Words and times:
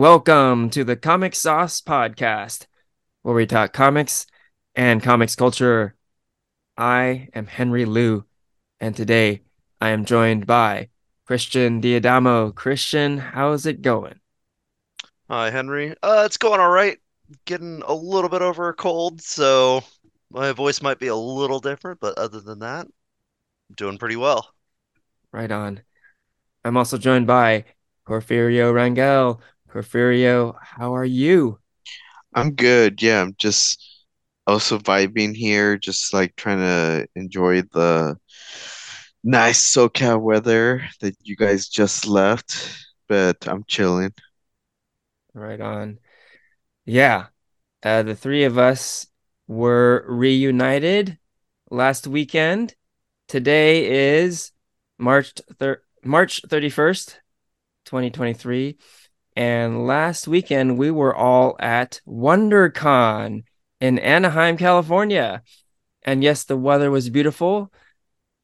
Welcome 0.00 0.70
to 0.70 0.82
the 0.82 0.96
Comic 0.96 1.34
Sauce 1.34 1.82
Podcast, 1.82 2.64
where 3.20 3.34
we 3.34 3.44
talk 3.44 3.74
comics 3.74 4.24
and 4.74 5.02
comics 5.02 5.36
culture. 5.36 5.94
I 6.74 7.28
am 7.34 7.46
Henry 7.46 7.84
Liu, 7.84 8.24
and 8.80 8.96
today 8.96 9.42
I 9.78 9.90
am 9.90 10.06
joined 10.06 10.46
by 10.46 10.88
Christian 11.26 11.82
Diadamo. 11.82 12.54
Christian, 12.54 13.18
how's 13.18 13.66
it 13.66 13.82
going? 13.82 14.18
Hi, 15.28 15.50
Henry. 15.50 15.94
Uh, 16.02 16.22
it's 16.24 16.38
going 16.38 16.60
all 16.60 16.70
right. 16.70 16.96
Getting 17.44 17.82
a 17.86 17.92
little 17.92 18.30
bit 18.30 18.40
over 18.40 18.70
a 18.70 18.74
cold, 18.74 19.20
so 19.20 19.84
my 20.30 20.52
voice 20.52 20.80
might 20.80 20.98
be 20.98 21.08
a 21.08 21.14
little 21.14 21.60
different, 21.60 22.00
but 22.00 22.16
other 22.16 22.40
than 22.40 22.60
that, 22.60 22.86
I'm 22.86 23.74
doing 23.76 23.98
pretty 23.98 24.16
well. 24.16 24.50
Right 25.30 25.52
on. 25.52 25.82
I'm 26.64 26.78
also 26.78 26.96
joined 26.96 27.26
by 27.26 27.66
Porfirio 28.08 28.72
Rangel. 28.72 29.40
Porfirio, 29.72 30.56
how 30.60 30.94
are 30.94 31.04
you? 31.04 31.58
I'm 32.34 32.54
good. 32.54 33.02
Yeah, 33.02 33.22
I'm 33.22 33.34
just 33.38 33.84
also 34.46 34.78
vibing 34.78 35.34
here, 35.34 35.76
just 35.76 36.12
like 36.12 36.34
trying 36.36 36.58
to 36.58 37.06
enjoy 37.14 37.62
the 37.62 38.16
nice 39.22 39.72
SoCal 39.72 40.20
weather 40.20 40.82
that 41.00 41.14
you 41.22 41.36
guys 41.36 41.68
just 41.68 42.06
left, 42.06 42.84
but 43.08 43.36
I'm 43.46 43.64
chilling. 43.66 44.12
Right 45.34 45.60
on. 45.60 45.98
Yeah. 46.84 47.26
Uh, 47.82 48.02
the 48.02 48.14
three 48.14 48.44
of 48.44 48.58
us 48.58 49.06
were 49.46 50.04
reunited 50.08 51.18
last 51.70 52.06
weekend. 52.06 52.74
Today 53.28 54.18
is 54.18 54.52
March 54.98 55.32
thir- 55.58 55.82
March 56.04 56.42
31st, 56.48 57.20
2023. 57.84 58.78
And 59.36 59.86
last 59.86 60.26
weekend 60.26 60.78
we 60.78 60.90
were 60.90 61.14
all 61.14 61.56
at 61.60 62.00
WonderCon 62.06 63.44
in 63.80 63.98
Anaheim, 63.98 64.56
California. 64.56 65.42
And 66.02 66.22
yes, 66.22 66.44
the 66.44 66.56
weather 66.56 66.90
was 66.90 67.10
beautiful. 67.10 67.72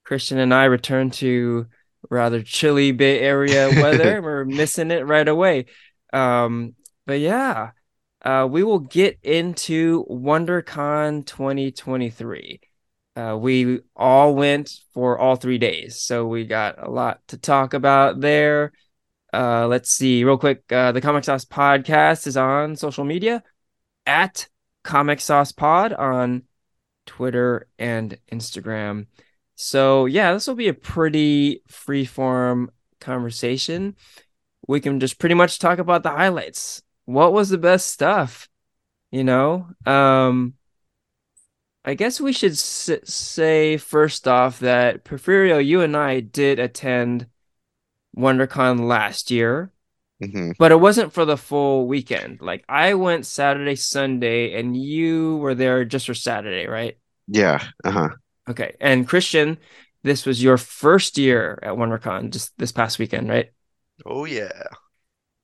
Christian 0.05 0.39
and 0.39 0.55
I 0.55 0.65
returned 0.65 1.13
to 1.15 1.67
rather 2.11 2.43
chilly 2.43 2.93
Bay 2.93 3.21
Area 3.21 3.69
weather. 3.83 4.23
we're 4.23 4.45
missing 4.45 4.91
it 4.91 5.07
right 5.07 5.27
away. 5.27 5.67
Um, 6.13 6.75
but 7.07 7.21
yeah, 7.21 7.71
uh, 8.23 8.47
we 8.51 8.63
will 8.63 8.81
get 8.81 9.19
into 9.23 10.05
WonderCon 10.11 11.27
2023. 11.27 12.61
Uh, 13.15 13.37
we 13.41 13.81
all 13.95 14.35
went 14.35 14.71
for 14.93 15.19
all 15.19 15.37
three 15.37 15.59
days, 15.59 16.01
so 16.03 16.27
we 16.27 16.45
got 16.45 16.83
a 16.83 16.91
lot 16.91 17.21
to 17.29 17.39
talk 17.39 17.73
about 17.73 18.21
there. 18.21 18.73
Uh, 19.37 19.67
let's 19.67 19.91
see, 19.91 20.25
real 20.25 20.39
quick. 20.39 20.65
Uh, 20.73 20.93
the 20.93 21.01
Comic 21.03 21.25
Sauce 21.25 21.45
Podcast 21.45 22.27
is 22.27 22.39
on 22.39 22.75
social 22.75 23.05
media 23.05 23.43
at 24.07 24.49
Comic 24.83 25.21
Sauce 25.21 25.53
Pod 25.53 25.93
on 25.93 26.45
Twitter 27.05 27.69
and 27.79 28.17
Instagram. 28.33 29.09
So 29.55 30.07
yeah, 30.07 30.33
this 30.33 30.47
will 30.47 30.55
be 30.55 30.69
a 30.69 30.75
pretty 30.75 31.63
free-form 31.69 32.71
conversation. 32.99 33.97
We 34.67 34.81
can 34.81 35.01
just 35.01 35.19
pretty 35.19 35.35
much 35.35 35.59
talk 35.59 35.79
about 35.79 36.03
the 36.03 36.11
highlights. 36.11 36.83
What 37.05 37.35
was 37.35 37.51
the 37.51 37.59
best 37.59 37.91
stuff? 37.91 38.49
You 39.11 39.23
know, 39.23 39.69
um, 39.85 40.55
I 41.85 41.93
guess 41.93 42.21
we 42.21 42.33
should 42.33 42.53
s- 42.53 42.91
say 43.05 43.77
first 43.77 44.27
off 44.27 44.61
that 44.61 45.05
Porfirio, 45.05 45.65
you 45.65 45.83
and 45.83 45.95
I 45.95 46.21
did 46.21 46.59
attend 46.59 47.27
WonderCon 48.17 48.87
last 48.87 49.31
year, 49.31 49.71
hmm 50.21 50.53
but 50.59 50.73
it 50.73 50.81
wasn't 50.81 51.13
for 51.13 51.25
the 51.25 51.37
full 51.37 51.87
weekend. 51.87 52.41
Like 52.41 52.65
I 52.69 52.95
went 52.95 53.27
Saturday, 53.27 53.77
Sunday, 53.77 54.59
and 54.59 54.77
you 54.77 55.37
were 55.39 55.55
there 55.55 55.85
just 55.85 56.07
for 56.07 56.15
Saturday, 56.15 56.67
right? 56.67 56.97
Yeah, 57.29 57.63
uh-huh. 57.85 58.11
Okay. 58.49 58.77
And 58.81 59.09
Christian, 59.09 59.59
this 60.03 60.25
was 60.25 60.43
your 60.43 60.57
first 60.57 61.19
year 61.19 61.59
at 61.63 61.75
WonderCon 61.75 62.31
just 62.31 62.57
this 62.59 62.73
past 62.73 62.99
weekend, 62.99 63.29
right? 63.29 63.51
Oh 64.05 64.25
yeah. 64.25 64.63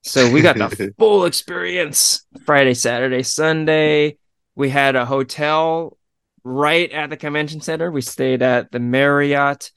So 0.02 0.28
we 0.28 0.42
got 0.42 0.58
the 0.58 0.94
full 0.98 1.24
experience 1.24 2.26
Friday, 2.44 2.74
Saturday, 2.74 3.22
Sunday. 3.22 4.18
We 4.54 4.68
had 4.68 4.96
a 4.96 5.06
hotel 5.06 5.96
right 6.44 6.90
at 6.90 7.10
the 7.10 7.16
convention 7.16 7.60
center. 7.60 7.90
We 7.90 8.02
stayed 8.02 8.42
at 8.42 8.70
the 8.72 8.80
Marriott. 8.80 9.70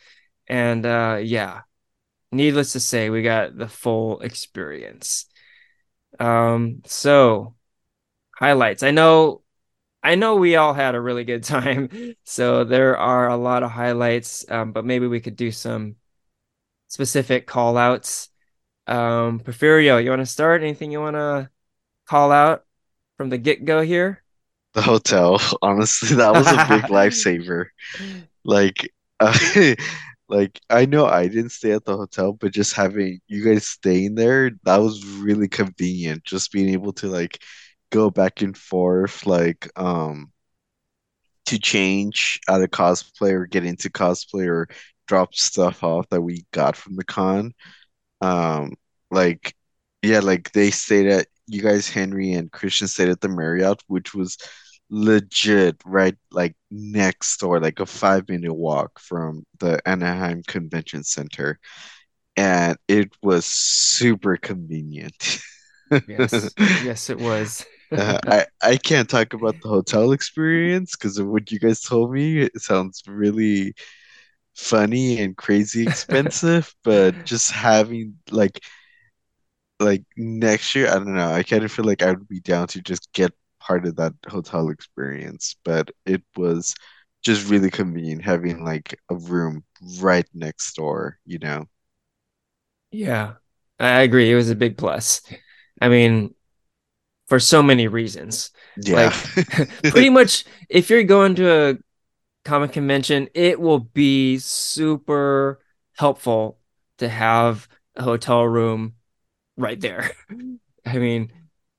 And 0.47 0.85
uh 0.85 1.19
yeah, 1.23 1.61
needless 2.35 2.73
to 2.73 2.79
say, 2.79 3.09
we 3.09 3.21
got 3.21 3.57
the 3.57 3.67
full 3.67 4.19
experience. 4.21 5.25
Um, 6.19 6.81
so 6.85 7.55
highlights. 8.37 8.83
I 8.83 8.91
know 8.91 9.41
I 10.03 10.13
know 10.13 10.35
we 10.35 10.55
all 10.55 10.73
had 10.73 10.93
a 10.93 11.01
really 11.01 11.23
good 11.23 11.43
time. 11.55 12.15
So 12.23 12.63
there 12.63 12.97
are 12.97 13.27
a 13.27 13.37
lot 13.37 13.63
of 13.63 13.71
highlights, 13.71 14.45
um, 14.49 14.71
but 14.71 14.85
maybe 14.85 15.07
we 15.07 15.19
could 15.19 15.35
do 15.35 15.51
some 15.51 15.95
specific 16.87 17.47
call 17.47 17.75
outs. 17.75 18.29
Um, 18.87 19.39
Porfirio, 19.39 20.03
you 20.03 20.11
want 20.11 20.21
to 20.21 20.27
start? 20.27 20.61
Anything 20.61 20.91
you 20.91 21.01
want 21.01 21.15
to 21.15 21.49
call 22.05 22.31
out 22.31 22.65
from 23.17 23.29
the 23.29 23.39
get 23.39 23.65
go 23.65 23.81
here? 23.81 24.23
The 24.73 24.83
hotel, 24.83 25.41
honestly, 25.61 26.15
that 26.17 26.33
was 26.33 26.47
a 26.47 26.65
big 26.69 26.83
lifesaver. 26.91 27.67
Like, 28.43 28.93
uh, 29.19 29.33
like 30.29 30.59
I 30.69 30.85
know 30.85 31.05
I 31.05 31.27
didn't 31.27 31.51
stay 31.51 31.71
at 31.71 31.85
the 31.85 31.97
hotel, 31.97 32.33
but 32.33 32.51
just 32.53 32.73
having 32.75 33.19
you 33.27 33.43
guys 33.45 33.67
staying 33.67 34.15
there, 34.15 34.51
that 34.63 34.77
was 34.77 35.05
really 35.05 35.47
convenient. 35.47 36.23
Just 36.23 36.51
being 36.51 36.69
able 36.69 36.93
to 36.93 37.07
like 37.07 37.41
go 37.91 38.09
back 38.09 38.41
and 38.41 38.57
forth, 38.57 39.25
like 39.27 39.69
um 39.79 40.31
to 41.45 41.59
change 41.59 42.39
out 42.49 42.61
of 42.61 42.69
cosplay 42.71 43.31
or 43.31 43.45
get 43.45 43.65
into 43.65 43.89
cosplay 43.89 44.47
or 44.47 44.67
drop 45.07 45.35
stuff 45.35 45.83
off 45.83 46.07
that 46.09 46.21
we 46.21 46.45
got 46.51 46.75
from 46.75 46.95
the 46.95 47.03
con. 47.03 47.53
Um, 48.21 48.73
like 49.11 49.55
yeah, 50.03 50.19
like 50.19 50.51
they 50.53 50.71
stayed 50.71 51.07
at 51.07 51.27
you 51.47 51.61
guys, 51.61 51.89
Henry 51.89 52.33
and 52.33 52.51
Christian 52.51 52.87
stayed 52.87 53.09
at 53.09 53.21
the 53.21 53.29
Marriott, 53.29 53.83
which 53.87 54.13
was 54.15 54.37
legit 54.89 55.77
right 55.85 56.15
like 56.31 56.55
next 56.71 57.37
door, 57.39 57.59
like 57.59 57.79
a 57.79 57.85
five 57.85 58.27
minute 58.29 58.53
walk 58.53 58.99
from 58.99 59.45
the 59.59 59.81
Anaheim 59.87 60.43
Convention 60.47 61.03
Center. 61.03 61.59
And 62.37 62.77
it 62.87 63.11
was 63.23 63.45
super 63.45 64.37
convenient. 64.37 65.39
Yes. 66.05 66.55
Yes, 66.77 67.09
it 67.09 67.19
was. 67.19 67.65
Uh, 67.95 68.19
I 68.27 68.45
I 68.61 68.77
can't 68.77 69.09
talk 69.09 69.33
about 69.33 69.57
the 69.61 69.69
hotel 69.69 70.11
experience 70.11 70.95
because 70.95 71.17
of 71.17 71.27
what 71.27 71.51
you 71.51 71.59
guys 71.59 71.81
told 71.81 72.11
me. 72.11 72.39
It 72.41 72.61
sounds 72.61 73.01
really 73.07 73.73
funny 74.55 75.21
and 75.21 75.37
crazy 75.37 75.83
expensive, 75.83 76.73
but 76.83 77.23
just 77.25 77.51
having 77.51 78.17
like 78.31 78.61
like 79.79 80.03
next 80.17 80.73
year, 80.75 80.87
I 80.89 80.93
don't 80.95 81.13
know. 81.15 81.31
I 81.31 81.43
kind 81.43 81.63
of 81.63 81.71
feel 81.71 81.85
like 81.85 82.01
I 82.03 82.11
would 82.11 82.27
be 82.27 82.39
down 82.39 82.67
to 82.69 82.81
just 82.81 83.11
get 83.13 83.33
part 83.65 83.85
of 83.85 83.95
that 83.97 84.13
hotel 84.27 84.69
experience, 84.69 85.55
but 85.63 85.91
it 86.05 86.23
was 86.37 86.75
just 87.23 87.49
really 87.49 87.71
convenient 87.71 88.23
having 88.23 88.63
like 88.63 88.99
a 89.09 89.15
room 89.15 89.63
right 89.99 90.27
next 90.33 90.75
door, 90.75 91.19
you 91.25 91.39
know? 91.39 91.65
Yeah, 92.91 93.33
I 93.79 94.01
agree. 94.01 94.31
It 94.31 94.35
was 94.35 94.49
a 94.49 94.55
big 94.55 94.77
plus. 94.77 95.21
I 95.81 95.89
mean, 95.89 96.33
for 97.27 97.39
so 97.39 97.63
many 97.63 97.87
reasons. 97.87 98.51
Yeah. 98.77 98.95
Like 98.95 99.13
pretty 99.89 100.09
much 100.09 100.45
if 100.69 100.89
you're 100.89 101.03
going 101.03 101.35
to 101.35 101.51
a 101.71 101.77
comic 102.45 102.73
convention, 102.73 103.29
it 103.35 103.59
will 103.59 103.79
be 103.79 104.39
super 104.39 105.61
helpful 105.97 106.59
to 106.99 107.09
have 107.09 107.67
a 107.95 108.03
hotel 108.03 108.43
room 108.45 108.95
right 109.57 109.79
there. 109.79 110.11
I 110.85 110.97
mean, 110.99 111.31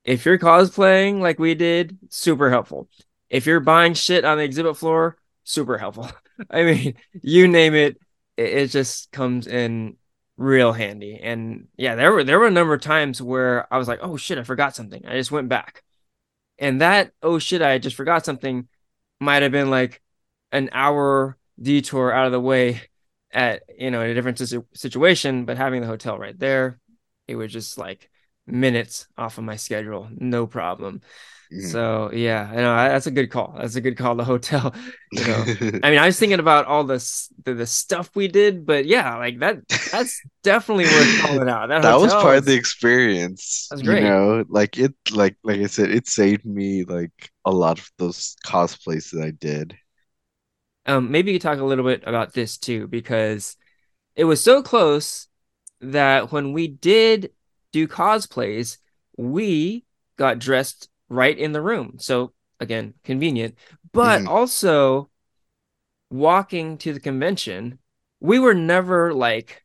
if 0.07 0.25
you're 0.25 0.39
cosplaying 0.39 1.19
like 1.19 1.37
we 1.37 1.53
did, 1.53 1.97
super 2.09 2.49
helpful. 2.49 2.89
If 3.29 3.45
you're 3.45 3.59
buying 3.59 3.93
shit 3.93 4.23
on 4.23 4.37
the 4.37 4.45
exhibit 4.45 4.77
floor, 4.77 5.17
super 5.43 5.77
helpful. 5.77 6.09
I 6.49 6.63
mean, 6.63 6.95
you 7.21 7.47
name 7.49 7.75
it, 7.75 7.99
it, 8.37 8.67
just 8.67 9.11
comes 9.11 9.47
in 9.47 9.97
real 10.37 10.71
handy. 10.71 11.19
And 11.21 11.67
yeah, 11.75 11.95
there 11.95 12.13
were 12.13 12.23
there 12.23 12.39
were 12.39 12.47
a 12.47 12.51
number 12.51 12.73
of 12.73 12.81
times 12.81 13.21
where 13.21 13.71
I 13.71 13.77
was 13.77 13.89
like, 13.89 13.99
"Oh 14.01 14.15
shit, 14.15 14.37
I 14.37 14.43
forgot 14.43 14.75
something." 14.75 15.05
I 15.05 15.17
just 15.17 15.31
went 15.31 15.49
back. 15.49 15.83
And 16.57 16.81
that, 16.81 17.11
"Oh 17.21 17.37
shit, 17.37 17.61
I 17.61 17.77
just 17.77 17.97
forgot 17.97 18.23
something" 18.23 18.67
might 19.19 19.43
have 19.43 19.51
been 19.51 19.69
like 19.69 20.01
an 20.53 20.69
hour 20.71 21.37
detour 21.61 22.13
out 22.13 22.27
of 22.27 22.31
the 22.31 22.39
way 22.39 22.81
at, 23.31 23.63
you 23.77 23.91
know, 23.91 24.01
in 24.01 24.11
a 24.11 24.13
different 24.13 24.37
situ- 24.37 24.65
situation, 24.73 25.45
but 25.45 25.57
having 25.57 25.81
the 25.81 25.87
hotel 25.87 26.17
right 26.17 26.37
there, 26.39 26.79
it 27.27 27.35
was 27.35 27.51
just 27.51 27.77
like 27.77 28.09
minutes 28.47 29.07
off 29.17 29.37
of 29.37 29.43
my 29.43 29.55
schedule, 29.55 30.09
no 30.17 30.47
problem. 30.47 31.01
Mhm. 31.51 31.71
So 31.71 32.11
yeah, 32.13 32.47
I 32.51 32.55
know 32.55 32.75
that's 32.75 33.07
a 33.07 33.11
good 33.11 33.31
call. 33.31 33.55
That's 33.57 33.75
a 33.75 33.81
good 33.81 33.97
call. 33.97 34.15
The 34.15 34.23
hotel, 34.23 34.73
you 35.11 35.23
know. 35.25 35.47
I 35.83 35.89
mean, 35.89 35.99
I 35.99 36.05
was 36.05 36.19
thinking 36.19 36.39
about 36.39 36.65
all 36.65 36.83
this 36.83 37.29
the, 37.43 37.53
the 37.53 37.65
stuff 37.67 38.09
we 38.15 38.27
did, 38.27 38.65
but 38.65 38.85
yeah, 38.85 39.17
like 39.17 39.39
that 39.39 39.59
that's 39.91 40.21
definitely 40.43 40.85
worth 40.85 41.17
calling 41.21 41.49
out. 41.49 41.67
That 41.69 41.81
That 41.83 41.95
was 41.95 42.13
part 42.13 42.37
of 42.37 42.45
the 42.45 42.53
experience, 42.55 43.67
that's 43.69 43.81
great. 43.81 44.03
you 44.03 44.09
know, 44.09 44.45
like 44.49 44.77
it 44.77 44.93
like 45.11 45.35
like 45.43 45.59
I 45.61 45.67
said, 45.67 45.91
it 45.91 46.07
saved 46.07 46.45
me 46.45 46.83
like 46.83 47.31
a 47.45 47.51
lot 47.51 47.79
of 47.79 47.89
those 47.97 48.35
cosplays 48.45 49.11
that 49.11 49.23
I 49.23 49.31
did. 49.31 49.77
Um, 50.85 51.11
maybe 51.11 51.31
you 51.31 51.37
could 51.39 51.43
talk 51.43 51.59
a 51.59 51.65
little 51.65 51.83
bit 51.85 52.03
about 52.05 52.33
this 52.33 52.57
too, 52.57 52.87
because 52.87 53.57
it 54.15 54.25
was 54.25 54.43
so 54.43 54.63
close 54.63 55.27
that 55.81 56.31
when 56.31 56.53
we 56.53 56.67
did 56.67 57.31
do 57.71 57.87
cosplays, 57.87 58.77
we 59.17 59.85
got 60.17 60.39
dressed 60.39 60.89
right 61.09 61.37
in 61.37 61.51
the 61.51 61.61
room. 61.61 61.95
So 61.99 62.33
again, 62.59 62.93
convenient, 63.03 63.55
but 63.93 64.23
Mhm. 64.23 64.27
also 64.27 65.09
walking 66.09 66.77
to 66.79 66.93
the 66.93 66.99
convention, 66.99 67.79
we 68.19 68.39
were 68.39 68.53
never 68.53 69.13
like 69.13 69.63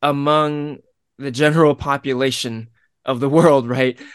among 0.00 0.78
the 1.18 1.30
general 1.30 1.74
population 1.74 2.68
of 3.04 3.20
the 3.20 3.28
world, 3.28 3.68
right? 3.68 3.98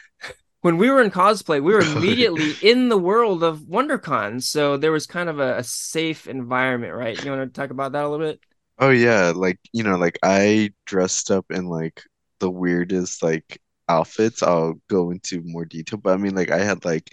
When 0.62 0.78
we 0.78 0.90
were 0.90 1.01
in 1.01 1.12
cosplay, 1.12 1.63
we 1.63 1.72
were 1.72 1.81
immediately 1.81 2.50
in 2.51 2.90
the 2.90 2.98
world 2.98 3.44
of 3.44 3.60
WonderCon. 3.62 4.42
So 4.44 4.75
there 4.75 4.92
was 4.92 5.06
kind 5.06 5.30
of 5.30 5.40
a, 5.40 5.57
a 5.60 5.63
safe 5.63 6.28
environment, 6.28 6.94
right? 6.95 7.18
You 7.18 7.30
want 7.30 7.54
to 7.54 7.62
talk 7.62 7.69
about 7.69 7.92
that 7.94 8.04
a 8.04 8.10
little 8.10 8.25
bit? 8.25 8.42
Oh 8.80 8.90
yeah, 8.90 9.33
like 9.36 9.60
you 9.74 9.83
know, 9.83 9.98
like 9.98 10.18
I 10.24 10.72
dressed 10.86 11.31
up 11.31 11.45
in 11.51 11.66
like 11.68 12.04
the 12.39 12.50
weirdest 12.51 13.24
like 13.24 13.60
outfits. 13.89 14.44
I'll 14.44 14.75
go 14.89 15.12
into 15.12 15.42
more 15.45 15.66
detail, 15.66 16.00
but 16.00 16.13
I 16.13 16.18
mean 16.18 16.36
like 16.36 16.51
I 16.51 16.60
had 16.60 16.86
like 16.86 17.12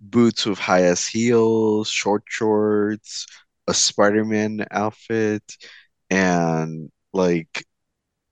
boots 0.00 0.46
with 0.46 0.58
high 0.58 0.82
ass 0.84 1.06
heels, 1.06 1.88
short 1.90 2.24
shorts, 2.28 3.26
a 3.68 3.74
Spider-Man 3.74 4.66
outfit, 4.72 5.44
and 6.10 6.90
like 7.12 7.64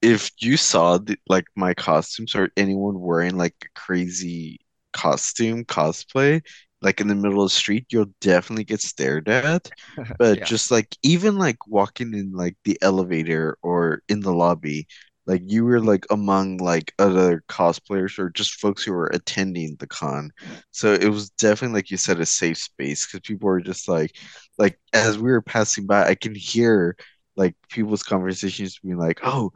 if 0.03 0.31
you 0.41 0.57
saw 0.57 0.99
the, 0.99 1.17
like 1.29 1.47
my 1.57 1.75
costumes 1.75 2.35
or 2.35 2.51
anyone 2.57 3.01
wearing 3.01 3.37
like 3.37 3.55
a 3.65 3.69
crazy 3.81 4.61
costume 4.93 5.65
cosplay 5.65 6.41
like 6.83 7.01
in 7.01 7.09
the 7.09 7.15
middle 7.15 7.43
of 7.43 7.47
the 7.51 7.55
street 7.55 7.87
you'll 7.91 8.07
definitely 8.21 8.65
get 8.65 8.81
stared 8.81 9.29
at 9.29 9.71
but 10.19 10.41
Yeah. 10.41 10.43
just 10.43 10.71
like 10.71 10.97
even 11.03 11.37
like 11.39 11.59
walking 11.67 12.15
in 12.15 12.33
like 12.33 12.57
the 12.65 12.79
elevator 12.83 13.59
or 13.63 14.03
in 14.09 14.21
the 14.21 14.33
lobby 14.33 14.87
like 15.29 15.43
you 15.47 15.65
were 15.65 15.81
like 15.81 16.07
among 16.11 16.59
like 16.59 16.95
other 16.99 17.45
cosplayers 17.51 18.19
or 18.19 18.31
just 18.31 18.61
folks 18.61 18.85
who 18.85 18.93
were 18.93 19.09
attending 19.15 19.77
the 19.79 19.87
con. 19.89 20.33
So 20.73 20.95
it 20.95 21.09
was 21.11 21.31
definitely 21.31 21.77
like 21.77 21.91
you 21.93 21.99
said 21.99 22.21
a 22.21 22.27
safe 22.27 22.59
space 22.59 23.07
because 23.07 23.21
people 23.21 23.49
were 23.49 23.61
just 23.61 23.89
like 23.89 24.17
like 24.59 24.81
as 24.95 25.19
we 25.19 25.31
were 25.31 25.43
passing 25.43 25.87
by 25.87 26.07
I 26.09 26.17
can 26.17 26.35
hear 26.35 26.97
like 27.37 27.57
people's 27.71 28.03
conversations 28.03 28.81
being 28.81 28.99
like 28.99 29.21
oh 29.25 29.53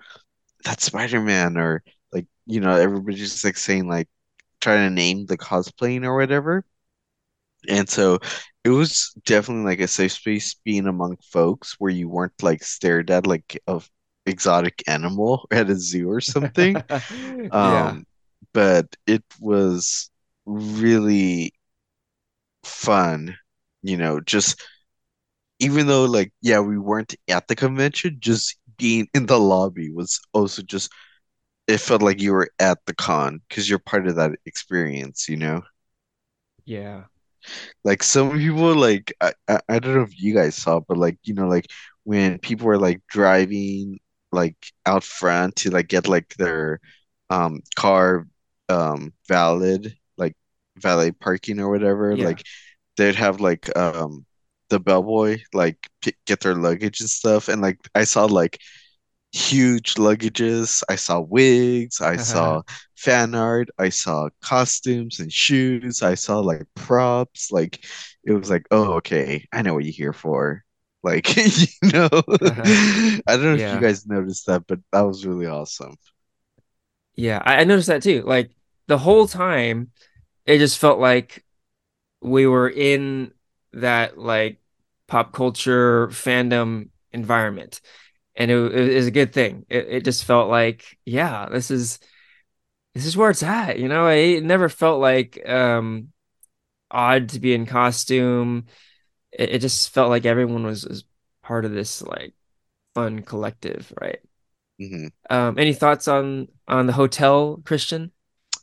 that's 0.65 0.85
Spider-Man 0.87 1.57
or 1.59 1.83
like 2.13 2.27
you 2.47 2.61
know 2.61 2.75
everybody's 2.77 3.21
just 3.21 3.45
like 3.45 3.57
saying 3.57 3.89
like 3.89 4.09
trying 4.61 4.89
to 4.89 4.95
name 4.95 5.27
the 5.27 5.39
cosplaying 5.39 6.05
or 6.05 6.17
whatever. 6.17 6.65
And 7.69 7.89
so 7.89 8.19
it 8.65 8.71
was 8.71 9.13
definitely 9.25 9.65
like 9.65 9.81
a 9.81 9.89
safe 9.89 10.13
space 10.13 10.55
being 10.65 10.87
among 10.87 11.17
folks 11.33 11.77
where 11.79 11.91
you 11.93 12.09
weren't 12.09 12.43
like 12.43 12.63
stared 12.65 13.11
at 13.11 13.27
like 13.27 13.61
a 13.67 13.81
exotic 14.27 14.83
animal 14.89 15.47
at 15.53 15.71
a 15.71 15.77
zoo 15.77 16.11
or 16.11 16.21
something 16.21 16.85
Yeah. 17.63 17.97
um 17.97 18.07
but 18.55 18.87
it 19.07 19.25
was 19.41 20.11
really 20.47 21.53
fun 22.65 23.37
you 23.83 23.97
know 23.97 24.21
just 24.21 24.61
even 25.61 25.87
though 25.87 26.05
like 26.05 26.33
yeah 26.43 26.61
we 26.61 26.79
weren't 26.79 27.15
at 27.29 27.49
the 27.49 27.57
convention 27.57 28.17
just 28.21 28.59
being 28.79 29.09
in 29.15 29.27
the 29.27 29.39
lobby 29.39 29.91
was 29.93 30.21
also 30.33 30.63
just 30.63 30.91
it 31.69 31.79
felt 31.79 32.03
like 32.03 32.21
you 32.21 32.33
were 32.33 32.51
at 32.61 32.79
the 32.87 32.95
con 32.95 33.41
because 33.49 33.71
you're 33.71 33.79
part 33.79 34.07
of 34.09 34.17
that 34.17 34.33
experience, 34.47 35.29
you 35.29 35.37
know? 35.37 35.63
Yeah. 36.65 37.05
Like 37.85 38.03
some 38.03 38.33
people 38.39 38.75
like 38.75 39.13
I, 39.21 39.33
I 39.49 39.61
I 39.69 39.79
don't 39.79 39.95
know 39.95 40.03
if 40.03 40.21
you 40.21 40.35
guys 40.35 40.55
saw, 40.57 40.81
but 40.81 40.97
like, 40.97 41.19
you 41.25 41.35
know, 41.35 41.49
like 41.49 41.67
when 42.05 42.39
people 42.39 42.67
were 42.67 42.79
like 42.79 43.01
driving 43.09 44.01
like 44.32 44.56
out 44.87 45.05
front 45.05 45.56
to 45.56 45.70
like 45.70 45.88
get 45.88 46.08
like 46.08 46.34
their 46.37 46.81
um 47.31 47.61
car 47.76 48.26
um 48.69 49.12
valid, 49.29 49.96
like 50.19 50.34
valet 50.76 51.12
parking 51.12 51.61
or 51.61 51.70
whatever, 51.70 52.17
Yeah. 52.17 52.17
like 52.17 52.44
they'd 52.96 53.17
have 53.17 53.40
like 53.40 53.75
um 53.76 54.26
the 54.70 54.81
bellboy 54.81 55.38
like 55.55 55.90
p 56.02 56.14
get 56.26 56.40
their 56.40 56.55
luggage 56.55 57.00
and 57.00 57.11
stuff 57.11 57.49
and 57.49 57.61
like 57.62 57.79
I 57.94 58.05
saw 58.05 58.25
like 58.26 58.58
huge 59.32 59.94
luggages. 59.94 60.82
I 60.88 60.96
saw 60.96 61.20
wigs, 61.20 62.00
I 62.00 62.17
saw 62.17 62.62
fan 62.96 63.35
art, 63.35 63.69
I 63.78 63.88
saw 63.88 64.28
costumes 64.43 65.20
and 65.20 65.32
shoes, 65.32 66.02
I 66.02 66.14
saw 66.14 66.40
like 66.40 66.64
props. 66.75 67.50
Like 67.52 67.85
it 68.25 68.32
was 68.32 68.50
like, 68.50 68.67
oh, 68.70 68.94
okay, 68.94 69.46
I 69.52 69.62
know 69.62 69.75
what 69.75 69.85
you're 69.85 69.93
here 69.93 70.12
for. 70.12 70.64
Like, 71.02 71.37
you 71.37 71.90
know, 71.93 72.08
I 72.12 73.20
don't 73.26 73.43
know 73.43 73.54
if 73.54 73.72
you 73.72 73.81
guys 73.81 74.06
noticed 74.06 74.46
that, 74.46 74.66
but 74.66 74.81
that 74.93 75.00
was 75.02 75.26
really 75.26 75.46
awesome. 75.46 75.96
Yeah. 77.16 77.43
I, 77.44 77.56
I 77.60 77.64
noticed 77.64 77.88
that 77.88 78.02
too. 78.02 78.22
Like 78.22 78.50
the 78.87 78.99
whole 78.99 79.26
time, 79.26 79.90
it 80.46 80.58
just 80.58 80.78
felt 80.78 80.99
like 80.99 81.44
we 82.20 82.46
were 82.46 82.69
in 82.69 83.32
that 83.72 84.19
like 84.19 84.60
pop 85.08 85.32
culture 85.32 86.08
fandom 86.08 86.88
environment. 87.12 87.81
And 88.34 88.50
it, 88.50 88.56
it 88.56 88.94
was 88.94 89.06
a 89.06 89.12
good 89.12 89.32
thing. 89.32 89.66
It, 89.69 89.87
it 89.88 90.04
just 90.04 90.25
felt 90.25 90.49
like, 90.49 90.99
yeah, 91.04 91.49
this 91.50 91.70
is 91.70 91.99
this 92.94 93.06
is 93.06 93.16
where 93.16 93.31
it's 93.31 93.43
at. 93.43 93.78
You 93.78 93.88
know, 93.88 94.08
it 94.08 94.43
never 94.43 94.69
felt 94.69 95.00
like 95.00 95.46
um 95.49 96.08
odd 96.90 97.31
to 97.31 97.40
be 97.40 97.54
in 97.54 97.66
costume. 97.66 98.66
It, 99.32 99.50
it 99.56 99.58
just 99.61 99.90
felt 99.93 100.11
like 100.11 100.26
everyone 100.26 100.64
was, 100.64 100.87
was 100.87 101.05
part 101.43 101.64
of 101.64 101.73
this 101.73 102.02
like 102.02 102.34
fun 102.94 103.23
collective, 103.23 103.93
right? 104.00 104.20
hmm 104.79 105.12
Um, 105.31 105.58
any 105.58 105.73
thoughts 105.73 106.08
on 106.08 106.49
on 106.69 106.87
the 106.87 106.93
hotel, 106.94 107.62
Christian? 107.64 108.12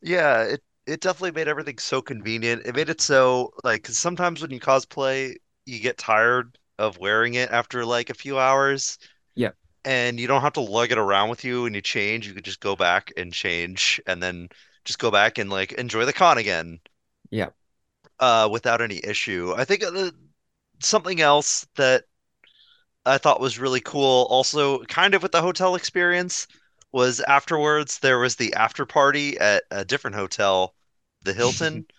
Yeah, 0.02 0.44
it 0.44 0.64
it 0.86 1.02
definitely 1.02 1.32
made 1.32 1.48
everything 1.48 1.78
so 1.78 2.02
convenient. 2.02 2.66
It 2.66 2.76
made 2.76 2.90
it 2.90 3.00
so 3.02 3.54
like 3.64 3.84
'cause 3.84 3.98
sometimes 3.98 4.42
when 4.42 4.52
you 4.52 4.60
cosplay, 4.60 5.36
you 5.66 5.80
get 5.80 5.98
tired 5.98 6.58
of 6.78 6.98
wearing 6.98 7.36
it 7.36 7.50
after 7.52 7.86
like 7.86 8.10
a 8.10 8.14
few 8.14 8.40
hours, 8.40 8.98
Yeah, 9.36 9.52
and 9.86 10.20
you 10.20 10.28
don't 10.28 10.42
have 10.44 10.54
to 10.56 10.62
lug 10.62 10.92
it 10.94 10.98
around 11.00 11.30
with 11.30 11.44
you 11.46 11.66
and 11.68 11.76
you 11.76 11.82
change. 11.84 12.28
You 12.28 12.34
could 12.36 12.46
just 12.46 12.62
go 12.62 12.76
back 12.78 13.14
and 13.18 13.34
change, 13.34 14.02
and 14.08 14.24
then 14.24 14.50
just 14.86 15.00
go 15.00 15.12
back 15.12 15.38
and 15.40 15.50
like 15.52 15.74
enjoy 15.74 16.06
the 16.06 16.14
con 16.14 16.38
again, 16.40 16.82
yeah. 17.32 17.50
uh, 18.20 18.50
without 18.52 18.82
any 18.82 19.00
issue. 19.04 19.54
I 19.56 19.66
think 19.66 19.84
uh, 19.84 20.12
something 20.82 21.22
else 21.22 21.68
that 21.76 22.06
I 23.06 23.18
thought 23.18 23.42
was 23.42 23.60
really 23.60 23.82
cool, 23.82 24.26
also 24.30 24.84
kind 24.86 25.14
of 25.14 25.22
with 25.22 25.34
the 25.34 25.42
hotel 25.42 25.76
experience, 25.76 26.48
was 26.94 27.20
afterwards 27.22 28.00
there 28.00 28.20
was 28.20 28.38
the 28.38 28.54
after 28.54 28.86
party 28.86 29.38
at 29.38 29.64
a 29.70 29.84
different 29.86 30.16
hotel, 30.16 30.76
the 31.24 31.34
Hilton, 31.34 31.86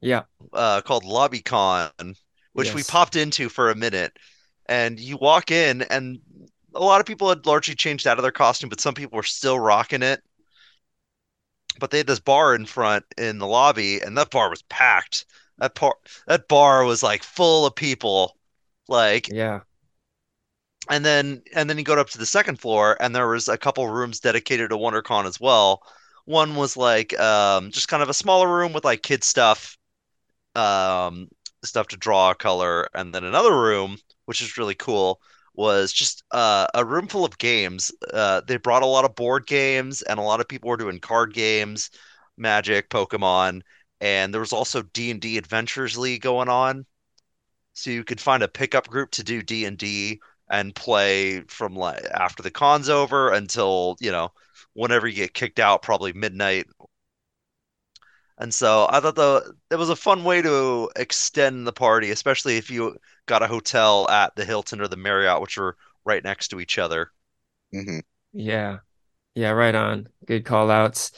Yeah, 0.00 0.24
uh, 0.52 0.80
called 0.82 1.04
LobbyCon, 1.04 2.16
which 2.52 2.74
we 2.74 2.84
popped 2.84 3.16
into 3.16 3.48
for 3.48 3.70
a 3.70 3.74
minute. 3.74 4.16
And 4.68 4.98
you 4.98 5.16
walk 5.16 5.50
in, 5.50 5.82
and 5.82 6.18
a 6.74 6.80
lot 6.82 7.00
of 7.00 7.06
people 7.06 7.28
had 7.28 7.46
largely 7.46 7.74
changed 7.74 8.06
out 8.06 8.18
of 8.18 8.22
their 8.22 8.32
costume, 8.32 8.68
but 8.68 8.80
some 8.80 8.94
people 8.94 9.16
were 9.16 9.22
still 9.22 9.58
rocking 9.58 10.02
it. 10.02 10.22
But 11.78 11.90
they 11.90 11.98
had 11.98 12.06
this 12.06 12.20
bar 12.20 12.54
in 12.54 12.66
front 12.66 13.06
in 13.16 13.38
the 13.38 13.46
lobby, 13.46 13.98
and 14.00 14.14
that 14.18 14.28
bar 14.30 14.50
was 14.50 14.60
packed. 14.62 15.24
That 15.58 15.74
par 15.74 15.96
that 16.26 16.48
bar 16.48 16.84
was 16.84 17.02
like 17.02 17.22
full 17.22 17.66
of 17.66 17.74
people. 17.74 18.36
Like 18.88 19.28
Yeah. 19.32 19.60
and 20.90 21.04
then 21.04 21.42
and 21.54 21.68
then 21.68 21.78
you 21.78 21.84
go 21.84 21.98
up 21.98 22.10
to 22.10 22.18
the 22.18 22.26
second 22.26 22.60
floor 22.60 22.96
and 23.00 23.14
there 23.14 23.28
was 23.28 23.48
a 23.48 23.58
couple 23.58 23.88
rooms 23.88 24.20
dedicated 24.20 24.70
to 24.70 24.76
WonderCon 24.76 25.24
as 25.26 25.40
well. 25.40 25.82
One 26.24 26.56
was 26.56 26.76
like 26.76 27.18
um, 27.18 27.70
just 27.70 27.88
kind 27.88 28.02
of 28.02 28.08
a 28.08 28.14
smaller 28.14 28.48
room 28.54 28.72
with 28.72 28.84
like 28.84 29.02
kid 29.02 29.22
stuff, 29.24 29.76
um, 30.56 31.28
stuff 31.64 31.88
to 31.88 31.96
draw, 31.96 32.34
color, 32.34 32.88
and 32.94 33.14
then 33.14 33.24
another 33.24 33.54
room, 33.56 33.98
which 34.26 34.42
is 34.42 34.58
really 34.58 34.74
cool, 34.74 35.20
was 35.54 35.92
just 35.92 36.24
uh, 36.32 36.66
a 36.74 36.84
room 36.84 37.08
full 37.08 37.24
of 37.24 37.38
games. 37.38 37.92
Uh, 38.12 38.42
they 38.46 38.56
brought 38.56 38.82
a 38.82 38.86
lot 38.86 39.04
of 39.04 39.14
board 39.14 39.46
games 39.46 40.02
and 40.02 40.18
a 40.18 40.22
lot 40.22 40.40
of 40.40 40.48
people 40.48 40.70
were 40.70 40.76
doing 40.76 41.00
card 41.00 41.34
games, 41.34 41.90
Magic, 42.36 42.90
Pokemon, 42.90 43.62
and 44.00 44.32
there 44.32 44.40
was 44.40 44.52
also 44.52 44.82
D&D 44.82 45.38
Adventures 45.38 45.96
League 45.98 46.22
going 46.22 46.48
on. 46.48 46.86
So 47.74 47.90
you 47.90 48.04
could 48.04 48.20
find 48.20 48.42
a 48.42 48.48
pickup 48.48 48.88
group 48.88 49.12
to 49.12 49.24
do 49.24 49.42
D&D 49.42 50.20
and 50.50 50.74
play 50.74 51.42
from 51.42 51.76
like 51.76 52.04
after 52.06 52.42
the 52.42 52.50
con's 52.50 52.88
over 52.88 53.32
until, 53.32 53.96
you 54.00 54.12
know, 54.12 54.32
whenever 54.74 55.08
you 55.08 55.16
get 55.16 55.34
kicked 55.34 55.60
out, 55.60 55.82
probably 55.82 56.12
midnight. 56.12 56.66
And 58.38 58.54
so 58.54 58.86
I 58.90 59.00
thought 59.00 59.14
the 59.14 59.54
it 59.70 59.76
was 59.76 59.88
a 59.90 59.96
fun 59.96 60.24
way 60.24 60.40
to 60.42 60.90
extend 60.96 61.66
the 61.66 61.72
party, 61.72 62.10
especially 62.10 62.56
if 62.56 62.70
you 62.70 62.96
got 63.26 63.42
a 63.42 63.46
hotel 63.46 64.08
at 64.10 64.34
the 64.36 64.44
Hilton 64.44 64.80
or 64.80 64.88
the 64.88 64.96
Marriott, 64.96 65.40
which 65.40 65.58
are 65.58 65.76
right 66.04 66.22
next 66.24 66.48
to 66.48 66.60
each 66.60 66.78
other. 66.78 67.12
hmm 67.72 68.00
Yeah. 68.32 68.78
Yeah, 69.34 69.50
right 69.50 69.74
on. 69.74 70.08
Good 70.26 70.44
call 70.44 70.70
outs. 70.70 71.12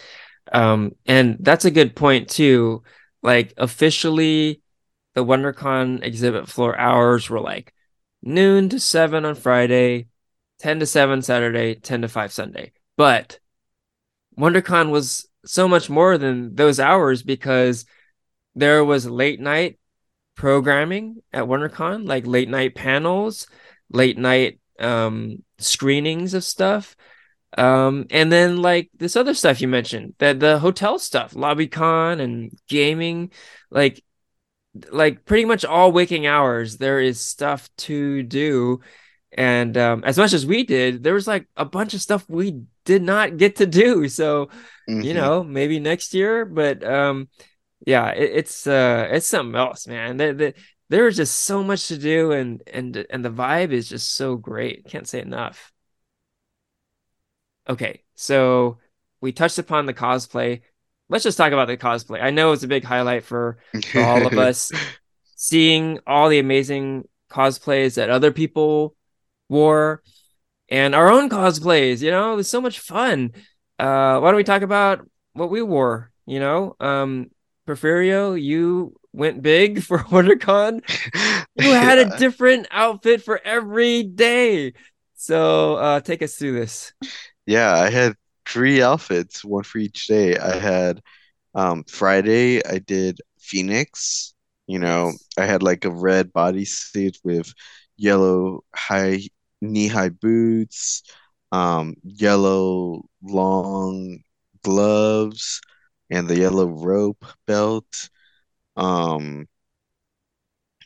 Um, 0.52 0.92
and 1.06 1.36
that's 1.40 1.64
a 1.64 1.70
good 1.70 1.94
point 1.94 2.28
too. 2.28 2.82
Like 3.22 3.54
officially 3.56 4.62
the 5.14 5.24
WonderCon 5.24 6.04
exhibit 6.04 6.48
floor 6.48 6.78
hours 6.78 7.28
were 7.28 7.40
like 7.40 7.74
noon 8.22 8.68
to 8.70 8.80
seven 8.80 9.24
on 9.24 9.34
Friday, 9.34 10.06
10 10.60 10.80
to 10.80 10.86
7 10.86 11.22
Saturday, 11.22 11.74
10 11.74 12.02
to 12.02 12.08
5 12.08 12.32
Sunday. 12.32 12.72
But 12.96 13.38
WonderCon 14.38 14.90
was 14.90 15.28
so 15.44 15.68
much 15.68 15.88
more 15.90 16.18
than 16.18 16.54
those 16.54 16.78
hours 16.78 17.22
because 17.22 17.84
there 18.54 18.84
was 18.84 19.06
late 19.06 19.40
night 19.40 19.78
programming 20.34 21.22
at 21.32 21.44
WonderCon, 21.44 22.06
like 22.06 22.26
late 22.26 22.48
night 22.48 22.74
panels, 22.74 23.46
late 23.90 24.18
night 24.18 24.60
um 24.78 25.42
screenings 25.58 26.34
of 26.34 26.44
stuff. 26.44 26.96
Um, 27.56 28.06
and 28.10 28.30
then 28.30 28.58
like 28.62 28.90
this 28.98 29.16
other 29.16 29.34
stuff 29.34 29.60
you 29.60 29.68
mentioned, 29.68 30.14
that 30.18 30.40
the 30.40 30.58
hotel 30.58 30.98
stuff, 30.98 31.32
LobbyCon 31.34 32.20
and 32.20 32.52
gaming, 32.68 33.32
like 33.70 34.02
like 34.90 35.24
pretty 35.24 35.44
much 35.44 35.64
all 35.64 35.92
waking 35.92 36.26
hours, 36.26 36.76
there 36.78 37.00
is 37.00 37.20
stuff 37.20 37.68
to 37.78 38.22
do. 38.22 38.80
And 39.32 39.76
um, 39.76 40.04
as 40.04 40.18
much 40.18 40.32
as 40.32 40.46
we 40.46 40.64
did, 40.64 41.02
there 41.02 41.14
was 41.14 41.26
like 41.26 41.46
a 41.56 41.64
bunch 41.64 41.94
of 41.94 42.00
stuff 42.02 42.24
we 42.28 42.62
did 42.84 43.02
not 43.02 43.36
get 43.36 43.56
to 43.56 43.66
do. 43.66 44.08
So, 44.10 44.50
you 45.00 45.14
hmm 45.14 45.14
know, 45.14 45.44
maybe 45.44 45.80
next 45.80 46.14
year, 46.14 46.44
but 46.44 46.82
um, 46.84 47.28
yeah, 47.86 48.10
it, 48.12 48.32
it's 48.36 48.66
uh, 48.66 49.08
it's 49.10 49.26
something 49.26 49.56
else, 49.58 49.86
man. 49.86 50.16
There, 50.18 50.34
there, 50.34 50.54
there's 50.90 51.16
just 51.16 51.36
so 51.44 51.62
much 51.64 51.88
to 51.88 51.98
do, 51.98 52.32
and 52.32 52.62
and 52.72 53.06
and 53.10 53.24
the 53.24 53.30
vibe 53.30 53.70
is 53.72 53.88
just 53.88 54.14
so 54.14 54.36
great. 54.36 54.86
Can't 54.86 55.08
say 55.08 55.20
enough. 55.20 55.72
Okay, 57.68 58.02
so 58.14 58.78
we 59.20 59.32
touched 59.32 59.58
upon 59.58 59.86
the 59.86 59.94
cosplay. 59.94 60.62
Let's 61.08 61.24
just 61.24 61.38
talk 61.38 61.52
about 61.52 61.68
the 61.68 61.76
cosplay. 61.76 62.22
I 62.22 62.30
know 62.30 62.52
it's 62.52 62.62
a 62.62 62.68
big 62.68 62.84
highlight 62.84 63.24
for 63.24 63.58
for 63.90 64.00
all 64.00 64.26
of 64.26 64.36
us 64.38 64.72
seeing 65.36 65.98
all 66.06 66.28
the 66.28 66.38
amazing 66.38 67.08
cosplays 67.30 67.94
that 67.94 68.10
other 68.10 68.32
people 68.32 68.94
wore 69.48 70.02
and 70.68 70.94
our 70.94 71.10
own 71.10 71.28
cosplays, 71.30 72.02
you 72.02 72.10
know, 72.10 72.32
it 72.32 72.36
was 72.36 72.48
so 72.48 72.60
much 72.60 72.80
fun. 72.80 73.32
Uh 73.78 74.18
why 74.20 74.30
don't 74.30 74.36
we 74.36 74.44
talk 74.44 74.62
about 74.62 75.08
what 75.32 75.50
we 75.50 75.62
wore, 75.62 76.10
you 76.26 76.40
know? 76.40 76.76
Um 76.80 77.30
Porfirio, 77.66 78.40
you 78.40 78.94
went 79.12 79.42
big 79.42 79.82
for 79.88 79.98
WonderCon. 79.98 80.82
You 81.60 81.72
had 81.72 81.98
a 81.98 82.16
different 82.18 82.68
outfit 82.70 83.22
for 83.22 83.40
every 83.44 84.02
day. 84.04 84.74
So 85.14 85.74
uh 85.76 86.00
take 86.00 86.22
us 86.22 86.36
through 86.36 86.52
this. 86.52 86.92
Yeah, 87.48 87.72
I 87.74 87.90
had 87.90 88.14
three 88.46 88.82
outfits, 88.82 89.44
one 89.44 89.64
for 89.64 89.78
each 89.78 90.06
day. 90.06 90.36
I 90.38 90.56
had 90.56 91.02
um 91.54 91.84
Friday 91.84 92.64
I 92.66 92.78
did 92.80 93.20
Phoenix. 93.40 94.34
You 94.68 94.80
know, 94.80 95.12
I 95.38 95.46
had 95.46 95.62
like 95.64 95.84
a 95.86 95.90
red 95.92 96.32
bodysuit 96.32 97.18
with 97.24 97.52
yellow 97.98 98.64
high 98.76 99.20
knee-high 99.62 100.10
boots, 100.10 101.04
um, 101.52 101.96
yellow 102.04 103.04
long 103.22 104.20
gloves, 104.64 105.60
and 106.10 106.28
the 106.28 106.38
yellow 106.38 106.66
rope 106.68 107.24
belt. 107.48 108.10
Um, 108.76 109.48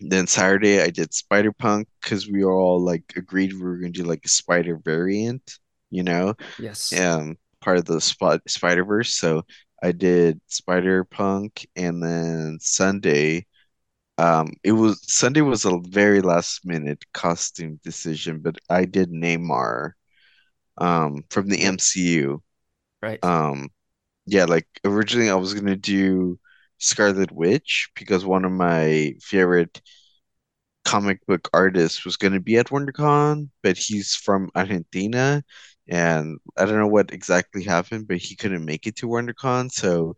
then 0.00 0.26
Saturday 0.26 0.80
I 0.82 0.90
did 0.90 1.14
Spider-Punk 1.14 1.88
because 2.00 2.28
we 2.28 2.44
all 2.44 2.80
like 2.82 3.12
agreed 3.16 3.52
we 3.52 3.60
were 3.62 3.76
gonna 3.78 3.92
do 3.92 4.04
like 4.04 4.24
a 4.24 4.28
spider 4.28 4.76
variant, 4.76 5.58
you 5.92 6.04
know, 6.04 6.34
Yes. 6.58 6.94
um, 6.98 7.36
part 7.60 7.78
of 7.78 7.84
the 7.86 8.00
spot 8.00 8.40
Spider-Verse. 8.48 9.14
So 9.16 9.44
I 9.82 9.92
did 9.92 10.40
Spider-Punk, 10.48 11.66
and 11.76 12.02
then 12.02 12.58
Sunday, 12.60 13.46
um, 14.18 14.52
it 14.64 14.72
was 14.72 15.00
Sunday 15.12 15.40
was 15.42 15.64
a 15.64 15.78
very 15.88 16.20
last 16.20 16.64
minute 16.66 17.04
costume 17.14 17.80
decision, 17.84 18.40
but 18.40 18.58
I 18.70 18.84
did 18.84 19.10
Namor, 19.10 19.92
um, 20.78 21.24
from 21.30 21.48
the 21.48 21.62
MCU. 21.62 22.42
Right. 23.02 23.22
Um, 23.22 23.70
yeah, 24.26 24.44
like 24.46 24.68
originally 24.84 25.30
I 25.30 25.36
was 25.36 25.54
gonna 25.54 25.76
do 25.76 26.38
Scarlet 26.78 27.32
Witch 27.32 27.90
because 27.96 28.24
one 28.26 28.44
of 28.44 28.52
my 28.52 29.14
favorite 29.22 29.82
comic 30.84 31.24
book 31.26 31.48
artists 31.52 32.04
was 32.04 32.16
to 32.16 32.40
be 32.40 32.56
at 32.56 32.68
WonderCon, 32.68 33.48
but 33.62 33.76
he's 33.76 34.14
from 34.14 34.50
Argentina, 34.54 35.44
and 35.88 36.38
I 36.56 36.64
don't 36.64 36.78
know 36.78 36.86
what 36.88 37.12
exactly 37.12 37.64
happened, 37.64 38.08
but 38.08 38.18
he 38.18 38.36
couldn't 38.36 38.64
make 38.64 38.86
it 38.86 38.96
to 38.96 39.08
WonderCon. 39.08 39.70
So 39.72 40.14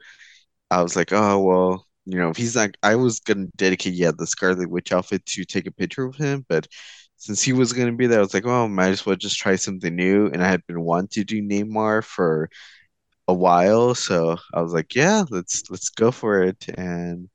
I 0.71 0.83
was 0.83 0.97
like, 0.97 1.13
oh 1.13 1.43
well, 1.43 1.87
you 2.07 2.19
know, 2.19 2.31
if 2.31 2.37
he's 2.37 2.57
not, 2.57 2.71
I 2.83 2.97
was 2.97 3.21
to 3.21 3.49
dedicate 3.57 3.95
yeah 3.95 4.13
the 4.17 4.27
Scarlet 4.27 4.71
Witch 4.71 4.93
outfit 4.93 5.25
to 5.27 5.45
take 5.45 5.67
a 5.67 5.73
picture 5.73 6.05
of 6.07 6.17
him, 6.17 6.45
but 6.49 6.67
since 7.17 7.43
he 7.43 7.53
was 7.53 7.73
to 7.73 7.93
be 7.93 8.07
there, 8.07 8.19
I 8.19 8.23
was 8.23 8.35
like, 8.35 8.47
oh, 8.47 8.69
might 8.69 8.89
as 8.91 9.07
well 9.07 9.17
just 9.17 9.39
try 9.39 9.57
something 9.57 9.95
new. 9.95 10.27
And 10.29 10.43
I 10.45 10.49
had 10.49 10.67
been 10.67 10.83
wanting 10.83 11.09
to 11.11 11.25
do 11.25 11.43
Namor 11.43 12.05
for 12.05 12.51
a 13.29 13.35
while, 13.35 13.95
so 13.95 14.37
I 14.55 14.63
was 14.63 14.73
like, 14.73 14.95
yeah, 14.95 15.25
let's 15.31 15.65
let's 15.71 15.91
go 15.91 16.11
for 16.11 16.43
it. 16.43 16.69
And 16.77 17.29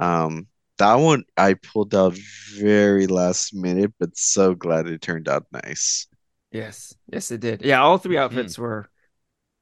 um, 0.00 0.48
that 0.78 0.96
one 0.96 1.24
I 1.36 1.54
pulled 1.54 1.94
out 1.94 2.14
very 2.58 3.06
last 3.08 3.54
minute, 3.54 3.92
but 4.00 4.16
so 4.16 4.54
glad 4.54 4.88
it 4.88 5.02
turned 5.02 5.28
out 5.28 5.46
nice. 5.52 6.06
Yes. 6.54 6.94
Yes, 7.12 7.30
it 7.32 7.40
did. 7.40 7.62
Yeah, 7.62 7.82
all 7.82 7.98
three 7.98 8.16
hmm 8.16 8.22
outfits 8.22 8.58
were 8.58 8.88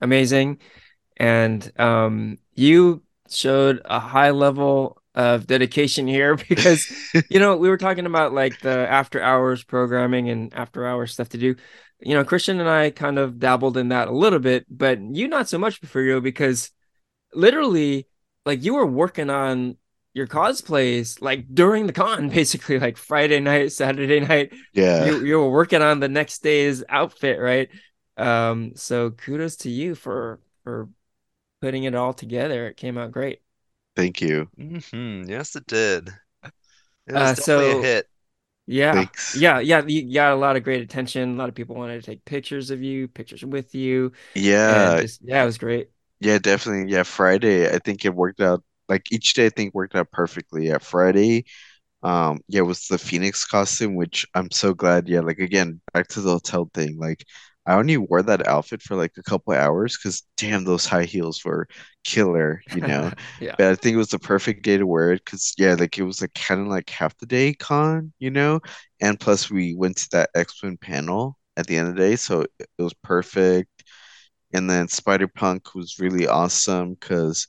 amazing. 0.01 0.61
And 1.19 1.73
um, 1.81 2.39
you 2.55 3.03
showed 3.31 3.83
a 3.85 4.01
high 4.01 4.31
level 4.33 5.03
of 5.15 5.47
dedication 5.47 6.07
here 6.09 6.37
because, 6.49 6.89
you 7.29 7.41
know, 7.41 7.57
we 7.57 7.69
were 7.71 7.79
talking 7.79 8.07
about 8.07 8.35
like 8.35 8.61
the 8.61 8.89
after 8.91 9.23
hours 9.23 9.65
programming 9.65 10.31
and 10.31 10.55
after 10.55 10.87
hours 10.87 11.13
stuff 11.15 11.31
to 11.31 11.39
do. 11.39 11.57
You 12.01 12.15
know, 12.17 12.25
Christian 12.25 12.61
and 12.61 12.69
I 12.69 12.91
kind 12.91 13.19
of 13.19 13.41
dabbled 13.41 13.77
in 13.79 13.89
that 13.91 14.09
a 14.09 14.13
little 14.13 14.41
bit, 14.41 14.67
but 14.71 15.01
you 15.01 15.29
not 15.29 15.49
so 15.49 15.59
much, 15.59 15.81
Porfirio, 15.83 16.23
because 16.23 16.71
literally, 17.35 18.09
like 18.47 18.65
you 18.65 18.75
were 18.75 18.87
working 18.87 19.31
on 19.31 19.77
your 20.15 20.27
cosplays 20.27 21.21
like 21.23 21.47
during 21.55 21.87
the 21.87 21.93
con, 21.93 22.29
basically, 22.31 22.79
like 22.79 22.97
Friday 22.97 23.41
night, 23.41 23.73
Saturday 23.73 24.21
night. 24.21 24.53
Yeah, 24.73 24.99
You 24.99 25.25
you 25.25 25.39
were 25.39 25.51
working 25.51 25.83
on 25.83 26.01
the 26.01 26.09
next 26.09 26.43
day's 26.43 26.85
outfit, 26.89 27.41
right? 27.41 27.71
Um, 28.17 28.73
so 28.77 29.11
kudos 29.11 29.57
to 29.59 29.71
you 29.71 29.95
for 29.95 30.41
for 30.65 30.89
putting 31.63 31.85
it 31.85 31.95
all 31.95 32.15
together. 32.15 32.69
It 32.69 32.77
came 32.79 32.99
out 32.99 33.13
great. 33.13 33.41
thank 33.97 34.21
you. 34.21 34.49
hmm 34.57 35.25
Yes, 35.29 35.57
it 35.57 35.67
did. 35.67 36.11
It 37.07 37.15
was 37.15 37.33
Uh, 37.33 37.35
definitely 37.35 37.73
a 37.73 37.77
so 37.77 37.93
hit. 37.95 38.09
yeah, 38.67 38.93
Thanks. 38.93 39.35
yeah, 39.35 39.61
yeah. 39.61 39.83
You 39.87 40.13
got 40.15 40.33
a 40.35 40.37
lot 40.37 40.57
of 40.57 40.65
great 40.65 40.83
attention. 40.83 41.35
A 41.35 41.37
lot 41.37 41.51
of 41.51 41.55
people 41.57 41.77
wanted 41.77 42.03
to 42.03 42.07
take 42.07 42.25
pictures 42.27 42.71
of 42.71 42.83
you, 42.83 43.09
pictures 43.09 43.45
with 43.45 43.75
you, 43.75 44.13
Yeah, 44.35 45.03
just 45.03 45.23
yeah, 45.25 45.43
it 45.43 45.47
was 45.47 45.59
great. 45.59 45.91
yeah, 46.21 46.39
definitely. 46.39 46.93
Yeah, 46.93 47.03
Friday, 47.03 47.69
I 47.73 47.79
think 47.79 48.05
it 48.05 48.15
worked 48.15 48.41
out 48.41 48.63
like 48.89 49.11
each 49.13 49.35
day 49.35 49.47
I 49.47 49.51
think 49.51 49.75
worked 49.75 49.95
out 49.97 50.11
perfectly. 50.13 50.69
Yeah, 50.69 50.79
Friday, 50.79 51.45
Um, 52.03 52.41
yeah, 52.49 52.61
it 52.61 52.65
was 52.65 52.87
the 52.89 52.99
Phoenix 52.99 53.45
costume, 53.47 53.95
which 53.97 54.27
I'm 54.35 54.51
so 54.51 54.75
glad. 54.75 55.09
Yeah, 55.09 55.21
like 55.21 55.39
again, 55.39 55.81
back 55.95 56.09
to 56.09 56.21
the 56.21 56.33
hotel 56.33 56.71
thing. 56.75 56.99
Like, 56.99 57.25
I 57.67 57.75
only 57.75 57.97
wore 57.97 58.23
that 58.23 58.47
outfit 58.49 58.83
for 58.83 58.97
like 58.97 59.13
a 59.19 59.23
couple 59.23 59.55
hours 59.55 59.97
because 59.97 60.23
damn, 60.37 60.65
those 60.65 60.87
high 60.87 61.05
heels 61.05 61.45
were 61.45 61.69
killer, 62.05 62.63
you 62.69 62.81
know. 62.83 63.13
Yeah. 63.39 63.57
But 63.57 63.67
I 63.69 63.75
think 63.77 63.95
it 63.95 63.99
was 63.99 64.09
the 64.11 64.19
perfect 64.19 64.65
day 64.65 64.79
to 64.79 64.87
wear 64.87 65.13
it 65.13 65.25
because 65.25 65.55
yeah, 65.59 65.75
like 65.75 65.99
it 65.99 66.03
was 66.05 66.21
like 66.21 66.35
kind 66.35 66.61
of 66.63 66.67
like 66.69 66.91
half 66.91 67.17
the 67.19 67.27
day 67.27 67.55
con, 67.55 68.13
you 68.19 68.31
know. 68.31 68.61
And 69.01 69.19
plus, 69.21 69.51
we 69.51 69.75
went 69.75 69.97
to 69.99 70.09
that 70.13 70.31
X-Men 70.35 70.79
panel 70.79 71.39
at 71.57 71.67
the 71.67 71.77
end 71.77 71.89
of 71.89 71.95
the 71.97 72.01
day, 72.01 72.17
so 72.17 72.43
it 72.59 72.69
was 72.83 72.95
perfect. 73.05 73.85
And 74.53 74.69
then 74.69 74.89
Spider-Punk 74.89 75.75
was 75.75 75.99
really 75.99 76.27
awesome 76.27 76.95
because 76.95 77.47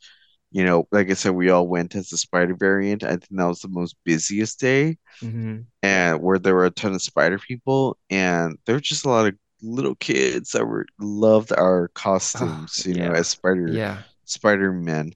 you 0.53 0.65
know, 0.65 0.88
like 0.93 1.12
I 1.12 1.15
said, 1.15 1.33
we 1.36 1.51
all 1.51 1.67
went 1.69 1.95
as 1.95 2.10
the 2.10 2.17
spider 2.19 2.55
variant. 2.55 3.03
I 3.03 3.12
think 3.17 3.27
that 3.31 3.45
was 3.48 3.62
the 3.62 3.69
most 3.69 3.98
busiest 4.05 4.62
day, 4.62 4.98
hmm 5.22 5.67
and 5.83 6.22
where 6.22 6.39
there 6.39 6.55
were 6.55 6.65
a 6.65 6.72
ton 6.72 6.93
of 6.93 7.01
spider 7.01 7.38
people, 7.39 7.98
and 8.10 8.57
there 8.65 8.75
were 8.75 8.81
just 8.81 9.05
a 9.05 9.10
lot 9.10 9.27
of 9.27 9.36
little 9.62 9.95
kids 9.95 10.51
that 10.51 10.65
were 10.65 10.86
loved 11.00 11.51
our 11.53 11.89
Oh, 12.36 12.67
costumes, 12.69 12.83
you 12.86 12.95
know, 12.95 13.12
as 13.13 13.29
spider 13.29 13.81
Yeah. 13.81 14.03
spider 14.25 14.72
men. 14.74 15.12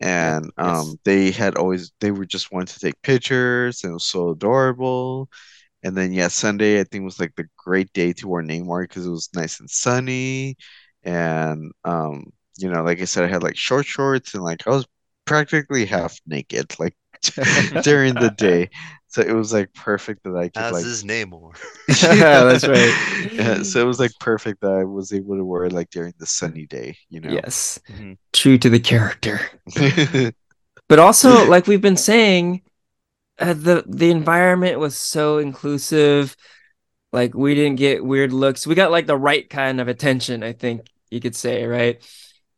And 0.00 0.50
Yes. 0.58 0.58
um, 0.58 0.98
they 1.04 1.30
had 1.32 1.56
always 1.56 1.92
they 2.00 2.10
were 2.12 2.26
just 2.26 2.52
wanting 2.52 2.68
to 2.74 2.80
take 2.80 3.02
pictures, 3.02 3.82
and 3.84 3.90
it 3.92 3.94
was 3.94 4.06
so 4.06 4.30
adorable. 4.30 5.28
And 5.82 5.96
then 5.96 6.12
yeah, 6.12 6.28
Sunday 6.28 6.80
I 6.80 6.84
think 6.84 7.04
was 7.04 7.20
like 7.20 7.34
the 7.36 7.48
great 7.56 7.92
day 7.92 8.12
to 8.14 8.28
wear 8.28 8.42
Namor 8.42 8.82
because 8.84 9.06
it 9.06 9.10
was 9.10 9.30
nice 9.34 9.60
and 9.60 9.70
sunny, 9.70 10.56
and 11.04 11.72
um, 11.84 12.32
you 12.58 12.70
know, 12.70 12.82
like 12.82 13.00
I 13.00 13.04
said, 13.04 13.24
I 13.24 13.28
had 13.28 13.42
like 13.42 13.56
short 13.56 13.86
shorts 13.86 14.34
and 14.34 14.42
like 14.42 14.66
I 14.66 14.70
was 14.70 14.86
practically 15.24 15.86
half 15.86 16.18
naked, 16.26 16.74
like 16.78 16.96
during 17.82 18.14
the 18.14 18.32
day. 18.36 18.70
So 19.08 19.22
it 19.22 19.32
was 19.32 19.52
like 19.52 19.72
perfect 19.72 20.24
that 20.24 20.36
I 20.36 20.48
could 20.48 20.62
As 20.62 20.72
like 20.72 20.84
is 20.84 21.02
Namor. 21.04 21.56
Yeah, 22.02 22.44
that's 22.44 22.68
right. 22.68 23.32
Yeah, 23.32 23.62
so 23.62 23.80
it 23.80 23.86
was 23.86 23.98
like 23.98 24.10
perfect 24.20 24.60
that 24.60 24.72
I 24.72 24.84
was 24.84 25.12
able 25.12 25.36
to 25.36 25.44
wear 25.44 25.70
like 25.70 25.90
during 25.90 26.12
the 26.18 26.26
sunny 26.26 26.66
day, 26.66 26.96
you 27.08 27.20
know. 27.20 27.32
Yes. 27.32 27.80
Mhm. 27.90 28.18
True 28.32 28.58
to 28.58 28.68
the 28.68 28.80
character. 28.80 29.40
But 30.88 30.98
also, 30.98 31.48
like 31.48 31.66
we've 31.66 31.80
been 31.82 31.96
saying, 31.96 32.62
uh, 33.38 33.54
the 33.54 33.84
the 33.86 34.10
environment 34.10 34.78
was 34.78 34.98
so 34.98 35.38
inclusive. 35.38 36.36
Like 37.12 37.34
we 37.34 37.54
didn't 37.54 37.76
get 37.76 38.04
weird 38.04 38.32
looks. 38.32 38.66
We 38.66 38.74
got 38.74 38.90
like 38.90 39.06
the 39.06 39.16
right 39.16 39.48
kind 39.48 39.80
of 39.80 39.88
attention, 39.88 40.42
I 40.42 40.52
think 40.52 40.86
you 41.10 41.20
could 41.20 41.36
say, 41.36 41.64
right? 41.64 42.02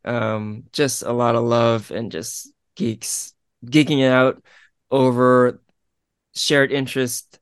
Um, 0.05 0.63
just 0.73 1.03
a 1.03 1.11
lot 1.11 1.35
of 1.35 1.43
love 1.43 1.91
and 1.91 2.11
just 2.11 2.51
geeks 2.75 3.33
geeking 3.65 4.05
out 4.07 4.43
over 4.89 5.61
shared 6.35 6.71
interest, 6.71 7.39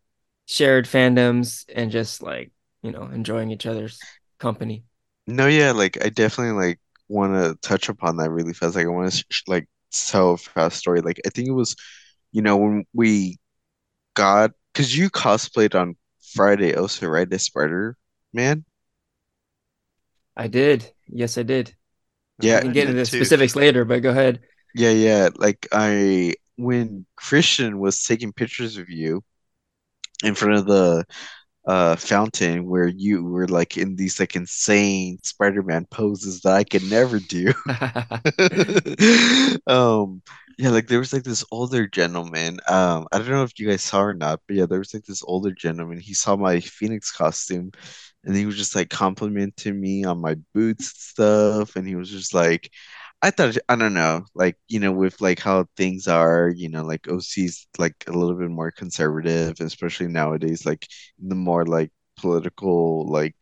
shared 0.47 0.85
fandoms, 0.85 1.65
and 1.73 1.91
just 1.91 2.21
like, 2.23 2.51
you 2.83 2.91
know, 2.91 3.03
enjoying 3.05 3.51
each 3.51 3.65
other's 3.65 4.15
company. 4.39 4.83
No, 5.27 5.47
yeah, 5.47 5.71
like 5.71 6.03
I 6.03 6.09
definitely 6.09 6.53
like 6.65 6.79
want 7.07 7.33
to 7.33 7.55
touch 7.67 7.89
upon 7.89 8.17
that 8.17 8.31
really 8.31 8.53
fast. 8.53 8.75
Like 8.75 8.85
I 8.85 8.89
want 8.89 9.11
to 9.11 9.23
sh 9.29 9.43
like 9.47 9.67
tell 9.91 10.31
a 10.33 10.37
fast 10.37 10.77
story. 10.77 11.01
Like 11.01 11.19
I 11.25 11.29
think 11.29 11.47
it 11.47 11.51
was, 11.53 11.75
you 12.31 12.41
know, 12.41 12.57
when 12.57 12.85
we 12.93 13.39
got 14.15 14.51
because 14.73 14.97
you 14.97 15.09
cosplayed 15.11 15.75
on 15.79 15.97
Friday 16.35 16.75
also, 16.75 17.07
right? 17.07 17.31
As 17.33 17.43
Spider-Man. 17.45 18.65
I 20.35 20.47
did. 20.47 20.93
Yes, 21.07 21.37
I 21.37 21.43
did. 21.43 21.75
We 22.48 22.48
Yeah, 22.48 22.62
can 22.62 22.72
I 22.72 22.74
get 22.74 22.88
did 22.88 22.89
into 22.89 23.05
too. 23.05 23.29
specifics 23.29 23.55
later, 23.55 23.86
but 23.86 24.01
go 24.01 24.12
ahead. 24.12 24.41
yeah, 24.74 24.91
yeah. 24.91 25.29
Like 25.36 25.67
I 25.72 26.36
when 26.58 27.05
Christian 27.15 27.79
was 27.79 28.03
taking 28.03 28.34
pictures 28.34 28.77
of 28.77 28.89
you 28.89 29.24
in 30.24 30.36
front 30.36 30.55
of 30.55 30.65
the 30.65 31.05
uh 31.67 31.96
fountain 31.98 32.65
where 32.67 32.88
you 32.88 33.24
were 33.25 33.48
like 33.48 33.77
in 33.77 33.96
these 33.96 34.19
like 34.19 34.36
insane 34.36 35.19
Spider-Man 35.24 35.86
poses 35.91 36.41
that 36.41 36.53
I 36.55 36.63
could 36.65 36.84
never 36.84 37.19
do. 37.19 37.53
Um, 39.67 40.22
yeah, 40.58 40.69
like 40.69 40.88
there 40.88 41.00
was 41.00 41.13
like 41.13 41.24
this 41.24 41.46
older 41.51 41.88
gentleman. 41.88 42.60
Um, 42.67 43.08
I 43.12 43.17
don't 43.19 43.29
know 43.29 43.43
if 43.43 43.58
you 43.60 43.67
guys 43.69 43.81
saw 43.84 44.01
or 44.01 44.13
not, 44.13 44.41
but 44.48 44.55
yeah, 44.58 44.65
there 44.65 44.79
was 44.79 44.93
like 44.93 45.05
this 45.05 45.24
older 45.24 45.51
gentleman. 45.51 46.00
He 46.00 46.13
saw 46.13 46.36
my 46.36 46.60
Phoenix 46.60 47.12
costume 47.12 47.72
and 48.25 48.35
he 48.35 48.45
was 48.45 48.57
just 48.57 48.75
like 48.75 48.89
complimenting 48.89 49.79
me 49.79 50.03
on 50.03 50.21
my 50.21 50.35
boots 50.53 50.88
stuff. 51.09 51.75
And 51.75 51.88
he 51.88 51.95
was 51.95 52.09
just 52.09 52.33
like, 52.33 52.69
I 53.21 53.31
thought, 53.31 53.57
I 53.69 53.75
don't 53.75 53.93
know, 53.93 54.25
like, 54.35 54.57
you 54.67 54.79
know, 54.79 54.91
with 54.91 55.19
like 55.21 55.39
how 55.39 55.65
things 55.77 56.07
are, 56.07 56.49
you 56.55 56.69
know, 56.69 56.83
like 56.83 57.07
OC's 57.09 57.67
like 57.77 57.95
a 58.07 58.11
little 58.11 58.35
bit 58.35 58.49
more 58.49 58.71
conservative, 58.71 59.59
especially 59.61 60.07
nowadays, 60.07 60.65
like 60.65 60.88
the 61.19 61.35
more 61.35 61.65
like 61.65 61.91
political, 62.17 63.07
like 63.11 63.35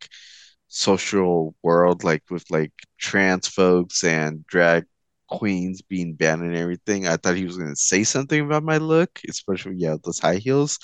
social 0.68 1.54
world, 1.62 2.04
like 2.04 2.22
with 2.30 2.44
like 2.50 2.72
trans 2.98 3.48
folks 3.48 4.04
and 4.04 4.46
drag 4.46 4.84
queens 5.28 5.82
being 5.82 6.14
banned 6.14 6.42
and 6.42 6.56
everything. 6.56 7.06
I 7.06 7.16
thought 7.16 7.36
he 7.36 7.44
was 7.44 7.58
gonna 7.58 7.76
say 7.76 8.04
something 8.04 8.40
about 8.44 8.64
my 8.64 8.78
look, 8.78 9.20
especially 9.28 9.76
yeah, 9.78 9.96
those 10.04 10.18
high 10.18 10.36
heels. 10.36 10.78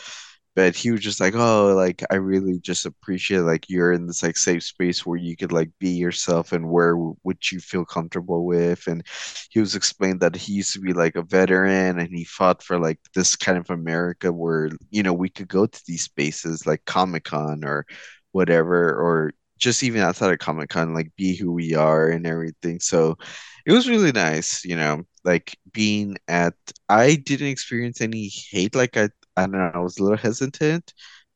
But 0.56 0.76
he 0.76 0.92
was 0.92 1.00
just 1.00 1.20
like, 1.20 1.34
oh, 1.34 1.74
like 1.74 2.02
I 2.10 2.14
really 2.16 2.60
just 2.60 2.86
appreciate 2.86 3.40
like 3.40 3.68
you're 3.68 3.92
in 3.92 4.06
this 4.06 4.22
like 4.22 4.36
safe 4.36 4.62
space 4.62 5.04
where 5.04 5.18
you 5.18 5.36
could 5.36 5.50
like 5.52 5.70
be 5.80 5.90
yourself 5.90 6.52
and 6.52 6.70
wear 6.70 6.94
what 6.96 7.50
you 7.50 7.58
feel 7.58 7.84
comfortable 7.84 8.44
with. 8.46 8.86
And 8.86 9.04
he 9.50 9.58
was 9.58 9.74
explaining 9.74 10.20
that 10.20 10.36
he 10.36 10.52
used 10.54 10.72
to 10.74 10.80
be 10.80 10.92
like 10.92 11.16
a 11.16 11.22
veteran 11.22 11.98
and 11.98 12.08
he 12.08 12.24
fought 12.24 12.62
for 12.62 12.78
like 12.78 13.00
this 13.14 13.34
kind 13.36 13.58
of 13.58 13.68
America 13.70 14.32
where, 14.32 14.70
you 14.90 15.02
know, 15.02 15.12
we 15.12 15.28
could 15.28 15.48
go 15.48 15.66
to 15.66 15.82
these 15.88 16.04
spaces 16.04 16.66
like 16.66 16.84
Comic-Con 16.84 17.64
or 17.64 17.84
whatever, 18.32 18.90
or 18.94 19.32
just 19.58 19.82
even 19.82 20.02
outside 20.02 20.32
of 20.32 20.38
Comic 20.38 20.68
Con, 20.70 20.94
like 20.94 21.10
be 21.16 21.36
who 21.36 21.52
we 21.52 21.74
are 21.74 22.08
and 22.10 22.26
everything. 22.26 22.80
So 22.80 23.16
it 23.66 23.72
was 23.72 23.88
really 23.88 24.12
nice, 24.12 24.64
you 24.64 24.76
know, 24.76 25.02
like 25.24 25.56
being 25.72 26.16
at, 26.28 26.54
I 26.88 27.16
didn't 27.16 27.48
experience 27.48 28.00
any 28.00 28.28
hate. 28.28 28.74
Like 28.74 28.96
I, 28.96 29.08
I 29.36 29.42
don't 29.42 29.52
know, 29.52 29.70
I 29.74 29.78
was 29.78 29.98
a 29.98 30.02
little 30.02 30.18
hesitant, 30.18 30.92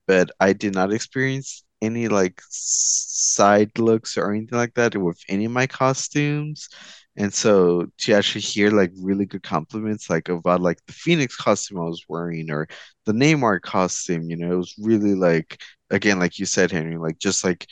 but 0.07 0.31
I 0.41 0.53
did 0.53 0.75
not 0.75 0.93
experience 0.93 1.65
any 1.83 2.09
like 2.09 2.41
side 2.49 3.79
looks 3.79 4.17
or 4.19 4.33
anything 4.33 4.59
like 4.59 4.75
that 4.75 4.97
with 4.97 5.21
any 5.29 5.45
of 5.47 5.53
my 5.53 5.67
costumes. 5.67 6.69
And 7.17 7.33
so 7.35 7.87
to 7.99 8.13
actually 8.15 8.43
hear 8.43 8.71
like 8.71 8.93
really 9.01 9.27
good 9.27 9.43
compliments 9.43 10.09
like 10.09 10.29
about 10.29 10.61
like 10.61 10.79
the 10.87 10.93
Phoenix 10.93 11.37
costume 11.37 11.79
I 11.81 11.85
was 11.85 12.05
wearing 12.09 12.51
or 12.51 12.69
the 13.07 13.13
Namor 13.13 13.61
costume, 13.61 14.31
you 14.31 14.37
know, 14.37 14.53
it 14.53 14.57
was 14.57 14.75
really 14.79 15.15
like 15.15 15.61
again, 15.91 16.19
like 16.21 16.39
you 16.39 16.47
said, 16.47 16.71
Henry, 16.71 16.97
like 16.99 17.19
just 17.19 17.45
like 17.45 17.67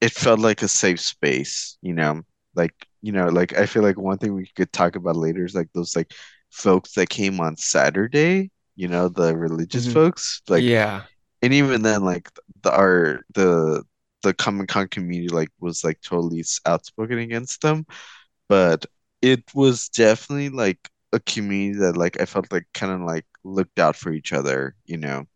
it 0.00 0.12
felt 0.12 0.40
like 0.40 0.62
a 0.62 0.68
safe 0.68 1.00
space, 1.00 1.78
you 1.82 1.94
know. 1.94 2.22
Like, 2.54 2.74
you 3.02 3.12
know, 3.12 3.28
like 3.28 3.54
I 3.58 3.66
feel 3.66 3.82
like 3.82 3.98
one 3.98 4.18
thing 4.18 4.34
we 4.34 4.50
could 4.56 4.72
talk 4.72 4.96
about 4.96 5.16
later 5.16 5.44
is 5.44 5.54
like 5.54 5.68
those 5.74 5.96
like 5.96 6.12
folks 6.50 6.94
that 6.94 7.08
came 7.08 7.40
on 7.40 7.56
Saturday, 7.56 8.50
you 8.76 8.88
know, 8.88 9.08
the 9.08 9.36
religious 9.36 9.86
Mhm. 9.86 9.88
folks. 9.88 10.42
Like, 10.48 10.66
Yeah. 10.66 11.06
and 11.42 11.52
even 11.54 11.82
then, 11.82 12.04
like 12.04 12.30
the 12.62 12.72
our 12.72 13.22
the 13.34 13.84
the 14.22 14.34
Comic 14.34 14.68
Con 14.68 14.88
community 14.88 15.28
like 15.34 15.50
was 15.60 15.84
like 15.84 16.00
totally 16.02 16.44
outspoken 16.66 17.18
against 17.18 17.62
them, 17.62 17.86
but 18.48 18.86
it 19.22 19.44
was 19.54 19.88
definitely 19.90 20.50
like 20.50 20.90
a 21.12 21.20
community 21.20 21.80
that 21.80 21.96
like 21.96 22.20
I 22.20 22.26
felt 22.26 22.52
like 22.52 22.66
kind 22.74 22.92
of 22.92 23.02
like 23.02 23.26
looked 23.44 23.78
out 23.80 23.96
for 23.96 24.12
each 24.12 24.32
other, 24.34 24.76
you 24.86 24.96
know. 24.98 25.26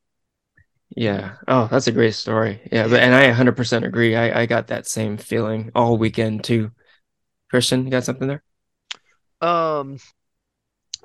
Yeah. 0.96 1.37
Oh, 1.46 1.68
that's 1.70 1.87
a 1.87 1.92
great 1.92 2.14
story. 2.14 2.66
Yeah, 2.72 2.88
but 2.88 3.01
and 3.01 3.14
I 3.14 3.27
100% 3.29 3.85
agree. 3.85 4.16
I 4.16 4.42
I 4.42 4.46
got 4.46 4.68
that 4.68 4.87
same 4.87 5.16
feeling 5.18 5.70
all 5.74 5.98
weekend 5.98 6.44
too. 6.44 6.72
Christian, 7.51 7.85
you 7.85 7.90
got 7.90 8.05
something 8.05 8.29
there? 8.29 8.44
Um, 9.40 9.98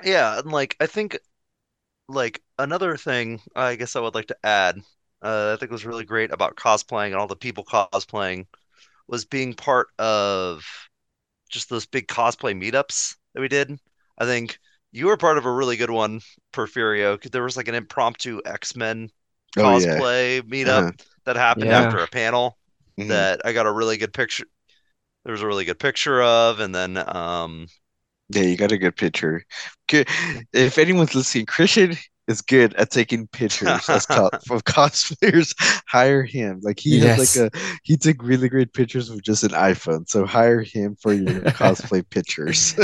yeah, 0.03 0.39
and 0.39 0.51
like 0.51 0.75
I 0.79 0.87
think 0.87 1.17
like 2.07 2.41
another 2.59 2.97
thing 2.97 3.41
I 3.55 3.75
guess 3.75 3.95
I 3.95 3.99
would 4.01 4.15
like 4.15 4.27
to 4.27 4.37
add, 4.45 4.79
uh, 5.21 5.53
I 5.55 5.59
think 5.59 5.71
was 5.71 5.85
really 5.85 6.05
great 6.05 6.31
about 6.31 6.55
cosplaying 6.55 7.07
and 7.07 7.15
all 7.15 7.27
the 7.27 7.35
people 7.35 7.63
cosplaying 7.65 8.47
was 9.07 9.25
being 9.25 9.53
part 9.55 9.89
of 9.99 10.65
just 11.49 11.69
those 11.69 11.85
big 11.85 12.07
cosplay 12.07 12.53
meetups 12.55 13.15
that 13.33 13.41
we 13.41 13.47
did. 13.47 13.79
I 14.17 14.25
think 14.25 14.59
you 14.91 15.07
were 15.07 15.17
part 15.17 15.37
of 15.37 15.45
a 15.45 15.51
really 15.51 15.77
good 15.77 15.91
one, 15.91 16.21
Porfirio, 16.53 17.19
'cause 17.21 17.31
there 17.31 17.43
was 17.43 17.57
like 17.57 17.67
an 17.67 17.75
impromptu 17.75 18.41
X-Men 18.45 19.09
Oh 19.57 19.71
yeah. 19.71 20.01
cosplay 20.01 20.41
meetup 20.43 20.85
Uh-huh. 20.85 20.91
that 21.25 21.35
happened 21.35 21.71
Yeah. 21.71 21.73
after 21.73 22.01
a 22.03 22.07
panel 22.07 22.57
hmm 22.97 23.07
that 23.07 23.41
I 23.45 23.53
got 23.53 23.67
a 23.67 23.71
really 23.71 23.97
good 23.97 24.13
picture. 24.13 24.45
There 25.25 25.33
was 25.33 25.41
a 25.41 25.47
really 25.47 25.65
good 25.65 25.79
picture 25.79 26.21
of, 26.21 26.59
and 26.59 26.73
then 26.73 26.97
um, 26.97 27.67
Yeah, 28.33 28.43
you 28.43 28.57
got 28.57 28.71
a 28.71 28.77
good 28.77 28.95
picture. 28.95 29.45
Good. 29.87 30.07
If 30.53 30.77
anyone's 30.77 31.15
listening, 31.15 31.45
Christian 31.45 31.97
is 32.27 32.41
good 32.41 32.73
at 32.75 32.89
taking 32.89 33.27
pictures 33.27 33.89
as 33.89 34.05
co 34.05 34.27
of 34.49 34.63
cosplayers. 34.63 35.53
Hire 35.87 36.23
him. 36.23 36.59
Like 36.63 36.79
he 36.79 36.99
has 37.01 37.35
like 37.35 37.51
a 37.53 37.77
he 37.83 37.97
took 37.97 38.21
really 38.23 38.49
great 38.49 38.73
pictures 38.73 39.09
with 39.09 39.23
just 39.23 39.43
an 39.43 39.51
iPhone. 39.51 40.07
So 40.07 40.25
hire 40.25 40.61
him 40.61 40.95
for 41.01 41.13
your 41.13 41.41
cosplay 41.51 42.07
pictures. 42.09 42.75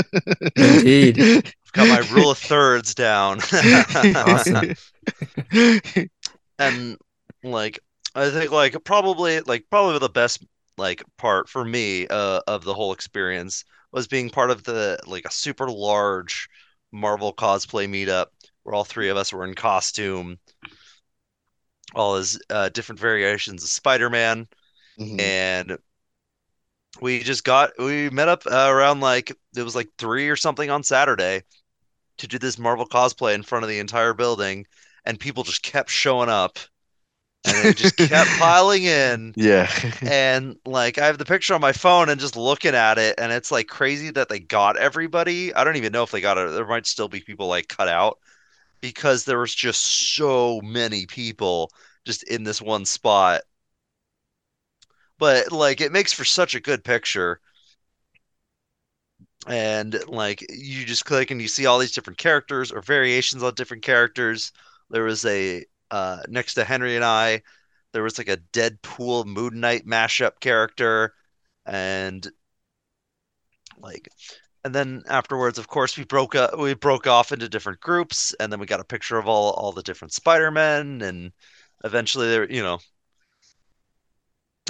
Indeed. 0.56 1.52
got 1.72 1.88
my 1.88 2.06
rule 2.14 2.30
of 2.30 2.38
thirds 2.38 2.94
down. 2.94 3.40
Awesome. 3.52 4.74
and 6.58 6.98
like 7.42 7.80
I 8.14 8.30
think 8.30 8.50
like 8.50 8.76
probably 8.84 9.40
like 9.40 9.64
probably 9.70 9.98
the 9.98 10.08
best 10.08 10.44
like 10.76 11.02
part 11.18 11.48
for 11.48 11.64
me 11.64 12.06
uh, 12.08 12.40
of 12.46 12.64
the 12.64 12.74
whole 12.74 12.92
experience 12.92 13.64
was 13.92 14.06
being 14.06 14.30
part 14.30 14.50
of 14.50 14.62
the 14.64 14.98
like 15.06 15.24
a 15.24 15.30
super 15.32 15.68
large 15.70 16.48
Marvel 16.92 17.34
cosplay 17.34 17.88
meetup 17.88 18.26
where 18.62 18.74
all 18.74 18.84
three 18.84 19.08
of 19.08 19.16
us 19.16 19.32
were 19.32 19.44
in 19.44 19.54
costume, 19.54 20.38
all 21.94 22.16
as 22.16 22.38
uh, 22.50 22.68
different 22.68 23.00
variations 23.00 23.62
of 23.62 23.68
Spider-Man, 23.68 24.46
Mhm. 24.98 25.18
and 25.18 25.78
we 27.00 27.20
just 27.20 27.44
got 27.44 27.72
we 27.78 28.10
met 28.10 28.28
up 28.28 28.42
uh, 28.46 28.68
around 28.68 29.00
like 29.00 29.32
it 29.56 29.62
was 29.62 29.76
like 29.76 29.88
three 29.98 30.28
or 30.28 30.36
something 30.36 30.70
on 30.70 30.82
Saturday 30.82 31.42
to 32.18 32.28
do 32.28 32.38
this 32.38 32.58
Marvel 32.58 32.86
cosplay 32.88 33.34
in 33.34 33.42
front 33.44 33.64
of 33.64 33.70
the 33.70 33.80
entire 33.80 34.14
building, 34.14 34.66
and 35.04 35.20
people 35.20 35.44
just 35.44 35.62
kept 35.62 35.90
showing 35.90 36.30
up 36.30 36.58
and 37.44 37.58
they 37.58 37.72
just 37.72 37.98
kept 37.98 38.34
piling 38.36 38.84
in. 38.84 39.36
Yeah. 39.36 39.70
And 40.04 40.56
like 40.66 40.98
I 40.98 41.06
have 41.06 41.18
the 41.18 41.24
picture 41.24 41.54
on 41.54 41.60
my 41.60 41.72
phone 41.72 42.08
and 42.08 42.20
just 42.20 42.36
looking 42.36 42.74
at 42.74 42.98
it, 42.98 43.16
and 43.18 43.32
it's 43.32 43.50
like 43.52 43.68
crazy 43.68 44.10
that 44.12 44.28
they 44.28 44.40
got 44.40 44.76
everybody. 44.76 45.54
I 45.54 45.64
don't 45.64 45.76
even 45.76 45.92
know 45.92 46.02
if 46.02 46.10
they 46.10 46.20
got 46.20 46.38
it. 46.38 46.50
There 46.52 46.66
might 46.66 46.86
still 46.86 47.08
be 47.08 47.20
people 47.20 47.48
like 47.48 47.68
cut 47.68 47.88
out 47.88 48.18
because 48.80 49.24
there 49.24 49.40
was 49.40 49.54
just 49.54 49.82
so 50.16 50.60
many 50.62 51.06
people 51.06 51.72
just 52.06 52.24
in 52.24 52.44
this 52.44 52.62
one 52.62 52.84
spot. 52.86 53.42
But 55.18 55.52
like 55.52 55.80
it 55.80 55.92
makes 55.92 56.12
for 56.12 56.24
such 56.24 56.56
a 56.56 56.60
good 56.60 56.82
picture. 56.82 57.40
and 59.46 59.98
like 60.06 60.44
you 60.50 60.84
just 60.84 61.04
click 61.04 61.30
and 61.30 61.40
you 61.40 61.48
see 61.48 61.66
all 61.66 61.78
these 61.78 61.92
different 61.92 62.18
characters 62.18 62.70
or 62.72 62.82
variations 62.82 63.42
on 63.42 63.54
different 63.54 63.82
characters. 63.82 64.52
There 64.90 65.04
was 65.04 65.24
a 65.24 65.64
uh, 65.90 66.20
next 66.28 66.54
to 66.54 66.64
Henry 66.64 66.96
and 66.96 67.04
I, 67.04 67.42
there 67.92 68.02
was 68.02 68.18
like 68.18 68.28
a 68.28 68.38
Deadpool 68.52 69.26
Moon 69.26 69.60
Knight 69.60 69.86
mashup 69.86 70.40
character, 70.40 71.14
and 71.66 72.26
like 73.78 74.08
and 74.64 74.74
then 74.74 75.02
afterwards 75.08 75.58
of 75.58 75.68
course 75.68 75.96
we 75.96 76.04
broke 76.04 76.34
up 76.34 76.58
we 76.58 76.74
broke 76.74 77.06
off 77.06 77.32
into 77.32 77.48
different 77.48 77.80
groups 77.80 78.34
and 78.40 78.52
then 78.52 78.60
we 78.60 78.66
got 78.66 78.80
a 78.80 78.84
picture 78.84 79.18
of 79.18 79.26
all 79.26 79.52
all 79.52 79.72
the 79.72 79.82
different 79.82 80.12
spider-men 80.12 81.00
and 81.02 81.32
eventually 81.84 82.28
there 82.28 82.50
you 82.50 82.62
know 82.62 82.78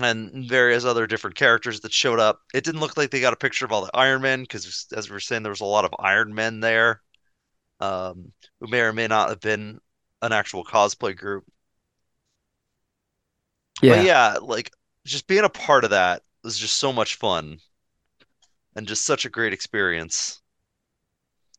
and 0.03 0.49
various 0.49 0.85
other 0.85 1.07
different 1.07 1.37
characters 1.37 1.81
that 1.81 1.93
showed 1.93 2.19
up. 2.21 2.41
It 2.55 2.65
didn't 2.65 2.81
look 2.81 2.97
like 2.97 3.11
they 3.11 3.21
got 3.21 3.33
a 3.33 3.37
picture 3.37 3.65
of 3.65 3.73
all 3.73 3.85
the 3.85 3.91
iron 3.95 4.23
men 4.23 4.43
because 4.43 4.87
as 4.97 5.09
we 5.09 5.15
were 5.15 5.21
saying 5.21 5.43
there 5.43 5.51
was 5.51 5.61
a 5.61 5.67
lot 5.67 5.85
of 5.85 5.95
iron 5.99 6.35
men 6.35 6.61
there 6.61 7.03
um, 7.81 8.33
who 8.61 8.69
may 8.69 8.81
or 8.81 8.93
may 8.93 9.07
not 9.07 9.29
have 9.29 9.41
been 9.41 9.81
an 10.23 10.33
actual 10.33 10.65
cosplay 10.65 11.17
group 11.17 11.45
Yeah. 13.83 13.91
but 13.91 13.99
yeah 13.99 14.37
like 14.41 14.71
just 15.05 15.27
being 15.27 15.45
a 15.45 15.49
part 15.49 15.85
of 15.85 15.91
that 15.91 16.23
was 16.43 16.59
just 16.59 16.77
so 16.79 16.93
much 16.93 17.17
fun 17.17 17.59
and 18.75 18.89
just 18.89 19.05
such 19.05 19.25
a 19.25 19.31
great 19.31 19.53
experience 19.53 20.43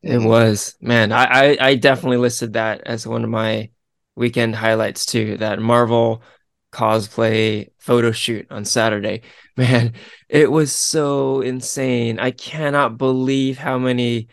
It 0.03 0.17
was, 0.19 0.75
man. 0.81 1.11
I, 1.11 1.25
I 1.53 1.57
I 1.69 1.75
definitely 1.75 2.17
listed 2.17 2.53
that 2.53 2.81
as 2.85 3.05
one 3.05 3.23
of 3.23 3.29
my 3.29 3.69
weekend 4.15 4.55
highlights 4.55 5.05
too. 5.05 5.37
That 5.37 5.59
Marvel 5.59 6.23
cosplay 6.71 7.69
photo 7.79 8.11
shoot 8.11 8.47
on 8.49 8.65
Saturday. 8.65 9.21
Man, 9.57 9.93
it 10.29 10.49
was 10.51 10.73
so 10.73 11.41
insane. 11.41 12.17
I 12.19 12.31
cannot 12.31 12.97
believe 12.97 13.57
how 13.59 13.77
many 13.77 14.29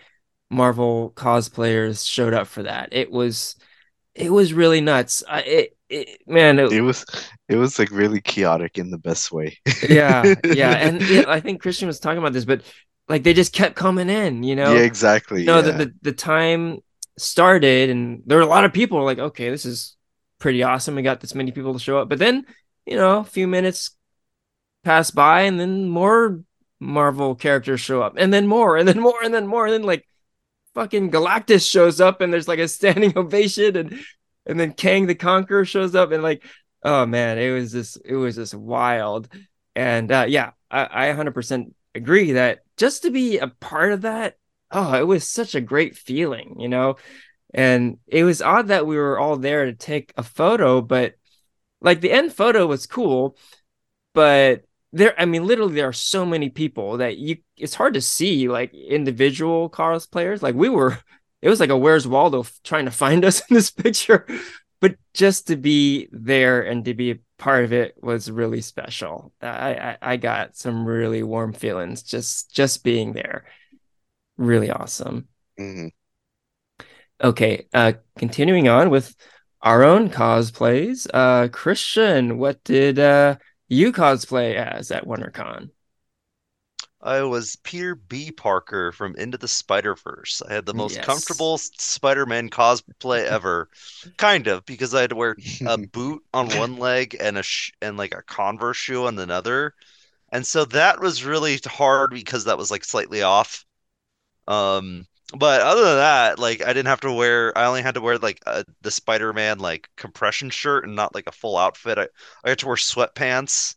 Marvel 0.51 1.13
cosplayers 1.17 2.07
showed 2.09 2.35
up 2.35 2.47
for 2.49 2.65
that. 2.65 2.91
It 2.93 3.11
was 3.11 3.57
it 4.15 4.31
was 4.31 4.53
really 4.53 4.81
nuts. 4.81 5.23
I 5.29 5.41
it, 5.41 5.77
it 5.89 6.21
man, 6.27 6.59
it, 6.59 6.73
It 6.73 6.81
was 6.83 7.05
it 7.49 7.57
was 7.57 7.79
like 7.79 7.91
really 7.91 8.21
chaotic 8.21 8.79
in 8.79 8.91
the 8.91 8.99
best 8.99 9.33
way. 9.33 9.59
yeah, 9.89 10.35
yeah. 10.45 10.73
And 10.73 11.01
yeah, 11.09 11.25
I 11.27 11.41
think 11.41 11.63
Christian 11.63 11.87
was 11.87 12.01
talking 12.01 12.19
about 12.19 12.33
this, 12.33 12.45
but 12.45 12.63
like 13.09 13.23
they 13.23 13.35
just 13.35 13.53
kept 13.53 13.77
coming 13.77 14.11
in, 14.11 14.43
you 14.43 14.57
know. 14.57 14.75
Yeah, 14.75 14.83
exactly. 14.83 15.45
no, 15.45 15.57
yeah. 15.57 15.63
the, 15.63 15.73
the 15.73 15.95
the 16.03 16.13
time 16.13 16.81
started 17.17 17.91
and 17.91 18.23
there 18.27 18.39
were 18.39 18.45
a 18.45 18.47
lot 18.47 18.65
of 18.65 18.73
people 18.73 19.05
like, 19.05 19.19
okay, 19.19 19.51
this 19.51 19.65
is 19.65 19.97
pretty 20.39 20.63
awesome. 20.63 20.95
We 20.95 21.03
got 21.03 21.21
this 21.21 21.35
many 21.35 21.53
people 21.53 21.73
to 21.73 21.79
show 21.79 21.99
up. 21.99 22.09
But 22.09 22.19
then, 22.19 22.45
you 22.87 22.97
know, 22.97 23.19
a 23.21 23.25
few 23.25 23.49
minutes 23.49 23.97
pass 24.85 25.11
by 25.11 25.43
and 25.43 25.59
then 25.59 25.89
more 25.89 26.41
Marvel 26.81 27.35
characters 27.35 27.81
show 27.81 28.03
up. 28.03 28.15
And 28.17 28.33
then 28.33 28.47
more, 28.47 28.77
and 28.77 28.87
then 28.87 29.01
more, 29.01 29.23
and 29.23 29.35
then 29.35 29.47
more, 29.47 29.67
and 29.67 29.75
then 29.75 29.83
like 29.83 30.07
fucking 30.79 31.11
Galactus 31.11 31.69
shows 31.69 32.01
up 32.01 32.21
and 32.21 32.33
there's 32.33 32.47
like 32.47 32.61
a 32.61 32.69
standing 32.69 33.13
ovation 33.17 33.77
and 33.77 33.99
and 34.47 34.61
then 34.61 34.73
Kang 34.73 35.07
the 35.07 35.15
Conqueror 35.17 35.65
shows 35.65 35.97
up 35.97 36.13
and 36.13 36.23
like 36.23 36.45
oh 36.85 37.05
man, 37.05 37.37
it 37.39 37.51
was 37.51 37.73
just 37.73 37.99
it 38.05 38.15
was 38.15 38.37
just 38.37 38.55
wild. 38.55 39.29
And 39.75 40.13
uh 40.13 40.27
yeah, 40.29 40.53
I, 40.71 41.09
I 41.09 41.15
100% 41.15 41.75
agree 41.97 42.33
that 42.33 42.61
just 42.77 43.03
to 43.03 43.11
be 43.11 43.39
a 43.39 43.49
part 43.49 43.93
of 43.93 44.03
that, 44.03 44.37
oh, 44.71 44.95
it 44.95 45.03
was 45.03 45.29
such 45.29 45.57
a 45.57 45.61
great 45.61 45.97
feeling, 45.97 46.61
you 46.61 46.69
know. 46.69 46.97
And 47.53 47.99
it 48.07 48.23
was 48.23 48.41
odd 48.41 48.69
that 48.69 48.87
we 48.87 48.97
were 48.97 49.19
all 49.19 49.37
there 49.37 49.65
to 49.65 49.73
take 49.73 50.13
a 50.17 50.23
photo, 50.23 50.81
but 50.81 51.15
like 51.81 52.01
the 52.01 52.13
end 52.13 52.33
photo 52.33 52.67
was 52.67 52.87
cool, 52.87 53.37
but 54.15 54.63
there, 54.93 55.15
I 55.21 55.25
mean, 55.27 55.47
literally, 55.47 55.75
there 55.75 55.89
are 55.89 55.93
so 55.93 56.25
many 56.25 56.49
people 56.51 56.99
that 56.99 57.19
you 57.19 57.39
it's 57.57 57.75
hard 57.75 57.95
to 57.95 58.01
see 58.01 58.49
like 58.49 58.73
individual 58.75 59.69
cosplayers. 59.71 60.43
Like 60.43 60.55
we 60.55 60.69
were, 60.69 60.99
it 61.43 61.49
was 61.49 61.61
like 61.61 61.71
a 61.71 61.77
Where's 61.77 62.07
Waldo 62.09 62.41
f- 62.41 62.61
trying 62.65 62.87
to 62.87 62.91
find 62.91 63.25
us 63.27 63.41
in 63.49 63.55
this 63.55 63.71
picture, 63.71 64.27
but 64.81 64.97
just 65.15 65.49
to 65.49 65.57
be 65.57 66.09
there 66.13 66.63
and 66.63 66.85
to 66.87 66.95
be 66.95 67.11
a 67.13 67.19
part 67.39 67.65
of 67.65 67.73
it 67.73 67.97
was 68.03 68.31
really 68.31 68.61
special. 68.61 69.33
I 69.43 69.75
I, 69.75 69.99
I 70.13 70.17
got 70.17 70.57
some 70.57 70.85
really 70.87 71.23
warm 71.23 71.53
feelings 71.53 72.03
just 72.03 72.51
just 72.55 72.83
being 72.85 73.13
there. 73.13 73.45
Really 74.39 74.71
awesome. 74.71 75.29
Mhm. 75.59 75.91
Okay, 77.23 77.67
uh 77.75 77.93
continuing 78.17 78.69
on 78.69 78.91
with 78.91 79.15
our 79.63 79.83
own 79.83 80.09
cosplays. 80.11 81.07
Uh 81.13 81.49
Christian, 81.49 82.39
what 82.39 82.63
did 82.65 82.99
uh 82.99 83.37
you 83.69 83.93
cosplay 83.93 84.55
as 84.55 84.91
at 84.91 85.07
WonderCon? 85.07 85.71
I 87.03 87.23
was 87.23 87.57
Peter 87.57 87.95
B. 87.97 88.31
Parker 88.31 88.93
from 88.93 89.17
Into 89.17 89.37
the 89.39 89.49
Spider-Verse. 89.49 90.43
I 90.49 90.53
had 90.53 90.65
the 90.67 90.75
most 90.75 91.01
Yes. 91.01 91.01
comfortable 91.01 91.59
Spider-Man 91.59 92.51
cosplay 92.51 93.25
ever, 93.25 93.69
kind 94.17 94.47
of, 94.47 94.65
because 94.65 94.95
I 94.95 95.01
had 95.01 95.11
to 95.11 95.17
wear 95.17 95.39
a 95.65 95.77
boot 95.79 96.25
on 96.33 96.53
one 96.53 96.77
leg 96.77 97.17
and 97.19 97.37
a 97.37 97.43
sh 97.43 97.73
and 97.83 97.97
like 97.97 98.15
a 98.15 98.23
Converse 98.23 98.77
shoe 98.77 99.07
on 99.07 99.19
another, 99.19 99.75
and 100.33 100.47
so 100.47 100.65
that 100.67 101.01
was 101.01 101.25
really 101.25 101.59
hard 101.67 102.13
because 102.13 102.45
that 102.47 102.59
was 102.59 102.71
like 102.71 102.85
slightly 102.85 103.23
off. 103.23 103.67
Um, 104.49 105.07
but 105.37 105.61
other 105.61 105.83
than 105.85 105.97
that, 105.97 106.39
like 106.39 106.63
I 106.63 106.69
didn't 106.69 106.87
have 106.87 107.01
to 107.03 107.13
wear. 107.13 107.57
I 107.57 107.67
only 107.67 107.83
had 107.83 107.95
to 107.95 108.01
wear 108.01 108.19
like 108.19 108.41
a, 108.47 108.65
the 108.83 108.91
Spider-Man 108.91 109.59
like 109.59 109.89
compression 109.97 110.51
shirt 110.51 110.85
and 110.85 110.97
not 110.97 111.15
like 111.15 111.27
a 111.27 111.33
full 111.33 111.57
outfit. 111.57 111.99
I 111.99 112.09
I 112.45 112.51
had 112.51 112.59
to 112.61 112.67
wear 112.67 112.77
sweatpants 112.77 113.77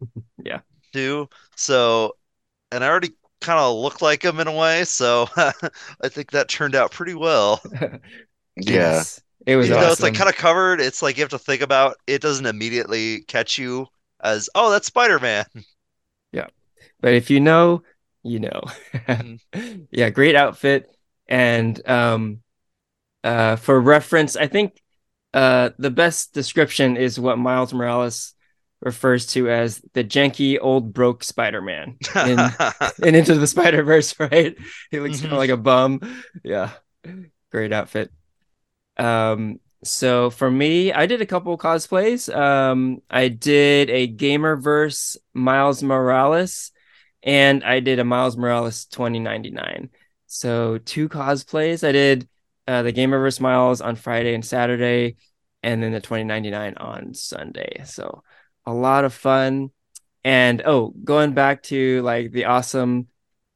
Yeah. 0.42 0.60
too. 0.92 1.28
So, 1.56 2.16
and 2.72 2.84
I 2.84 2.88
already 2.88 3.12
kind 3.42 3.60
of 3.60 3.76
look 3.76 4.02
like 4.02 4.24
him 4.24 4.40
in 4.40 4.48
a 4.48 4.52
way, 4.56 4.84
so 4.84 5.28
I 5.36 6.08
think 6.08 6.32
that 6.32 6.48
turned 6.48 6.74
out 6.74 6.92
pretty 6.92 7.14
well. 7.14 7.62
Yeah. 8.56 9.04
Yes. 9.04 9.22
It 9.46 9.56
was 9.56 9.68
Even 9.68 9.80
though 9.80 9.92
it's 9.92 10.02
like 10.02 10.14
kind 10.14 10.30
of 10.30 10.36
covered, 10.36 10.80
it's 10.80 11.02
like 11.02 11.16
you 11.16 11.22
have 11.22 11.30
to 11.30 11.38
think 11.38 11.62
about 11.62 11.96
it 12.06 12.22
doesn't 12.22 12.46
immediately 12.46 13.22
catch 13.22 13.58
you 13.58 13.86
as, 14.22 14.50
oh, 14.54 14.70
that's 14.70 14.88
Spider-Man. 14.88 15.46
Yeah. 16.32 16.48
But 17.00 17.14
if 17.14 17.30
you 17.30 17.40
know, 17.40 17.82
you 18.26 18.40
know. 18.40 18.62
Mhm. 19.08 19.38
yeah, 19.90 20.10
great 20.10 20.36
outfit. 20.36 20.90
And 21.28 21.86
um 21.88 22.42
uh 23.24 23.56
for 23.56 23.80
reference, 23.80 24.36
I 24.36 24.46
think 24.48 24.82
uh 25.34 25.70
the 25.78 25.90
best 25.90 26.34
description 26.34 26.96
is 26.96 27.20
what 27.20 27.38
Miles 27.38 27.74
Morales 27.74 28.34
refers 28.82 29.26
to 29.28 29.50
as 29.50 29.82
the 29.94 30.04
janky 30.04 30.58
old 30.60 30.92
broke 30.94 31.24
Spider-Man 31.24 31.96
in 32.16 32.56
in 32.98 33.14
Into 33.14 33.36
the 33.36 33.46
Spider-Verse, 33.46 34.20
right? 34.20 34.56
He 34.90 35.00
looks 35.00 35.20
kind 35.20 35.32
Mhm. 35.32 35.32
of 35.32 35.38
like 35.38 35.50
a 35.50 35.56
bum. 35.56 36.00
Yeah. 36.44 36.70
Great 37.52 37.72
outfit. 37.72 38.12
Um 38.96 39.60
so 39.84 40.30
for 40.30 40.50
me, 40.50 40.92
I 40.92 41.06
did 41.06 41.20
a 41.22 41.26
couple 41.26 41.56
cosplays. 41.58 42.34
Um 42.34 43.02
I 43.10 43.28
did 43.28 43.90
a 43.90 44.08
Gamerverse 44.08 45.16
Miles 45.34 45.82
Morales 45.82 46.72
and 47.26 47.64
I 47.64 47.80
did 47.80 47.98
a 47.98 48.04
Miles 48.04 48.36
Morales 48.36 48.86
2099. 48.86 49.90
So 50.28 50.78
two 50.78 51.08
cosplays. 51.08 51.86
I 51.86 51.92
did 51.92 52.28
uh, 52.68 52.82
the 52.82 52.92
Gamerverse 52.92 53.40
Miles 53.40 53.80
on 53.80 53.96
Friday 53.96 54.32
and 54.32 54.44
Saturday, 54.44 55.16
and 55.62 55.82
then 55.82 55.92
the 55.92 56.00
2099 56.00 56.74
on 56.76 57.14
Sunday. 57.14 57.82
So 57.84 58.22
a 58.64 58.72
lot 58.72 59.04
of 59.04 59.12
fun. 59.12 59.70
And 60.24 60.62
oh, 60.64 60.94
going 61.04 61.32
back 61.32 61.64
to 61.64 62.00
like 62.02 62.30
the 62.30 62.46
awesome 62.46 63.08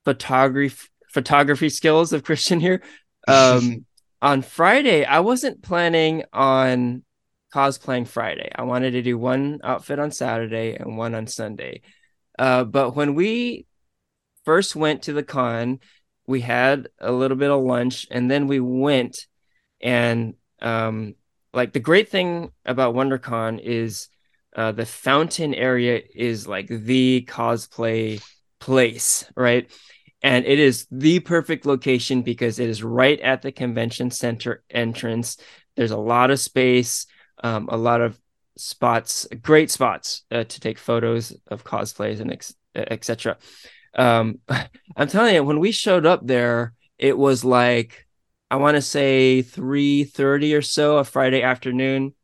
photography 0.05 0.89
photography 1.09 1.69
skills 1.69 2.13
of 2.13 2.25
Christian 2.25 2.61
here. 2.61 2.83
Um, 3.27 3.85
on 4.23 4.43
Friday, 4.43 5.05
I 5.05 5.21
wasn't 5.21 5.63
planning 5.63 6.25
on 6.33 7.05
cosplaying 7.53 8.07
Friday. 8.07 8.51
I 8.55 8.63
wanted 8.63 8.93
to 8.93 9.03
do 9.03 9.19
one 9.19 9.61
outfit 9.65 9.99
on 9.99 10.13
Saturday 10.13 10.77
and 10.77 10.97
one 10.97 11.15
on 11.15 11.27
Sunday. 11.27 11.83
Uh, 12.41 12.65
but 12.65 12.97
when 12.97 13.15
we 13.15 13.67
first 14.47 14.75
went 14.75 15.03
to 15.03 15.13
the 15.13 15.23
con, 15.23 15.79
we 16.27 16.41
had 16.41 16.89
a 16.99 17.13
little 17.13 17.37
bit 17.37 17.51
of 17.51 17.63
lunch 17.63 18.07
and 18.11 18.31
then 18.31 18.47
we 18.47 18.61
went 18.61 19.27
and 19.83 20.35
um 20.63 21.15
like 21.53 21.73
the 21.73 21.81
great 21.81 22.09
thing 22.09 22.51
about 22.65 22.95
WonderCon 22.95 23.61
is 23.63 24.09
uh 24.57 24.73
the 24.73 24.87
fountain 24.87 25.55
area 25.55 26.01
is 26.15 26.49
like 26.49 26.69
the 26.69 27.27
cosplay 27.29 28.23
place, 28.59 29.31
right? 29.37 29.71
And 30.23 30.47
it 30.47 30.59
is 30.59 30.87
the 30.91 31.21
perfect 31.21 31.67
location 31.67 32.23
because 32.23 32.59
it 32.59 32.71
is 32.71 32.83
right 32.83 33.21
at 33.21 33.43
the 33.43 33.53
convention 33.53 34.11
center 34.11 34.63
entrance. 34.71 35.37
There's 35.77 35.91
a 35.91 35.99
lot 35.99 36.31
of 36.31 36.41
space, 36.41 37.07
um, 37.45 37.69
a 37.71 37.77
lot 37.77 38.01
of 38.01 38.19
spots, 38.61 39.27
great 39.43 39.71
spots 39.71 40.23
uh, 40.31 40.45
to 40.45 40.61
take 40.61 40.79
photos 40.79 41.37
of 41.49 41.65
cosplays 41.65 42.21
and 42.21 42.37
etc. 42.75 43.37
Um, 43.95 44.39
I'm 44.97 45.09
telling 45.09 45.35
you, 45.35 45.45
when 45.45 45.61
we 45.61 45.73
showed 45.73 46.07
up 46.07 46.27
there, 46.27 46.75
it 46.99 47.17
was 47.17 47.45
like 47.45 48.07
I 48.51 48.57
want 48.57 48.77
to 48.77 48.83
say 48.83 49.43
3:30 49.43 50.57
or 50.57 50.63
so 50.63 50.99
a 50.99 51.05
Friday 51.05 51.43
afternoon. 51.43 52.15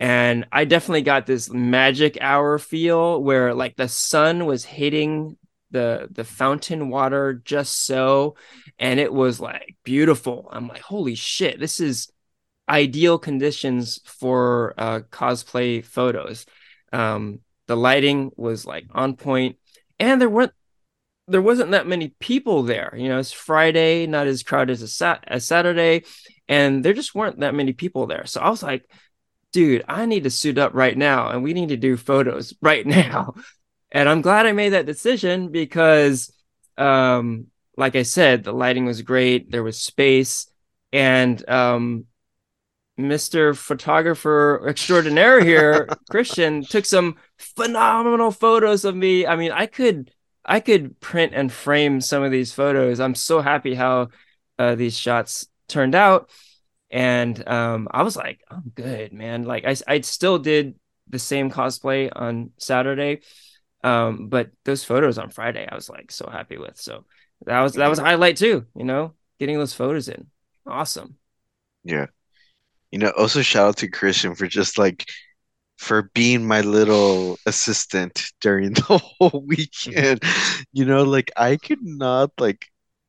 And 0.00 0.46
I 0.50 0.64
definitely 0.64 1.02
got 1.02 1.26
this 1.26 1.50
magic 1.50 2.18
hour 2.20 2.58
feel 2.58 3.22
where 3.22 3.54
like 3.54 3.76
the 3.76 3.88
sun 3.88 4.46
was 4.46 4.64
hitting 4.64 5.36
the 5.70 6.08
the 6.10 6.24
fountain 6.24 6.88
water 6.88 7.42
just 7.44 7.84
so, 7.86 8.36
and 8.78 8.98
it 8.98 9.12
was 9.12 9.40
like 9.40 9.76
beautiful. 9.84 10.48
I'm 10.50 10.68
like, 10.68 10.80
holy 10.80 11.14
shit, 11.14 11.60
this 11.60 11.80
is 11.80 12.10
ideal 12.68 13.18
conditions 13.18 14.00
for 14.04 14.74
uh, 14.78 15.00
cosplay 15.10 15.84
photos. 15.84 16.46
Um, 16.92 17.40
the 17.66 17.76
lighting 17.76 18.30
was 18.36 18.66
like 18.66 18.86
on 18.92 19.16
point, 19.16 19.56
and 19.98 20.20
there 20.20 20.28
weren't 20.28 20.52
there 21.26 21.42
wasn't 21.42 21.70
that 21.70 21.86
many 21.86 22.08
people 22.20 22.62
there. 22.62 22.94
You 22.96 23.08
know, 23.08 23.18
it's 23.18 23.32
Friday, 23.32 24.06
not 24.06 24.26
as 24.26 24.42
crowded 24.42 24.82
as, 24.82 24.92
sat- 24.92 25.24
as 25.26 25.46
Saturday, 25.46 26.04
and 26.48 26.84
there 26.84 26.92
just 26.92 27.14
weren't 27.14 27.40
that 27.40 27.54
many 27.54 27.72
people 27.72 28.06
there. 28.06 28.26
So 28.26 28.40
I 28.40 28.50
was 28.50 28.62
like, 28.62 28.88
dude, 29.52 29.84
I 29.88 30.06
need 30.06 30.24
to 30.24 30.30
suit 30.30 30.58
up 30.58 30.74
right 30.74 30.96
now, 30.96 31.30
and 31.30 31.42
we 31.42 31.54
need 31.54 31.70
to 31.70 31.76
do 31.76 31.96
photos 31.96 32.54
right 32.62 32.86
now. 32.86 33.34
And 33.90 34.08
I'm 34.08 34.22
glad 34.22 34.46
I 34.46 34.52
made 34.52 34.70
that 34.70 34.86
decision 34.86 35.50
because, 35.50 36.32
um, 36.76 37.46
like 37.76 37.96
I 37.96 38.02
said, 38.02 38.44
the 38.44 38.52
lighting 38.52 38.84
was 38.84 39.02
great. 39.02 39.50
There 39.50 39.62
was 39.62 39.80
space, 39.80 40.48
and 40.92 41.48
um, 41.48 42.06
Mr. 42.98 43.56
Photographer 43.56 44.66
Extraordinaire 44.68 45.40
here, 45.40 45.88
Christian, 46.10 46.62
took 46.62 46.84
some 46.84 47.16
phenomenal 47.38 48.30
photos 48.30 48.84
of 48.84 48.94
me. 48.94 49.26
I 49.26 49.36
mean, 49.36 49.52
I 49.52 49.66
could 49.66 50.10
I 50.44 50.60
could 50.60 51.00
print 51.00 51.32
and 51.34 51.50
frame 51.50 52.00
some 52.00 52.22
of 52.22 52.30
these 52.30 52.52
photos. 52.52 53.00
I'm 53.00 53.14
so 53.14 53.40
happy 53.40 53.74
how 53.74 54.08
uh, 54.58 54.74
these 54.74 54.96
shots 54.96 55.46
turned 55.68 55.94
out. 55.94 56.30
And 56.90 57.46
um, 57.48 57.88
I 57.90 58.02
was 58.02 58.16
like, 58.16 58.40
I'm 58.50 58.70
good, 58.74 59.12
man. 59.12 59.44
Like 59.44 59.64
I, 59.64 59.74
I 59.88 60.00
still 60.02 60.38
did 60.38 60.74
the 61.08 61.18
same 61.18 61.50
cosplay 61.50 62.10
on 62.14 62.50
Saturday, 62.58 63.20
um, 63.82 64.28
but 64.28 64.50
those 64.64 64.84
photos 64.84 65.18
on 65.18 65.30
Friday, 65.30 65.66
I 65.70 65.74
was 65.74 65.88
like 65.88 66.12
so 66.12 66.28
happy 66.30 66.56
with. 66.56 66.80
So 66.80 67.04
that 67.46 67.60
was 67.60 67.74
that 67.74 67.88
was 67.88 67.98
a 67.98 68.04
highlight 68.04 68.36
too. 68.36 68.66
You 68.76 68.84
know, 68.84 69.14
getting 69.38 69.58
those 69.58 69.74
photos 69.74 70.08
in, 70.08 70.26
awesome. 70.66 71.16
Yeah. 71.82 72.06
You 72.94 73.00
know, 73.00 73.10
also 73.18 73.42
shout 73.42 73.68
out 73.70 73.78
to 73.78 73.88
Christian 73.90 74.36
for 74.36 74.46
just 74.48 74.78
like 74.78 75.06
for 75.78 76.04
being 76.14 76.46
my 76.46 76.62
little 76.62 77.38
assistant 77.46 78.22
during 78.40 78.72
the 78.74 78.98
whole 79.20 79.44
weekend. 79.46 80.22
You 80.72 80.84
know, 80.86 81.04
like 81.04 81.32
I 81.36 81.56
could 81.58 81.82
not 81.82 82.32
like 82.38 82.66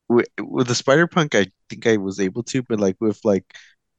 with, 0.10 0.28
with 0.42 0.68
the 0.68 0.76
Spider 0.76 1.08
Punk, 1.08 1.36
I 1.36 1.48
think 1.70 1.88
I 1.88 1.98
was 1.98 2.20
able 2.20 2.44
to, 2.46 2.64
but 2.64 2.80
like 2.80 2.98
with 3.02 3.20
like 3.26 3.46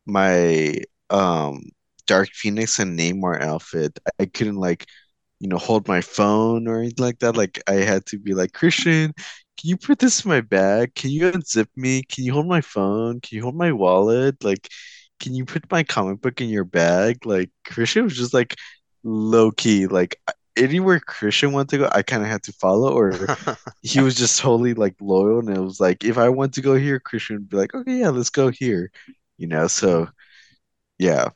my 0.06 0.80
um 1.10 1.62
Dark 2.06 2.30
Phoenix 2.32 2.78
and 2.80 2.98
Namor 2.98 3.40
outfit, 3.42 3.98
I 4.20 4.26
couldn't 4.26 4.56
like 4.56 4.86
you 5.40 5.48
know 5.48 5.58
hold 5.58 5.88
my 5.88 6.00
phone 6.00 6.68
or 6.68 6.78
anything 6.80 7.04
like 7.04 7.18
that. 7.20 7.36
Like 7.36 7.62
I 7.68 7.74
had 7.76 8.06
to 8.06 8.18
be 8.18 8.34
like 8.34 8.52
Christian. 8.52 9.12
Can 9.58 9.70
you 9.70 9.76
put 9.78 9.98
this 10.00 10.24
in 10.24 10.28
my 10.30 10.40
bag? 10.42 10.94
Can 10.94 11.10
you 11.10 11.30
unzip 11.32 11.68
me? 11.76 12.02
Can 12.04 12.24
you 12.24 12.32
hold 12.32 12.46
my 12.48 12.60
phone? 12.60 13.20
Can 13.20 13.36
you 13.36 13.42
hold 13.42 13.56
my 13.56 13.72
wallet? 13.72 14.42
Like, 14.44 14.68
can 15.20 15.34
you 15.34 15.44
put 15.44 15.70
my 15.70 15.82
comic 15.82 16.20
book 16.20 16.40
in 16.40 16.48
your 16.48 16.64
bag? 16.64 17.26
Like 17.26 17.50
Christian 17.64 18.04
was 18.04 18.16
just 18.16 18.34
like 18.34 18.56
low 19.04 19.50
key, 19.50 19.86
like 19.86 20.20
anywhere 20.56 21.00
Christian 21.00 21.52
wanted 21.52 21.68
to 21.70 21.78
go, 21.78 21.88
I 21.92 22.02
kind 22.02 22.22
of 22.22 22.28
had 22.28 22.42
to 22.44 22.52
follow, 22.52 22.92
or 22.96 23.12
he 23.82 24.00
was 24.00 24.14
just 24.14 24.40
totally 24.40 24.74
like 24.74 24.94
loyal, 25.00 25.40
and 25.40 25.50
it 25.50 25.60
was 25.60 25.80
like 25.80 26.04
if 26.04 26.18
I 26.18 26.28
want 26.28 26.54
to 26.54 26.62
go 26.62 26.74
here, 26.74 26.98
Christian 27.00 27.36
would 27.36 27.48
be 27.48 27.56
like, 27.56 27.74
okay, 27.74 27.98
yeah, 27.98 28.10
let's 28.10 28.30
go 28.30 28.50
here, 28.50 28.90
you 29.38 29.46
know. 29.46 29.66
So 29.66 30.08
yeah, 30.98 31.28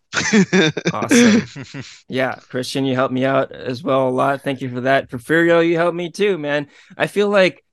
awesome. 0.93 1.45
yeah, 2.09 2.37
Christian, 2.37 2.85
you 2.85 2.95
helped 2.95 3.13
me 3.15 3.25
out 3.25 3.53
as 3.53 3.83
well 3.83 4.09
a 4.09 4.11
lot. 4.11 4.43
Thank 4.43 4.63
you 4.63 4.71
for 4.71 4.83
that. 4.83 5.11
Porfirio, 5.11 5.67
you 5.67 5.77
helped 5.77 5.97
me 5.97 6.11
too, 6.11 6.39
man. 6.39 6.69
I 6.97 7.07
feel 7.07 7.29
like 7.29 7.65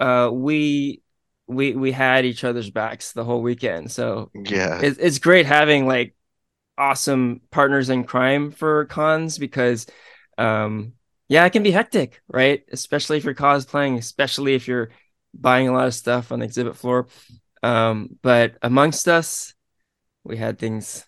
uh 0.00 0.30
we 0.32 1.01
we 1.54 1.74
we 1.74 1.92
had 1.92 2.24
each 2.24 2.44
other's 2.44 2.70
backs 2.70 3.12
the 3.12 3.24
whole 3.24 3.42
weekend. 3.42 3.90
So 3.90 4.30
yeah, 4.34 4.80
it's 4.82 4.98
it's 4.98 5.18
great 5.18 5.46
having 5.46 5.86
like 5.86 6.14
awesome 6.78 7.40
partners 7.50 7.90
in 7.90 8.04
crime 8.04 8.50
for 8.50 8.86
cons 8.86 9.38
because 9.38 9.86
um 10.38 10.94
yeah, 11.28 11.44
it 11.46 11.50
can 11.50 11.62
be 11.62 11.70
hectic, 11.70 12.20
right? 12.28 12.62
Especially 12.70 13.16
if 13.16 13.24
you're 13.24 13.34
cosplaying, 13.34 13.96
especially 13.98 14.54
if 14.54 14.68
you're 14.68 14.90
buying 15.34 15.68
a 15.68 15.72
lot 15.72 15.86
of 15.86 15.94
stuff 15.94 16.30
on 16.30 16.40
the 16.40 16.44
exhibit 16.44 16.76
floor. 16.76 17.08
Um, 17.62 18.18
but 18.22 18.56
amongst 18.60 19.08
us, 19.08 19.54
we 20.24 20.36
had 20.36 20.58
things 20.58 21.06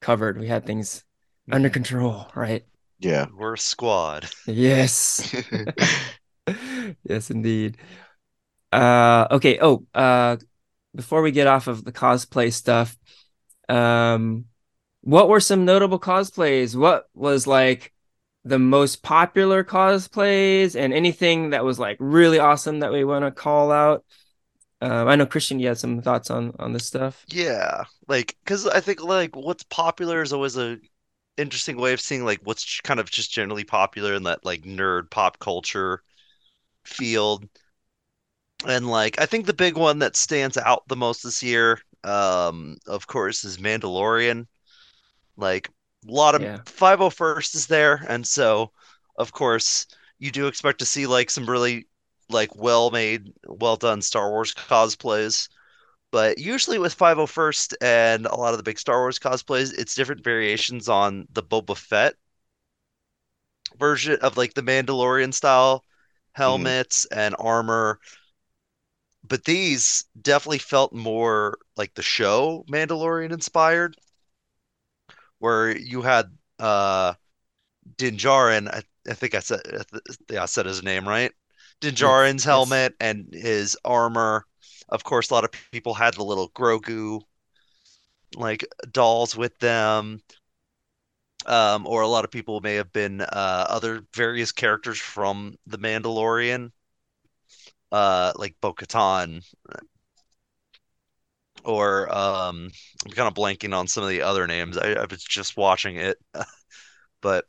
covered. 0.00 0.38
We 0.38 0.46
had 0.46 0.66
things 0.66 1.04
under 1.50 1.70
control, 1.70 2.30
right? 2.34 2.64
yeah. 3.00 3.26
We're 3.36 3.54
a 3.54 3.58
squad. 3.58 4.28
Yes. 4.46 5.34
yes, 7.04 7.30
indeed. 7.30 7.78
Uh, 8.72 9.26
okay. 9.32 9.58
Oh, 9.60 9.86
uh, 9.94 10.36
before 10.94 11.22
we 11.22 11.32
get 11.32 11.46
off 11.46 11.66
of 11.66 11.84
the 11.84 11.92
cosplay 11.92 12.52
stuff, 12.52 12.96
um, 13.68 14.46
what 15.02 15.28
were 15.28 15.40
some 15.40 15.64
notable 15.64 16.00
cosplays? 16.00 16.76
What 16.76 17.06
was 17.14 17.46
like 17.46 17.92
the 18.44 18.58
most 18.58 19.02
popular 19.02 19.64
cosplays 19.64 20.76
and 20.78 20.92
anything 20.92 21.50
that 21.50 21.64
was 21.64 21.78
like 21.78 21.96
really 22.00 22.38
awesome 22.38 22.80
that 22.80 22.92
we 22.92 23.04
want 23.04 23.24
to 23.24 23.30
call 23.30 23.72
out? 23.72 24.04
Um, 24.80 25.08
I 25.08 25.16
know 25.16 25.26
Christian, 25.26 25.60
you 25.60 25.68
had 25.68 25.78
some 25.78 26.00
thoughts 26.02 26.30
on 26.30 26.54
on 26.58 26.72
this 26.72 26.86
stuff. 26.86 27.24
Yeah, 27.28 27.84
like 28.08 28.36
because 28.44 28.66
I 28.66 28.80
think 28.80 29.02
like 29.02 29.36
what's 29.36 29.62
popular 29.64 30.22
is 30.22 30.32
always 30.32 30.56
a 30.56 30.78
interesting 31.36 31.76
way 31.76 31.92
of 31.92 32.00
seeing 32.00 32.24
like 32.24 32.40
what's 32.44 32.80
kind 32.80 33.00
of 33.00 33.10
just 33.10 33.32
generally 33.32 33.64
popular 33.64 34.14
in 34.14 34.24
that 34.24 34.44
like 34.44 34.62
nerd 34.62 35.10
pop 35.10 35.38
culture 35.38 36.02
field. 36.84 37.48
And 38.66 38.88
like 38.88 39.20
I 39.20 39.26
think 39.26 39.46
the 39.46 39.52
big 39.54 39.76
one 39.76 39.98
that 40.00 40.16
stands 40.16 40.56
out 40.56 40.86
the 40.88 40.96
most 40.96 41.22
this 41.22 41.42
year, 41.42 41.78
um, 42.04 42.76
of 42.86 43.06
course, 43.06 43.44
is 43.44 43.58
Mandalorian. 43.58 44.46
Like 45.36 45.68
a 46.08 46.12
lot 46.12 46.34
of 46.36 46.46
Yeah. 46.46 46.62
501st 46.66 47.54
is 47.56 47.66
there, 47.68 48.04
and 48.08 48.26
so 48.26 48.72
of 49.18 49.32
course 49.32 49.86
you 50.18 50.30
do 50.32 50.46
expect 50.48 50.80
to 50.80 50.86
see 50.86 51.06
like 51.06 51.30
some 51.30 51.48
really 51.50 51.88
like 52.30 52.54
well 52.56 52.90
made, 52.90 53.32
well 53.46 53.76
done 53.76 54.02
Star 54.02 54.30
Wars 54.30 54.54
cosplays. 54.54 55.48
But 56.12 56.38
usually 56.38 56.78
with 56.78 56.94
501st 56.94 57.76
and 57.82 58.26
a 58.26 58.36
lot 58.36 58.54
of 58.54 58.58
the 58.58 58.64
big 58.64 58.78
Star 58.80 59.00
Wars 59.00 59.18
cosplays, 59.20 59.72
it's 59.78 59.94
different 59.96 60.24
variations 60.24 60.88
on 60.88 61.28
the 61.32 61.42
Boba 61.44 61.76
Fett 61.76 62.16
version 63.78 64.18
of 64.22 64.36
like 64.36 64.54
the 64.54 64.62
Mandalorian 64.62 65.32
style 65.34 65.84
Mhm. 66.46 66.72
helmets 66.72 67.04
and 67.06 67.34
armor. 67.38 67.98
But 69.30 69.46
these 69.46 70.04
definitely 70.20 70.58
felt 70.58 70.92
more 70.92 71.56
like 71.74 71.94
the 71.94 72.02
show 72.02 72.66
Mandalorian 72.68 73.32
inspired, 73.32 73.96
where 75.38 75.76
you 75.76 76.02
had 76.02 76.26
uh 76.58 77.14
Din 77.96 78.16
Djarin, 78.16 78.68
I, 78.68 78.82
I 79.10 79.14
think 79.14 79.34
I 79.34 79.40
said 79.40 79.60
yeah, 80.30 80.42
I 80.42 80.46
said 80.46 80.66
his 80.66 80.82
name 80.82 81.08
right. 81.08 81.32
Din 81.80 81.94
Djarin's 81.94 82.00
Yes. 82.00 82.44
Djarin's 82.44 82.44
Yes. 82.46 82.46
helmet 82.46 82.94
and 83.00 83.28
his 83.32 83.76
armor. 83.84 84.46
Of 84.88 85.04
course, 85.04 85.30
a 85.30 85.34
lot 85.34 85.44
of 85.44 85.52
people 85.72 85.94
had 85.94 86.14
the 86.14 86.24
little 86.24 86.50
Grogu 86.50 87.22
like 88.36 88.64
dolls 88.92 89.36
with 89.36 89.58
them. 89.58 90.20
Um, 91.46 91.86
or 91.86 92.02
a 92.02 92.08
lot 92.08 92.24
of 92.24 92.30
people 92.30 92.60
may 92.60 92.74
have 92.74 92.92
been 92.92 93.22
uh, 93.22 93.66
other 93.68 94.04
various 94.14 94.52
characters 94.52 94.98
from 94.98 95.56
The 95.66 95.78
Mandalorian, 95.78 96.70
uh, 97.92 98.32
like 98.36 98.56
Bo-Katan, 98.60 99.42
or 101.64 102.12
um, 102.14 102.70
I'm 103.04 103.12
kind 103.12 103.28
of 103.28 103.34
blanking 103.34 103.76
on 103.76 103.86
some 103.86 104.02
of 104.02 104.08
the 104.08 104.22
other 104.22 104.46
names. 104.46 104.78
I, 104.78 104.92
I 104.92 105.06
was 105.10 105.22
just 105.22 105.56
watching 105.56 105.96
it, 105.96 106.18
but 107.22 107.46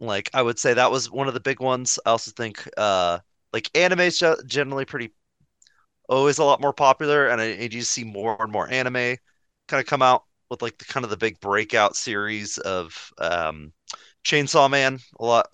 like 0.00 0.30
I 0.34 0.42
would 0.42 0.58
say 0.58 0.74
that 0.74 0.90
was 0.90 1.10
one 1.10 1.28
of 1.28 1.34
the 1.34 1.40
big 1.40 1.60
ones. 1.60 1.98
I 2.06 2.10
also 2.10 2.32
think 2.32 2.68
uh, 2.76 3.18
like 3.52 3.70
anime 3.76 4.00
is 4.00 4.22
generally 4.46 4.84
pretty 4.84 5.12
always 6.08 6.38
a 6.38 6.44
lot 6.44 6.60
more 6.60 6.72
popular, 6.72 7.28
and 7.28 7.40
I, 7.40 7.46
I 7.62 7.68
do 7.68 7.82
see 7.82 8.04
more 8.04 8.36
and 8.40 8.52
more 8.52 8.70
anime 8.70 9.16
kind 9.68 9.80
of 9.80 9.86
come 9.86 10.02
out 10.02 10.24
with 10.50 10.62
like 10.62 10.78
the 10.78 10.84
kind 10.86 11.04
of 11.04 11.10
the 11.10 11.16
big 11.16 11.40
breakout 11.40 11.96
series 11.96 12.58
of 12.58 13.12
um, 13.18 13.72
Chainsaw 14.24 14.70
Man. 14.70 14.98
A 15.20 15.24
lot 15.24 15.48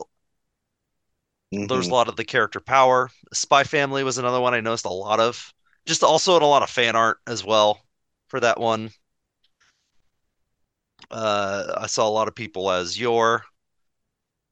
there's 1.69 1.88
a 1.88 1.90
Mhm. 1.90 1.95
lot 1.95 2.09
of 2.09 2.17
the 2.17 2.25
character 2.25 2.61
power. 2.61 3.11
Spy 3.33 3.64
Family 3.64 4.05
was 4.05 4.19
another 4.19 4.40
one 4.40 4.55
I 4.55 4.61
noticed 4.61 4.85
a 4.87 4.90
lot 4.90 5.21
of. 5.21 5.53
Just 5.87 6.03
also 6.03 6.37
in 6.37 6.43
a 6.43 6.47
lot 6.47 6.62
of 6.62 6.71
fan 6.71 6.97
art 6.97 7.19
as 7.27 7.45
well 7.45 7.81
for 8.29 8.40
that 8.40 8.59
one. 8.61 8.90
Uh, 11.11 11.75
I 11.79 11.87
saw 11.87 12.07
a 12.09 12.11
lot 12.11 12.29
of 12.29 12.35
people 12.35 12.71
as 12.71 12.99
Yor 12.99 13.45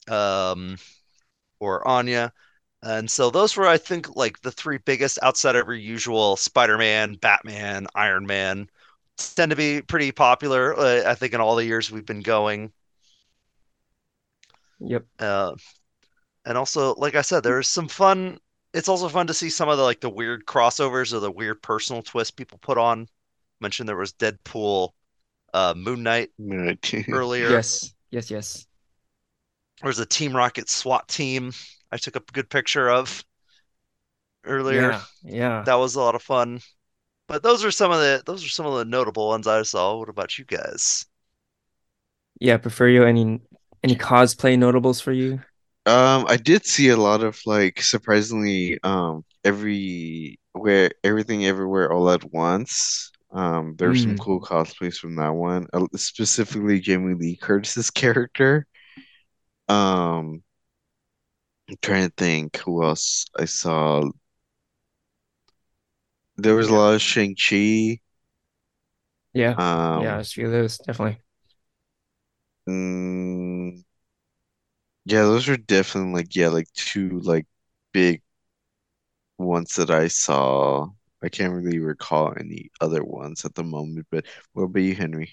um, 0.09 0.77
or 1.61 1.87
Anya. 1.87 2.33
And 2.83 3.11
so 3.11 3.31
those 3.31 3.57
were, 3.57 3.67
I 3.69 3.79
think, 3.79 4.17
like 4.17 4.41
the 4.43 4.53
three 4.53 4.79
biggest 4.79 5.19
outside 5.23 5.57
of 5.57 5.67
your 5.67 5.75
usual 5.77 6.37
Spider-Man, 6.37 7.15
Batman, 7.17 7.87
Iron 7.95 8.27
Man 8.27 8.69
tend 9.19 9.51
to 9.51 9.57
be 9.57 9.83
pretty 9.83 10.13
popular. 10.13 10.79
Uh, 10.79 11.05
I 11.07 11.15
think 11.15 11.35
in 11.35 11.41
all 11.41 11.57
the 11.57 11.67
years 11.67 11.91
we've 11.91 12.07
been 12.07 12.23
going. 12.23 12.73
Yep. 14.81 15.07
Uh, 15.19 15.55
And 16.45 16.59
also, 16.59 16.95
like 16.95 17.15
I 17.15 17.23
said, 17.23 17.43
there's 17.43 17.69
some 17.69 17.89
fun. 17.89 18.39
It's 18.75 18.89
also 18.89 19.09
fun 19.09 19.27
to 19.27 19.35
see 19.35 19.51
some 19.51 19.69
of 19.69 19.77
the 19.79 19.85
like 19.85 20.01
the 20.01 20.11
weird 20.11 20.47
crossovers 20.47 21.13
or 21.13 21.21
the 21.21 21.31
weird 21.31 21.63
personal 21.63 22.03
twists 22.03 22.31
people 22.31 22.59
put 22.59 22.79
on. 22.79 23.07
Mentioned 23.61 23.89
there 23.89 23.97
was 23.97 24.13
Deadpool, 24.15 24.91
uh, 25.55 25.75
Moon 25.77 26.03
Knight 26.03 26.31
Right. 26.39 26.95
earlier. 27.11 27.51
Yes, 27.51 27.95
yes, 28.11 28.31
yes. 28.31 28.67
There 29.81 29.89
was 29.89 29.99
a 29.99 30.07
Team 30.07 30.35
Rocket 30.35 30.69
SWAT 30.69 31.09
team 31.09 31.53
I 31.93 31.99
took 31.99 32.17
a 32.17 32.21
good 32.33 32.49
picture 32.49 32.89
of 32.91 33.23
earlier. 34.45 34.91
Yeah, 34.91 35.03
yeah. 35.25 35.63
That 35.65 35.75
was 35.75 35.95
a 35.95 36.01
lot 36.01 36.15
of 36.15 36.23
fun. 36.23 36.61
But 37.29 37.43
those 37.43 37.65
are 37.65 37.71
some 37.71 37.93
of 37.93 37.99
the 37.99 38.23
those 38.25 38.45
are 38.45 38.49
some 38.49 38.67
of 38.67 38.79
the 38.79 38.85
notable 38.85 39.29
ones 39.29 39.47
I 39.47 39.63
saw. 39.63 39.99
What 39.99 40.09
about 40.09 40.39
you 40.39 40.45
guys? 40.45 41.07
Yeah, 42.41 42.59
Porfirio 42.59 43.07
any 43.07 43.41
any 43.83 43.95
cosplay 43.95 44.59
notables 44.59 45.01
for 45.01 45.13
you? 45.13 45.43
Um, 45.85 46.27
I 46.29 46.37
did 46.37 46.65
see 46.65 46.91
a 46.91 46.97
lot 46.97 47.25
of 47.25 47.39
like 47.45 47.83
surprisingly 47.83 48.79
um 48.85 49.25
every 49.45 50.39
where 50.53 50.91
everything 51.03 51.45
everywhere 51.47 51.93
all 51.93 52.11
at 52.11 52.25
once. 52.33 53.11
Um, 53.33 53.75
there's 53.79 54.01
some 54.03 54.15
Mm, 54.15 54.17
cool 54.17 54.41
cosplays 54.41 54.97
from 54.97 55.17
that 55.17 55.31
one, 55.35 55.67
uh, 55.73 55.87
specifically 55.97 56.79
Jamie 56.81 57.15
Lee 57.15 57.37
Curtis's 57.37 57.91
character. 58.03 58.67
Um, 59.69 60.43
I'm 61.69 61.77
trying 61.83 62.09
to 62.09 62.15
think 62.17 62.57
who 62.59 62.85
else 62.85 63.27
I 63.39 63.45
saw. 63.47 64.11
There 66.37 66.55
was 66.57 66.69
a 66.69 66.75
lot 66.75 66.93
of 66.95 67.01
Shang-Chi. 67.01 68.01
yeah, 69.33 69.61
yeah, 69.95 70.15
Um, 70.15 70.17
there's 70.17 70.31
a 70.31 70.35
few 70.35 70.47
of 70.47 70.53
those, 70.53 70.79
definitely. 70.79 71.19
mm, 72.67 73.83
yeah, 75.05 75.23
those 75.23 75.49
are 75.49 75.57
definitely 75.57 76.13
like 76.13 76.37
yeah, 76.37 76.49
like 76.49 76.73
two 76.75 77.21
like 77.21 77.47
big 77.93 78.23
ones 79.39 79.75
that 79.77 79.91
I 79.91 80.09
saw. 80.09 80.89
I 81.23 81.29
can't 81.29 81.53
really 81.55 81.79
recall 81.79 82.33
any 82.39 82.71
other 82.81 83.05
ones 83.05 83.45
at 83.45 83.55
the 83.55 83.63
moment, 83.65 84.07
but 84.11 84.27
what 84.53 84.65
about 84.65 84.81
you, 84.81 84.95
Henry? 84.95 85.33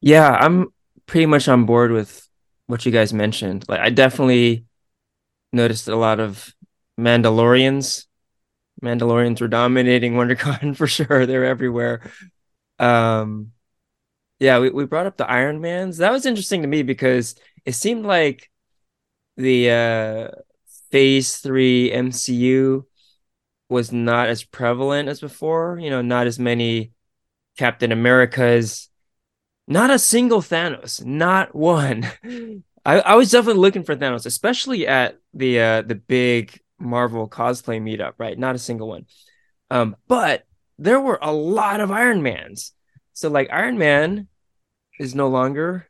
Yeah, 0.00 0.30
I'm 0.30 0.72
pretty 1.06 1.26
much 1.26 1.48
on 1.48 1.66
board 1.66 1.92
with 1.92 2.28
what 2.66 2.86
you 2.86 2.92
guys 2.92 3.12
mentioned. 3.12 3.64
Like 3.68 3.80
I 3.80 3.90
definitely 3.90 4.64
noticed 5.52 5.88
a 5.88 5.96
lot 5.96 6.20
of 6.20 6.54
Mandalorians. 6.98 8.06
Mandalorians 8.82 9.40
were 9.40 9.48
dominating 9.48 10.14
WonderCon 10.16 10.76
for 10.76 10.86
sure. 10.86 11.26
They're 11.26 11.44
everywhere. 11.44 12.10
Um, 12.78 13.52
yeah, 14.40 14.58
we, 14.58 14.70
we 14.70 14.86
brought 14.86 15.06
up 15.06 15.16
the 15.16 15.30
Iron 15.30 15.60
Mans. 15.60 15.98
That 15.98 16.12
was 16.12 16.26
interesting 16.26 16.62
to 16.62 16.68
me 16.68 16.82
because 16.82 17.34
it 17.64 17.72
seemed 17.72 18.04
like 18.04 18.50
the 19.36 19.70
uh 19.70 20.28
phase 20.90 21.36
three 21.38 21.90
MCU 21.90 22.84
was 23.68 23.92
not 23.92 24.28
as 24.28 24.44
prevalent 24.44 25.08
as 25.08 25.20
before. 25.20 25.78
You 25.80 25.90
know, 25.90 26.02
not 26.02 26.26
as 26.26 26.38
many 26.38 26.92
Captain 27.56 27.92
Americas, 27.92 28.88
not 29.66 29.90
a 29.90 29.98
single 29.98 30.40
Thanos, 30.40 31.04
not 31.04 31.54
one. 31.54 32.06
I, 32.84 33.00
I 33.00 33.14
was 33.14 33.30
definitely 33.30 33.60
looking 33.60 33.84
for 33.84 33.94
Thanos, 33.94 34.26
especially 34.26 34.86
at 34.86 35.18
the 35.34 35.60
uh 35.60 35.82
the 35.82 35.94
big 35.94 36.58
Marvel 36.78 37.28
cosplay 37.28 37.80
meetup, 37.80 38.14
right? 38.18 38.38
Not 38.38 38.54
a 38.54 38.58
single 38.58 38.88
one. 38.88 39.06
Um, 39.70 39.96
but 40.08 40.44
there 40.78 41.00
were 41.00 41.18
a 41.20 41.32
lot 41.32 41.80
of 41.80 41.90
Iron 41.90 42.22
Mans. 42.22 42.72
So 43.12 43.28
like 43.28 43.50
Iron 43.52 43.78
Man 43.78 44.28
is 44.98 45.14
no 45.14 45.28
longer 45.28 45.89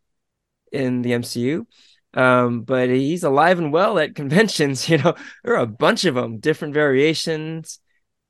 in 0.72 1.02
the 1.02 1.12
MCU. 1.12 1.66
Um, 2.12 2.62
but 2.62 2.88
he's 2.88 3.22
alive 3.22 3.59
and 3.59 3.72
well 3.72 3.98
at 3.98 4.14
conventions. 4.14 4.88
You 4.88 4.98
know, 4.98 5.14
there 5.44 5.54
are 5.54 5.62
a 5.62 5.66
bunch 5.66 6.04
of 6.04 6.14
them, 6.14 6.38
different 6.38 6.74
variations, 6.74 7.78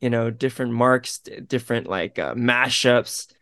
you 0.00 0.10
know, 0.10 0.30
different 0.30 0.72
marks, 0.72 1.18
different 1.18 1.86
like 1.86 2.18
uh, 2.18 2.34
mashups. 2.34 3.32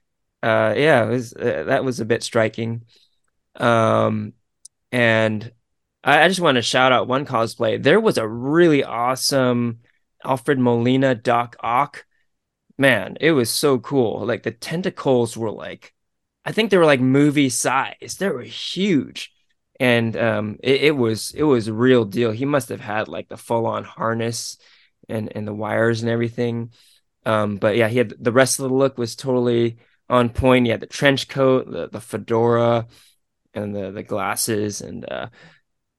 Uh, 0.42 0.74
yeah, 0.76 1.04
was 1.04 1.32
uh, 1.32 1.64
that 1.66 1.84
was 1.84 2.00
a 2.00 2.04
bit 2.04 2.22
striking. 2.22 2.84
Um, 3.56 4.34
and 4.92 5.52
I, 6.04 6.24
I 6.24 6.28
just 6.28 6.40
want 6.40 6.56
to 6.56 6.62
shout 6.62 6.92
out 6.92 7.08
one 7.08 7.26
cosplay. 7.26 7.82
There 7.82 8.00
was 8.00 8.18
a 8.18 8.28
really 8.28 8.84
awesome 8.84 9.80
Alfred 10.24 10.58
Molina 10.58 11.14
Doc 11.14 11.56
Ock. 11.60 12.06
Man, 12.76 13.16
it 13.20 13.32
was 13.32 13.50
so 13.50 13.78
cool. 13.78 14.24
Like 14.24 14.44
the 14.44 14.52
tentacles 14.52 15.36
were 15.36 15.50
like 15.50 15.92
I 16.48 16.52
think 16.52 16.70
they 16.70 16.78
were 16.78 16.86
like 16.86 17.00
movie 17.00 17.50
size. 17.50 18.16
They 18.18 18.30
were 18.30 18.42
huge. 18.42 19.32
And 19.78 20.16
um 20.16 20.56
it, 20.62 20.82
it 20.84 20.96
was 20.96 21.32
it 21.32 21.42
was 21.44 21.68
a 21.68 21.74
real 21.74 22.06
deal. 22.06 22.30
He 22.32 22.46
must 22.46 22.70
have 22.70 22.80
had 22.80 23.06
like 23.06 23.28
the 23.28 23.36
full 23.36 23.66
on 23.66 23.84
harness 23.84 24.56
and 25.10 25.30
and 25.36 25.46
the 25.46 25.54
wires 25.54 26.00
and 26.00 26.10
everything. 26.10 26.72
Um 27.26 27.58
but 27.58 27.76
yeah, 27.76 27.88
he 27.88 27.98
had 27.98 28.14
the 28.18 28.32
rest 28.32 28.58
of 28.58 28.70
the 28.70 28.74
look 28.74 28.96
was 28.98 29.14
totally 29.14 29.78
on 30.08 30.30
point. 30.30 30.66
He 30.66 30.72
had 30.72 30.80
the 30.80 30.86
trench 30.86 31.28
coat, 31.28 31.70
the 31.70 31.88
the 31.90 32.00
fedora 32.00 32.88
and 33.54 33.76
the 33.76 33.92
the 33.92 34.04
glasses 34.04 34.80
and 34.82 35.10
uh 35.10 35.28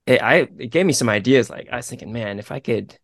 it, 0.08 0.22
I 0.22 0.36
it 0.58 0.72
gave 0.72 0.86
me 0.86 0.94
some 0.94 1.10
ideas 1.10 1.50
like 1.50 1.70
I 1.72 1.78
was 1.78 1.90
thinking, 1.90 2.12
man, 2.14 2.40
if 2.40 2.52
I 2.52 2.60
could 2.60 2.98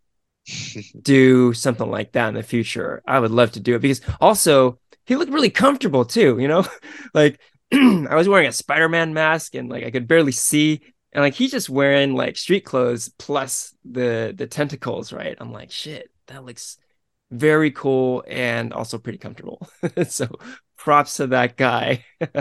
do 1.02 1.54
something 1.54 1.90
like 1.90 2.14
that 2.14 2.30
in 2.30 2.36
the 2.36 2.44
future, 2.44 3.02
I 3.08 3.20
would 3.20 3.32
love 3.32 3.54
to 3.54 3.60
do 3.60 3.76
it 3.76 3.80
because 3.82 4.02
also 4.22 4.80
he 5.06 5.16
looked 5.16 5.32
really 5.32 5.50
comfortable 5.50 6.06
too, 6.06 6.38
you 6.40 6.48
know? 6.48 6.66
like 7.14 7.40
I 7.74 8.16
was 8.16 8.28
wearing 8.28 8.48
a 8.48 8.52
Spider-Man 8.52 9.14
mask 9.14 9.56
and 9.56 9.70
like 9.70 9.84
I 9.84 9.92
could 9.92 10.08
barely 10.08 10.32
see 10.32 10.82
and 11.16 11.24
like 11.24 11.34
he's 11.34 11.52
just 11.52 11.70
wearing 11.70 12.14
like 12.14 12.38
street 12.38 12.66
clothes 12.66 13.10
plus 13.18 13.74
the 13.86 14.34
the 14.36 14.48
tentacles, 14.48 15.14
right? 15.14 15.38
I'm 15.40 15.54
like, 15.54 15.72
shit, 15.72 16.12
that 16.28 16.44
looks 16.44 16.78
very 17.32 17.72
cool 17.72 18.24
and 18.28 18.74
also 18.74 18.98
pretty 18.98 19.18
comfortable. 19.18 19.68
so 20.10 20.28
props 20.78 21.18
to 21.18 21.28
that 21.28 21.56
guy. 21.56 22.04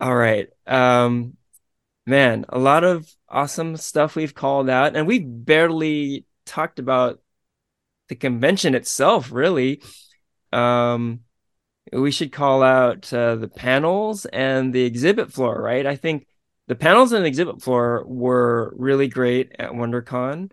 All 0.00 0.14
right. 0.14 0.48
Um 0.66 1.36
man, 2.06 2.44
a 2.50 2.58
lot 2.58 2.84
of 2.84 3.10
awesome 3.28 3.76
stuff 3.76 4.14
we've 4.14 4.34
called 4.34 4.68
out 4.68 4.94
and 4.94 5.06
we've 5.06 5.24
barely 5.26 6.26
talked 6.44 6.78
about 6.78 7.20
the 8.08 8.14
convention 8.14 8.74
itself, 8.74 9.32
really. 9.32 9.82
Um, 10.56 11.20
we 11.92 12.10
should 12.10 12.32
call 12.32 12.62
out 12.62 13.12
uh, 13.12 13.36
the 13.36 13.48
panels 13.48 14.24
and 14.26 14.72
the 14.72 14.82
exhibit 14.82 15.32
floor, 15.32 15.60
right? 15.60 15.86
I 15.86 15.96
think 15.96 16.26
the 16.66 16.74
panels 16.74 17.12
and 17.12 17.24
the 17.24 17.28
exhibit 17.28 17.62
floor 17.62 18.04
were 18.06 18.74
really 18.76 19.08
great 19.08 19.52
at 19.58 19.70
WonderCon. 19.70 20.50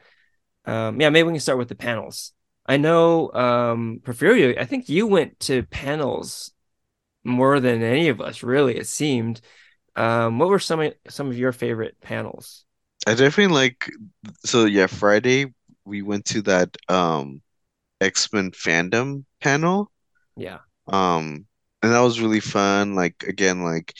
Um, 0.66 1.02
yeah, 1.02 1.10
maybe 1.10 1.28
we 1.28 1.34
can 1.34 1.40
start 1.40 1.58
with 1.58 1.70
the 1.70 1.76
panels. 1.76 2.34
I 2.66 2.78
know, 2.78 3.32
um, 3.34 4.00
Porfirio, 4.04 4.58
I 4.58 4.66
think 4.66 4.88
you 4.88 5.08
went 5.08 5.40
to 5.42 5.64
panels 5.64 6.54
more 7.24 7.60
than 7.60 7.82
any 7.82 8.10
of 8.10 8.22
us, 8.22 8.44
really, 8.44 8.78
it 8.78 8.88
seemed. 8.88 9.42
Um, 9.96 10.40
what 10.40 10.50
were 10.50 10.60
some 10.60 10.80
of 10.80 10.94
some 11.10 11.28
of 11.28 11.38
your 11.38 11.52
favorite 11.52 11.98
panels? 12.02 12.66
I 13.06 13.14
definitely 13.14 13.54
like 13.54 13.92
so 14.46 14.66
yeah, 14.66 14.88
Friday 14.88 15.54
we 15.86 16.02
went 16.02 16.26
to 16.26 16.42
that 16.44 16.76
um 16.90 17.42
X-Men 18.02 18.52
fandom 18.52 19.26
panel. 19.42 19.92
Yeah, 20.36 20.60
Um 20.88 21.46
and 21.82 21.92
that 21.92 22.00
was 22.02 22.22
really 22.22 22.40
fun. 22.40 22.96
Like 22.96 23.24
again, 23.24 23.64
like 23.64 23.94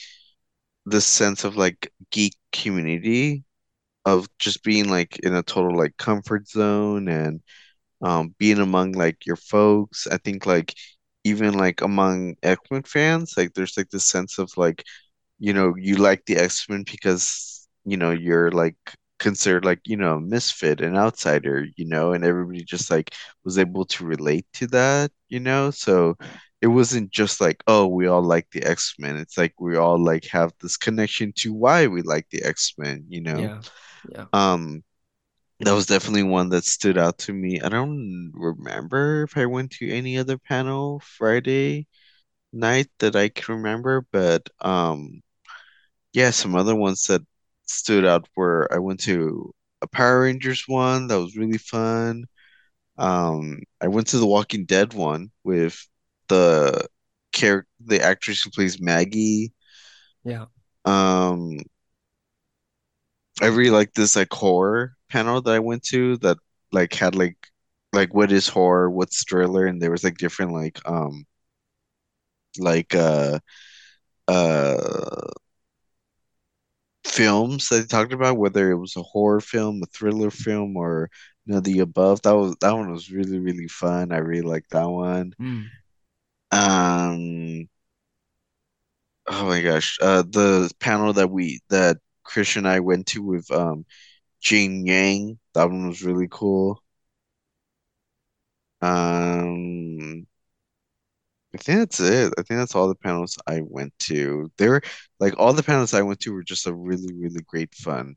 this 0.86 1.06
sense 1.06 1.44
of 1.44 1.56
like 1.56 1.92
geek 2.10 2.34
community 2.52 3.44
of 4.06 4.28
just 4.38 4.64
being 4.64 4.90
like 4.90 5.18
in 5.20 5.34
a 5.34 5.42
total 5.44 5.76
like 5.78 5.96
comfort 5.98 6.48
zone 6.48 7.08
and 7.08 7.42
um 8.02 8.34
being 8.38 8.58
among 8.60 8.92
like 8.94 9.26
your 9.26 9.36
folks. 9.36 10.06
I 10.08 10.18
think 10.18 10.46
like 10.46 10.74
even 11.24 11.54
like 11.54 11.82
among 11.82 12.36
X-Men 12.42 12.84
fans, 12.84 13.34
like 13.36 13.54
there's 13.54 13.76
like 13.78 13.90
this 13.90 14.08
sense 14.08 14.38
of 14.38 14.50
like 14.58 14.84
you 15.40 15.52
know, 15.54 15.74
you 15.76 15.96
like 15.96 16.24
the 16.26 16.36
X-Men 16.38 16.84
because, 16.90 17.68
you 17.84 17.96
know, 17.98 18.12
you're 18.12 18.50
like 18.52 18.76
considered 19.18 19.64
like, 19.64 19.80
you 19.86 19.96
know, 19.96 20.16
a 20.16 20.20
misfit, 20.20 20.80
an 20.80 20.96
outsider, 20.96 21.66
you 21.76 21.86
know, 21.86 22.12
and 22.12 22.24
everybody 22.24 22.64
just 22.64 22.90
like 22.90 23.14
was 23.44 23.58
able 23.58 23.84
to 23.86 24.04
relate 24.04 24.46
to 24.54 24.66
that, 24.68 25.10
you 25.28 25.40
know? 25.40 25.70
So 25.70 26.16
it 26.62 26.68
wasn't 26.68 27.10
just 27.10 27.40
like, 27.40 27.62
oh, 27.66 27.86
we 27.86 28.06
all 28.06 28.22
like 28.22 28.48
the 28.52 28.64
X-Men. 28.64 29.16
It's 29.16 29.38
like 29.38 29.54
we 29.60 29.76
all 29.76 29.98
like 30.02 30.26
have 30.26 30.52
this 30.60 30.76
connection 30.76 31.32
to 31.38 31.52
why 31.52 31.86
we 31.86 32.02
like 32.02 32.26
the 32.30 32.42
X-Men, 32.44 33.04
you 33.08 33.20
know? 33.22 33.50
yeah, 33.50 33.62
yeah. 34.04 34.26
Um, 34.32 34.82
that 35.60 35.72
was 35.72 35.86
definitely 35.86 36.24
one 36.24 36.50
that 36.50 36.64
stood 36.64 36.98
out 36.98 37.18
to 37.18 37.32
me. 37.32 37.60
I 37.60 37.68
don't 37.68 38.32
remember 38.34 39.22
if 39.24 39.36
I 39.36 39.46
went 39.46 39.72
to 39.72 39.90
any 39.90 40.18
other 40.18 40.38
panel 40.38 41.00
Friday 41.00 41.86
night 42.52 42.88
that 43.00 43.16
I 43.16 43.28
can 43.30 43.56
remember, 43.56 44.06
but 44.12 44.48
um 44.60 45.22
yeah, 46.12 46.30
some 46.30 46.54
other 46.56 46.74
ones 46.74 47.04
that 47.06 47.22
stood 47.66 48.04
out 48.04 48.28
were 48.36 48.68
I 48.72 48.78
went 48.78 49.00
to 49.00 49.54
a 49.82 49.86
Power 49.88 50.22
Rangers 50.22 50.64
one 50.66 51.08
that 51.08 51.18
was 51.18 51.36
really 51.36 51.58
fun. 51.58 52.24
Um, 52.98 53.60
I 53.80 53.88
went 53.88 54.08
to 54.08 54.18
the 54.18 54.26
Walking 54.26 54.64
Dead 54.66 54.94
one 54.94 55.30
with 55.44 55.86
the 56.28 56.88
character, 57.32 57.68
the 57.84 58.02
actress 58.02 58.42
who 58.42 58.50
plays 58.50 58.80
Maggie. 58.80 59.52
Yeah. 60.24 60.46
Um, 60.84 61.58
I 63.40 63.46
really 63.46 63.70
like 63.70 63.92
this 63.94 64.16
like 64.16 64.32
horror 64.32 64.96
panel 65.08 65.40
that 65.42 65.54
I 65.54 65.58
went 65.60 65.82
to 65.84 66.16
that 66.18 66.38
like 66.72 66.94
had 66.94 67.14
like 67.14 67.36
like 67.92 68.14
what 68.14 68.32
is 68.32 68.48
horror, 68.48 68.90
what's 68.90 69.24
thriller, 69.24 69.66
and 69.66 69.80
there 69.82 69.90
was 69.90 70.04
like 70.04 70.18
different 70.18 70.52
like 70.52 70.80
um 70.88 71.26
like 72.58 72.94
uh 72.94 73.38
uh 74.28 75.30
films 77.04 77.68
that 77.68 77.76
they 77.80 77.86
talked 77.86 78.12
about, 78.12 78.38
whether 78.38 78.70
it 78.70 78.78
was 78.78 78.96
a 78.96 79.02
horror 79.02 79.40
film, 79.40 79.82
a 79.82 79.86
thriller 79.86 80.30
film, 80.30 80.76
or 80.76 81.10
you 81.46 81.54
know 81.54 81.60
the 81.60 81.80
above. 81.80 82.22
That 82.22 82.32
was 82.36 82.56
that 82.60 82.72
one 82.74 82.90
was 82.92 83.10
really 83.10 83.38
really 83.38 83.68
fun. 83.68 84.12
I 84.12 84.18
really 84.18 84.42
liked 84.42 84.70
that 84.70 84.88
one. 84.88 85.34
Mm. 85.40 85.66
Um, 86.52 87.68
oh 89.26 89.46
my 89.46 89.62
gosh, 89.62 89.98
uh, 90.00 90.22
the 90.22 90.70
panel 90.80 91.12
that 91.14 91.30
we 91.30 91.60
that 91.70 91.98
Christian 92.24 92.66
and 92.66 92.68
I 92.74 92.80
went 92.80 93.06
to 93.08 93.22
with 93.22 93.50
um 93.50 93.84
Gene 94.40 94.86
Yang, 94.86 95.38
that 95.54 95.70
one 95.70 95.88
was 95.88 96.02
really 96.04 96.28
cool. 96.30 96.82
Um, 98.80 100.26
I 101.54 101.58
think 101.58 101.78
that's 101.78 102.00
it. 102.00 102.32
I 102.38 102.42
think 102.42 102.58
that's 102.58 102.74
all 102.74 102.88
the 102.88 102.94
panels 102.96 103.38
I 103.46 103.60
went 103.62 103.96
to. 104.00 104.50
They 104.58 104.68
were 104.68 104.82
like 105.20 105.34
all 105.38 105.52
the 105.52 105.62
panels 105.62 105.94
I 105.94 106.02
went 106.02 106.20
to 106.20 106.32
were 106.32 106.42
just 106.42 106.66
a 106.66 106.74
really 106.74 107.12
really 107.14 107.42
great 107.46 107.74
fun. 107.74 108.16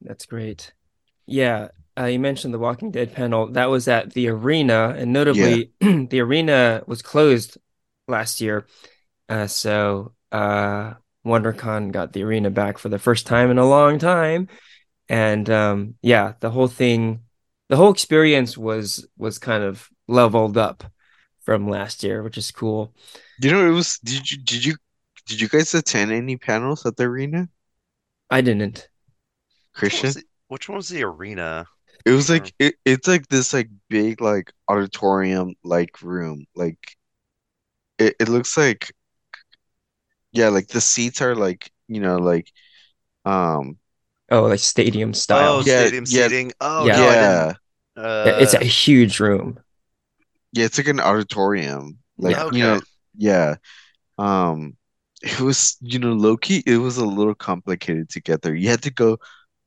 That's 0.00 0.26
great. 0.26 0.72
Yeah, 1.26 1.68
uh, 1.98 2.06
you 2.06 2.20
mentioned 2.20 2.54
the 2.54 2.58
Walking 2.58 2.90
Dead 2.90 3.14
panel. 3.14 3.48
That 3.52 3.70
was 3.70 3.88
at 3.88 4.14
the 4.14 4.28
arena, 4.28 4.94
and 4.96 5.12
Yeah. 5.30 5.58
notably, 5.58 5.72
the 5.80 6.20
arena 6.20 6.82
was 6.86 7.02
closed 7.02 7.58
last 8.08 8.40
year. 8.42 8.66
Uh, 9.28 9.46
so 9.46 10.14
uh, 10.32 10.94
WonderCon 11.26 11.92
got 11.92 12.12
the 12.12 12.24
arena 12.24 12.50
back 12.50 12.78
for 12.78 12.90
the 12.90 12.98
first 12.98 13.26
time 13.26 13.50
in 13.50 13.58
a 13.58 13.68
long 13.68 13.98
time, 13.98 14.48
and 15.08 15.50
um, 15.50 15.96
yeah, 16.02 16.34
the 16.40 16.50
whole 16.50 16.68
thing, 16.68 17.22
the 17.68 17.76
whole 17.76 17.92
experience 17.92 18.58
was 18.58 19.06
was 19.18 19.38
kind 19.38 19.64
of 19.64 19.88
leveled 20.08 20.58
up 20.58 20.84
from 21.50 21.68
last 21.68 22.04
year, 22.04 22.22
which 22.22 22.38
is 22.38 22.52
cool. 22.52 22.94
You 23.42 23.50
know, 23.50 23.66
it 23.66 23.72
was 23.72 23.98
did 23.98 24.30
you 24.30 24.38
did 24.38 24.64
you 24.64 24.76
did 25.26 25.40
you 25.40 25.48
guys 25.48 25.74
attend 25.74 26.12
any 26.12 26.36
panels 26.36 26.86
at 26.86 26.96
the 26.96 27.04
arena, 27.04 27.48
I 28.28 28.40
didn't. 28.40 28.88
Which 29.78 29.92
one 29.94 30.00
was 30.02 30.12
Christian? 30.12 30.14
the 30.14 30.24
which 30.48 30.68
one 30.68 30.76
was 30.78 30.88
the 30.90 31.04
arena? 31.04 31.68
It 32.04 32.10
was 32.12 32.28
like 32.30 32.54
it, 32.58 32.76
it's 32.84 33.08
like 33.08 33.28
this 33.28 33.52
like 33.52 33.68
big 33.88 34.20
like 34.20 34.52
auditorium 34.68 35.54
like 35.64 36.02
room. 36.02 36.46
Like 36.54 36.96
it, 37.98 38.16
it 38.20 38.28
looks 38.28 38.56
like 38.56 38.92
yeah, 40.32 40.48
like 40.48 40.68
the 40.68 40.80
seats 40.80 41.20
are 41.22 41.34
like, 41.34 41.70
you 41.88 42.00
know, 42.00 42.16
like 42.16 42.52
um 43.24 43.78
Oh, 44.30 44.42
like 44.44 44.60
stadium 44.60 45.12
Oh, 45.32 45.58
style. 45.58 45.62
yeah, 45.64 45.90
stadium 45.90 46.06
yeah, 46.06 46.28
seating. 46.28 46.52
Oh 46.60 46.88
Yeah, 46.92 47.14
no, 47.16 47.16
yeah. 47.16 47.54
Yeah, 48.24 48.32
it's 48.38 48.54
Uh, 48.54 48.60
a 48.60 48.64
huge 48.64 49.20
room. 49.20 49.60
Yeah, 50.52 50.64
it's 50.66 50.78
like 50.78 50.88
an 50.88 51.00
auditorium. 51.00 51.98
Like, 52.18 52.40
Yeah. 52.40 52.50
you 52.50 52.62
know, 52.62 52.80
yeah. 53.16 53.56
Um 54.18 54.76
it 55.22 55.40
was, 55.40 55.76
you 55.82 55.98
know, 55.98 56.12
low 56.14 56.36
key, 56.38 56.62
it 56.66 56.78
was 56.78 56.98
a 56.98 57.06
little 57.06 57.34
complicated 57.34 58.10
to 58.10 58.20
get 58.22 58.42
there. 58.42 58.54
You 58.54 58.70
had 58.70 58.82
to 58.84 58.92
go 58.92 59.18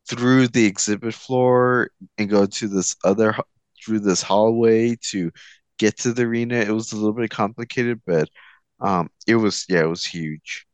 through 0.10 0.50
the 0.50 0.66
exhibit 0.66 1.14
floor 1.16 1.92
and 2.18 2.30
go 2.30 2.46
to 2.48 2.68
this 2.70 2.96
other 3.06 3.36
through 3.86 4.02
this 4.02 4.22
hallway 4.24 4.98
to 5.12 5.32
get 5.80 5.98
to 6.00 6.14
the 6.14 6.24
arena. 6.24 6.58
It 6.58 6.72
was 6.72 6.94
a 6.94 6.98
little 6.98 7.14
bit 7.14 7.32
complicated, 7.32 8.02
but 8.08 8.30
um 8.82 9.10
it 9.28 9.38
was 9.38 9.66
yeah, 9.70 9.82
it 9.84 9.88
was 9.90 10.06
huge. 10.06 10.68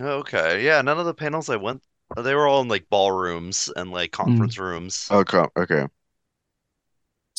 Okay. 0.00 0.64
Yeah, 0.64 0.82
none 0.82 0.98
of 0.98 1.06
the 1.06 1.14
panels 1.14 1.48
I 1.48 1.56
went, 1.56 1.82
they 2.16 2.34
were 2.34 2.46
all 2.48 2.60
in 2.60 2.68
like 2.68 2.88
ballrooms 2.90 3.68
and 3.74 3.90
like 3.92 4.10
Mm. 4.26 4.50
conference 4.50 4.58
rooms. 4.58 5.12
Okay, 5.12 5.44
okay. 5.58 5.86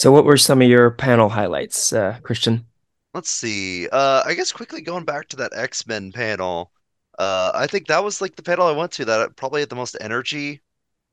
So, 0.01 0.11
what 0.11 0.25
were 0.25 0.35
some 0.35 0.63
of 0.63 0.67
your 0.67 0.89
panel 0.89 1.29
highlights, 1.29 1.93
uh, 1.93 2.17
Christian? 2.23 2.65
Let's 3.13 3.29
see. 3.29 3.87
Uh, 3.87 4.23
I 4.25 4.33
guess 4.33 4.51
quickly 4.51 4.81
going 4.81 5.05
back 5.05 5.27
to 5.27 5.35
that 5.35 5.53
X-Men 5.53 6.11
panel. 6.11 6.71
Uh, 7.19 7.51
I 7.53 7.67
think 7.67 7.85
that 7.85 8.03
was 8.03 8.19
like 8.19 8.35
the 8.35 8.41
panel 8.41 8.65
I 8.65 8.71
went 8.71 8.91
to 8.93 9.05
that 9.05 9.35
probably 9.35 9.61
had 9.61 9.69
the 9.69 9.75
most 9.75 9.95
energy. 10.01 10.63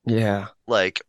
Yeah, 0.05 0.47
Like, 0.65 1.03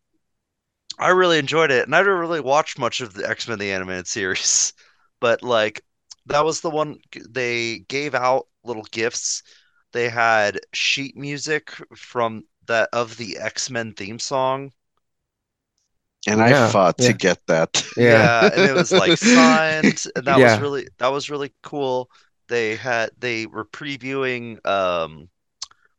I 0.99 1.09
really 1.09 1.39
enjoyed 1.39 1.71
it, 1.71 1.87
and 1.87 1.97
I 1.97 2.01
didn't 2.01 2.19
really 2.19 2.41
watch 2.41 2.77
much 2.77 3.01
of 3.01 3.15
the 3.15 3.27
X-Men 3.27 3.59
the 3.59 3.73
animated 3.73 4.07
series, 4.09 4.75
but 5.19 5.43
like 5.43 5.81
that 6.27 6.45
was 6.45 6.61
the 6.61 6.69
one 6.69 6.99
they 7.31 7.79
gave 7.79 8.15
out 8.15 8.47
little 8.63 8.85
gifts. 8.91 9.43
They 9.93 10.11
had 10.11 10.61
sheet 10.75 11.17
music 11.17 11.73
from 11.97 12.45
that 12.67 12.91
of 12.93 13.17
the 13.17 13.39
X-Men 13.39 13.95
theme 13.95 14.19
song. 14.19 14.71
And 16.27 16.43
I 16.43 16.53
yeah, 16.53 16.55
fought 16.55 16.99
to 16.99 17.13
get 17.13 17.39
that. 17.49 17.85
yeah, 17.97 18.29
Yeah, 18.37 18.51
and 18.55 18.65
it 18.65 18.73
was 18.75 18.95
like 18.97 19.17
signed, 19.17 20.03
and 20.17 20.27
that 20.27 20.43
was 20.43 20.59
really 20.59 20.89
that 20.99 21.09
was 21.09 21.31
really 21.31 21.53
cool. 21.63 22.11
They 22.49 22.77
had 22.77 23.11
they 23.19 23.47
were 23.47 23.65
previewing 23.65 24.65
um 24.67 25.29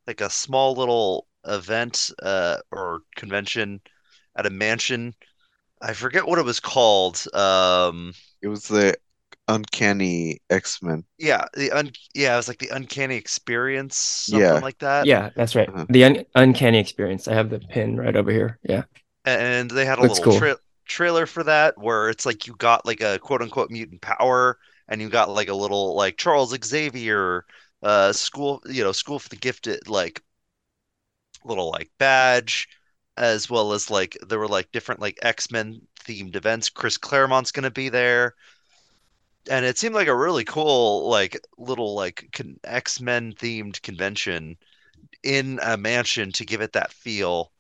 like 0.08 0.22
a 0.22 0.30
small 0.30 0.76
little 0.76 1.28
event 1.46 2.12
uh 2.22 2.60
or 2.72 3.04
convention 3.18 3.82
at 4.38 4.46
a 4.48 4.52
mansion. 4.52 5.16
I 5.82 5.94
forget 5.94 6.28
what 6.28 6.40
it 6.40 6.46
was 6.46 6.60
called. 6.62 7.24
Um 7.36 8.14
It 8.44 8.50
was 8.50 8.68
the 8.68 8.96
Uncanny 9.48 10.42
X-Men. 10.50 11.06
yeah, 11.18 11.46
the 11.54 11.72
un 11.72 11.92
yeah, 12.14 12.34
it 12.34 12.38
was 12.38 12.48
like 12.48 12.60
the 12.60 12.70
Uncanny 12.70 13.16
Experience, 13.16 13.98
something 13.98 14.60
Yeah. 14.60 14.62
like 14.62 14.80
that. 14.80 15.10
yeah. 15.10 15.30
That's 15.36 15.56
right. 15.56 15.70
Uh-huh. 15.70 15.88
The 15.90 16.04
un 16.06 16.26
uncanny 16.36 16.80
experience. 16.80 17.28
I 17.28 17.34
have 17.34 17.50
the 17.50 17.60
pin 17.60 17.98
right 17.98 18.16
over 18.16 18.32
here. 18.32 18.60
Yeah, 18.64 18.84
And 19.26 19.70
they 19.70 19.86
had 19.86 20.00
a 20.00 20.02
little 20.02 20.18
cool. 20.18 20.40
tra 20.40 20.58
trailer 20.86 21.26
for 21.26 21.44
that 21.44 21.78
where 21.78 22.10
it's 22.10 22.26
like 22.26 22.48
you 22.48 22.56
got 22.56 22.86
like 22.86 23.02
a 23.02 23.20
quote 23.20 23.42
unquote 23.42 23.72
mutant 23.72 24.02
power 24.02 24.58
and 24.88 25.02
you 25.02 25.10
got 25.10 25.30
like 25.30 25.48
a 25.48 25.56
little 25.56 25.96
like 25.96 26.18
Charles 26.18 26.56
Xavier 26.64 27.46
uh 27.84 28.14
school, 28.14 28.62
you 28.68 28.84
know, 28.84 28.92
school 28.92 29.20
for 29.20 29.30
the 29.30 29.36
gifted 29.38 29.88
like 29.88 30.22
little 31.44 31.72
like 31.72 31.90
badge 31.98 32.68
as 33.18 33.50
well 33.50 33.74
as 33.74 33.90
like 33.90 34.18
there 34.28 34.40
were 34.40 34.48
like 34.48 34.72
different 34.72 35.02
like 35.02 35.18
X-Men 35.22 35.82
themed 36.00 36.36
events. 36.36 36.70
Chris 36.70 36.98
Claremont's 36.98 37.52
gonna 37.52 37.72
be 37.72 37.90
there. 37.90 38.36
And 39.50 39.66
it 39.66 39.78
seemed 39.78 39.96
like 39.96 40.08
a 40.08 40.16
really 40.16 40.44
cool 40.44 41.10
like 41.10 41.40
little 41.58 41.96
like 41.96 42.30
con 42.34 42.60
X-Men 42.64 43.34
themed 43.34 43.82
convention 43.82 44.58
in 45.24 45.60
a 45.64 45.78
mansion 45.78 46.32
to 46.34 46.46
give 46.46 46.62
it 46.62 46.74
that 46.74 46.94
feel. 46.94 47.52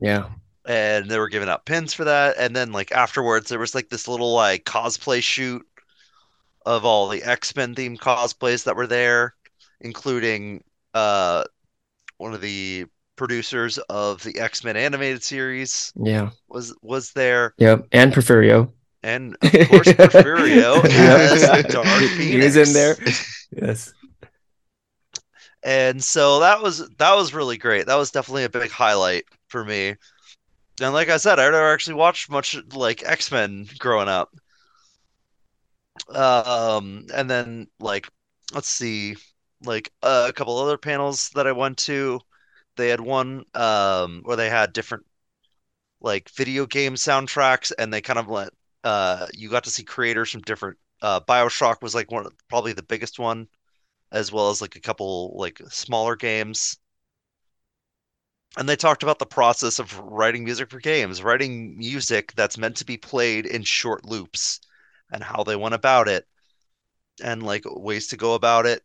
Yeah, 0.00 0.30
And 0.66 1.10
they 1.10 1.18
were 1.18 1.28
giving 1.28 1.48
out 1.48 1.66
pins 1.66 1.92
for 1.92 2.04
that. 2.04 2.36
And 2.38 2.56
then 2.56 2.72
like 2.72 2.92
afterwards 2.92 3.48
there 3.48 3.58
was 3.58 3.74
like 3.74 3.90
this 3.90 4.08
little 4.08 4.32
like 4.32 4.64
cosplay 4.64 5.22
shoot 5.22 5.66
of 6.64 6.84
all 6.84 7.08
the 7.08 7.22
X-Men 7.22 7.74
themed 7.74 7.98
cosplays 7.98 8.64
that 8.64 8.76
were 8.76 8.86
there, 8.86 9.34
including 9.80 10.64
uh 10.94 11.44
one 12.16 12.32
of 12.32 12.40
the 12.40 12.86
producers 13.16 13.78
of 13.90 14.22
the 14.22 14.38
X-Men 14.40 14.76
animated 14.76 15.22
series 15.22 15.92
yeah, 15.96 16.30
was 16.48 16.74
was 16.82 17.12
there, 17.12 17.54
yep. 17.58 17.86
And 17.92 18.12
Porfirio. 18.12 18.70
and 19.02 19.36
of 19.42 19.68
course 19.68 19.88
Porfirio 19.88 20.84
as 20.84 21.42
Yep. 21.42 21.68
Dark 21.68 21.86
He, 21.86 22.32
he 22.32 22.38
was 22.38 22.56
in 22.56 22.72
there. 22.72 22.96
Yes. 23.52 23.92
And 25.62 26.02
so 26.02 26.40
that 26.40 26.60
was 26.62 26.88
that 26.98 27.14
was 27.14 27.32
really 27.32 27.56
great. 27.56 27.86
That 27.86 27.96
was 27.96 28.10
definitely 28.10 28.44
a 28.44 28.50
big 28.50 28.70
highlight 28.70 29.24
for 29.48 29.64
me. 29.64 29.96
And 30.80 30.92
like 30.94 31.08
I 31.08 31.16
said, 31.16 31.40
I 31.40 31.44
never 31.50 31.72
actually 31.72 31.94
watched 31.94 32.30
much 32.30 32.54
like 32.72 33.02
X-Men 33.04 33.68
growing 33.80 34.08
up. 34.08 34.32
Um, 36.08 37.06
and 37.14 37.30
then 37.30 37.68
like 37.78 38.08
let's 38.52 38.68
see, 38.68 39.16
like 39.62 39.92
uh, 40.02 40.26
a 40.28 40.32
couple 40.32 40.58
other 40.58 40.78
panels 40.78 41.30
that 41.34 41.46
I 41.46 41.52
went 41.52 41.78
to. 41.78 42.20
They 42.76 42.88
had 42.88 43.00
one 43.00 43.44
um 43.54 44.22
where 44.24 44.36
they 44.36 44.50
had 44.50 44.72
different 44.72 45.06
like 46.00 46.30
video 46.30 46.66
game 46.66 46.94
soundtracks, 46.96 47.72
and 47.78 47.92
they 47.92 48.00
kind 48.02 48.18
of 48.18 48.28
let 48.28 48.50
uh 48.84 49.26
you 49.34 49.50
got 49.50 49.64
to 49.64 49.70
see 49.70 49.84
creators 49.84 50.30
from 50.32 50.42
different 50.42 50.78
uh 51.02 51.20
BioShock 51.20 51.82
was 51.82 51.94
like 51.94 52.10
one 52.12 52.26
of, 52.26 52.34
probably 52.48 52.72
the 52.74 52.82
biggest 52.82 53.18
one, 53.18 53.48
as 54.12 54.32
well 54.32 54.50
as 54.50 54.62
like 54.62 54.76
a 54.76 54.80
couple 54.80 55.36
like 55.38 55.60
smaller 55.70 56.16
games. 56.16 56.78
And 58.56 58.68
they 58.68 58.76
talked 58.76 59.02
about 59.02 59.18
the 59.18 59.26
process 59.26 59.78
of 59.78 59.98
writing 59.98 60.44
music 60.44 60.70
for 60.70 60.78
games, 60.78 61.22
writing 61.22 61.76
music 61.76 62.32
that's 62.34 62.58
meant 62.58 62.76
to 62.76 62.84
be 62.84 62.96
played 62.96 63.46
in 63.46 63.64
short 63.64 64.04
loops, 64.04 64.60
and 65.10 65.22
how 65.22 65.42
they 65.44 65.56
went 65.56 65.74
about 65.74 66.08
it, 66.08 66.26
and 67.22 67.42
like 67.42 67.64
ways 67.66 68.08
to 68.08 68.16
go 68.16 68.34
about 68.34 68.66
it. 68.66 68.82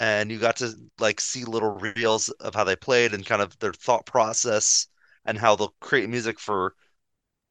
And 0.00 0.30
you 0.30 0.38
got 0.38 0.56
to 0.56 0.74
like 0.98 1.20
see 1.20 1.44
little 1.44 1.72
reels 1.72 2.28
of 2.30 2.54
how 2.54 2.64
they 2.64 2.76
played 2.76 3.14
and 3.14 3.24
kind 3.24 3.42
of 3.42 3.58
their 3.58 3.72
thought 3.72 4.06
process 4.06 4.86
and 5.24 5.38
how 5.38 5.56
they'll 5.56 5.74
create 5.80 6.08
music 6.08 6.38
for 6.38 6.74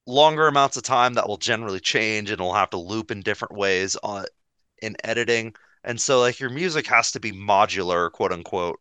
longer 0.05 0.47
amounts 0.47 0.77
of 0.77 0.83
time 0.83 1.13
that 1.13 1.27
will 1.27 1.37
generally 1.37 1.79
change 1.79 2.31
and 2.31 2.41
will 2.41 2.53
have 2.53 2.71
to 2.71 2.77
loop 2.77 3.11
in 3.11 3.21
different 3.21 3.55
ways 3.55 3.95
on 4.03 4.25
in 4.81 4.95
editing. 5.03 5.53
And 5.83 6.01
so 6.01 6.19
like 6.19 6.39
your 6.39 6.49
music 6.49 6.87
has 6.87 7.11
to 7.13 7.19
be 7.19 7.31
modular, 7.31 8.11
quote 8.11 8.31
unquote. 8.31 8.79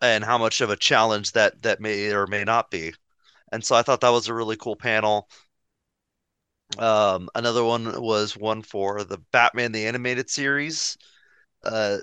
And 0.00 0.24
how 0.24 0.38
much 0.38 0.60
of 0.60 0.70
a 0.70 0.76
challenge 0.76 1.32
that 1.32 1.62
that 1.62 1.80
may 1.80 2.12
or 2.12 2.26
may 2.26 2.44
not 2.44 2.70
be. 2.70 2.94
And 3.52 3.64
so 3.64 3.76
I 3.76 3.82
thought 3.82 4.00
that 4.00 4.10
was 4.10 4.28
a 4.28 4.34
really 4.34 4.56
cool 4.56 4.76
panel. 4.76 5.28
Um, 6.78 7.28
another 7.34 7.64
one 7.64 8.00
was 8.02 8.36
one 8.36 8.62
for 8.62 9.04
the 9.04 9.18
Batman 9.32 9.72
the 9.72 9.86
Animated 9.86 10.28
Series, 10.30 10.96
uh, 11.62 11.98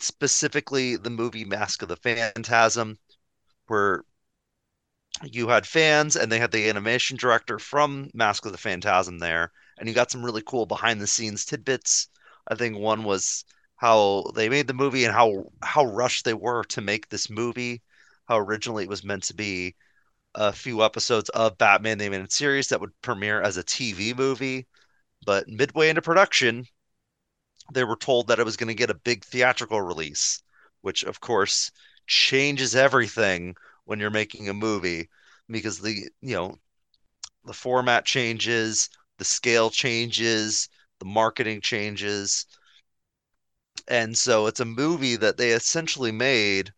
specifically 0.00 0.96
the 0.96 1.10
movie 1.10 1.44
Mask 1.44 1.82
of 1.82 1.88
the 1.88 1.96
Phantasm, 1.96 2.98
where 3.66 4.02
you 5.22 5.48
had 5.48 5.66
fans 5.66 6.16
and 6.16 6.30
they 6.30 6.38
had 6.38 6.50
the 6.50 6.68
animation 6.68 7.16
director 7.16 7.58
from 7.58 8.10
Mask 8.14 8.44
of 8.46 8.52
the 8.52 8.58
Phantasm 8.58 9.18
there, 9.18 9.52
and 9.78 9.88
you 9.88 9.94
got 9.94 10.10
some 10.10 10.24
really 10.24 10.42
cool 10.46 10.66
behind 10.66 11.00
the 11.00 11.06
scenes 11.06 11.44
tidbits. 11.44 12.08
I 12.48 12.54
think 12.54 12.76
one 12.76 13.04
was 13.04 13.44
how 13.76 14.24
they 14.34 14.48
made 14.48 14.66
the 14.66 14.74
movie 14.74 15.04
and 15.04 15.14
how 15.14 15.52
how 15.62 15.84
rushed 15.84 16.24
they 16.24 16.34
were 16.34 16.64
to 16.64 16.80
make 16.80 17.08
this 17.08 17.30
movie, 17.30 17.82
how 18.26 18.38
originally 18.38 18.84
it 18.84 18.90
was 18.90 19.04
meant 19.04 19.24
to 19.24 19.34
be 19.34 19.76
a 20.34 20.52
few 20.52 20.84
episodes 20.84 21.30
of 21.30 21.58
Batman 21.58 21.98
the 21.98 22.06
Animated 22.06 22.32
Series 22.32 22.68
that 22.68 22.80
would 22.80 23.00
premiere 23.02 23.42
as 23.42 23.56
a 23.56 23.64
TV 23.64 24.14
movie, 24.14 24.66
but 25.26 25.48
midway 25.48 25.90
into 25.90 26.02
production, 26.02 26.66
they 27.72 27.84
were 27.84 27.96
told 27.96 28.26
that 28.28 28.38
it 28.38 28.44
was 28.44 28.56
going 28.56 28.68
to 28.68 28.74
get 28.74 28.90
a 28.90 28.94
big 28.94 29.24
theatrical 29.24 29.80
release, 29.80 30.42
which 30.80 31.02
of 31.04 31.20
course 31.20 31.70
changes 32.06 32.74
everything 32.74 33.54
when 33.84 33.98
you're 34.00 34.10
making 34.10 34.48
a 34.48 34.54
movie 34.54 35.08
because 35.48 35.78
the 35.80 36.08
you 36.20 36.34
know 36.34 36.56
the 37.44 37.54
format 37.54 38.04
changes, 38.04 38.90
the 39.18 39.24
scale 39.24 39.70
changes, 39.70 40.68
the 41.00 41.06
marketing 41.06 41.60
changes. 41.60 42.46
And 43.88 44.16
so 44.16 44.46
it's 44.46 44.60
a 44.60 44.64
movie 44.64 45.16
that 45.16 45.36
they 45.38 45.50
essentially 45.50 46.12
made, 46.12 46.72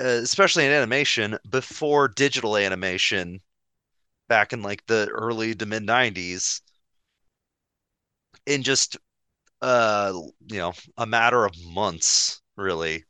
uh, 0.00 0.06
especially 0.06 0.66
in 0.66 0.72
animation, 0.72 1.38
before 1.48 2.08
digital 2.08 2.56
animation 2.56 3.40
back 4.28 4.52
in 4.52 4.62
like 4.62 4.86
the 4.86 5.08
early 5.10 5.54
to 5.54 5.66
mid 5.66 5.82
90s 5.84 6.62
in 8.46 8.62
just 8.62 8.96
uh 9.62 10.12
you 10.48 10.58
know 10.58 10.72
a 10.98 11.06
matter 11.06 11.44
of 11.44 11.54
months 11.64 12.42
really. 12.56 13.04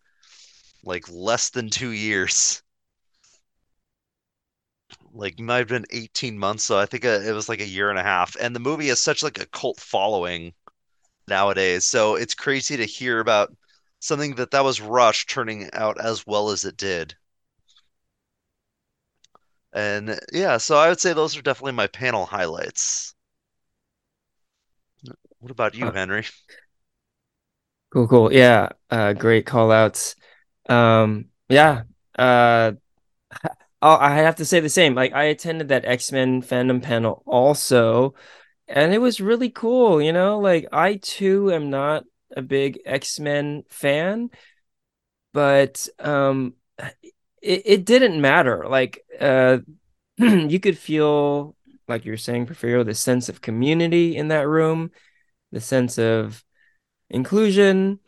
Like 0.84 1.08
less 1.10 1.50
than 1.50 1.70
two 1.70 1.90
years. 1.92 2.62
Like 5.12 5.38
might 5.38 5.58
have 5.58 5.68
been 5.68 5.84
18 5.90 6.38
months 6.38 6.64
so 6.64 6.78
i 6.78 6.86
think 6.86 7.04
uh, 7.04 7.20
it 7.20 7.32
was 7.32 7.48
like 7.48 7.60
a 7.60 7.66
year 7.66 7.90
and 7.90 7.98
a 7.98 8.02
half. 8.02 8.36
And 8.40 8.54
the 8.54 8.60
movie 8.60 8.88
has 8.88 9.00
such 9.00 9.22
like 9.22 9.38
a 9.38 9.44
cult 9.46 9.78
following 9.80 10.54
nowadays 11.28 11.84
so 11.84 12.16
it's 12.16 12.34
crazy 12.34 12.76
to 12.76 12.84
hear 12.86 13.20
about 13.20 13.54
something 14.00 14.34
that 14.36 14.50
that 14.52 14.64
was 14.64 14.80
rushed 14.80 15.30
turning 15.30 15.68
out 15.72 16.00
as 16.00 16.26
well 16.26 16.50
as 16.50 16.64
it 16.64 16.76
did 16.76 17.16
and 19.72 20.18
yeah 20.32 20.56
so 20.56 20.76
i 20.76 20.88
would 20.88 21.00
say 21.00 21.12
those 21.12 21.36
are 21.36 21.42
definitely 21.42 21.72
my 21.72 21.86
panel 21.86 22.26
highlights 22.26 23.14
what 25.40 25.50
about 25.50 25.74
you 25.74 25.86
Uh, 25.86 25.92
henry 25.92 26.24
cool, 27.92 28.08
cool. 28.08 28.32
Yeah, 28.32 28.70
uh, 28.90 29.12
great 29.12 29.46
call 29.46 29.70
outs. 29.72 30.14
Um, 30.68 31.26
yeah, 31.48 31.82
uh, 32.18 32.72
I 33.82 34.16
have 34.16 34.36
to 34.36 34.44
say 34.44 34.60
the 34.60 34.68
same. 34.68 34.94
Like 34.94 35.12
I 35.12 35.24
attended 35.24 35.68
that 35.68 35.84
X-Men 35.84 36.42
fandom 36.42 36.82
panel 36.82 37.22
also, 37.26 38.14
and 38.68 38.92
it 38.92 38.98
was 38.98 39.20
really 39.20 39.50
cool, 39.50 40.00
you 40.02 40.12
know? 40.12 40.38
Like 40.38 40.66
I 40.72 40.96
too 40.96 41.52
am 41.52 41.70
not 41.70 42.04
a 42.36 42.42
big 42.42 42.80
X-Men 42.84 43.64
fan, 43.68 44.30
but 45.32 45.88
um 45.98 46.54
it, 47.42 47.62
it 47.64 47.84
didn't 47.84 48.20
matter. 48.20 48.66
Like 48.68 49.04
uh 49.20 49.58
you 50.18 50.60
could 50.60 50.78
feel 50.78 51.56
like 51.88 52.04
you're 52.04 52.16
saying, 52.18 52.46
Porfirio, 52.46 52.84
the 52.84 52.94
sense 52.94 53.28
of 53.28 53.40
community 53.40 54.16
in 54.16 54.28
that 54.28 54.48
room, 54.48 54.90
the 55.52 55.60
sense 55.60 55.98
of 55.98 56.44
inclusion, 57.10 58.00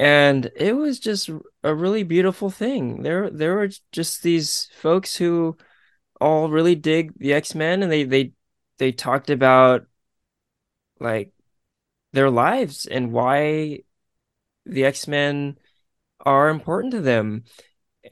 and 0.00 0.50
it 0.56 0.74
was 0.74 1.00
just 1.00 1.30
a 1.64 1.74
really 1.74 2.04
beautiful 2.04 2.50
thing. 2.50 3.02
There 3.02 3.30
there 3.30 3.56
were 3.56 3.70
just 3.92 4.22
these 4.22 4.68
folks 4.80 5.16
who 5.16 5.56
all 6.20 6.50
really 6.50 6.76
dig 6.76 7.18
the 7.18 7.34
X-Men 7.34 7.82
and 7.84 7.92
they 7.92 8.04
they 8.04 8.32
they 8.78 8.92
talked 8.92 9.30
about 9.30 9.87
like 11.00 11.32
their 12.12 12.30
lives 12.30 12.86
and 12.86 13.12
why 13.12 13.80
the 14.66 14.84
X-Men 14.84 15.58
are 16.20 16.48
important 16.48 16.92
to 16.92 17.00
them. 17.00 17.44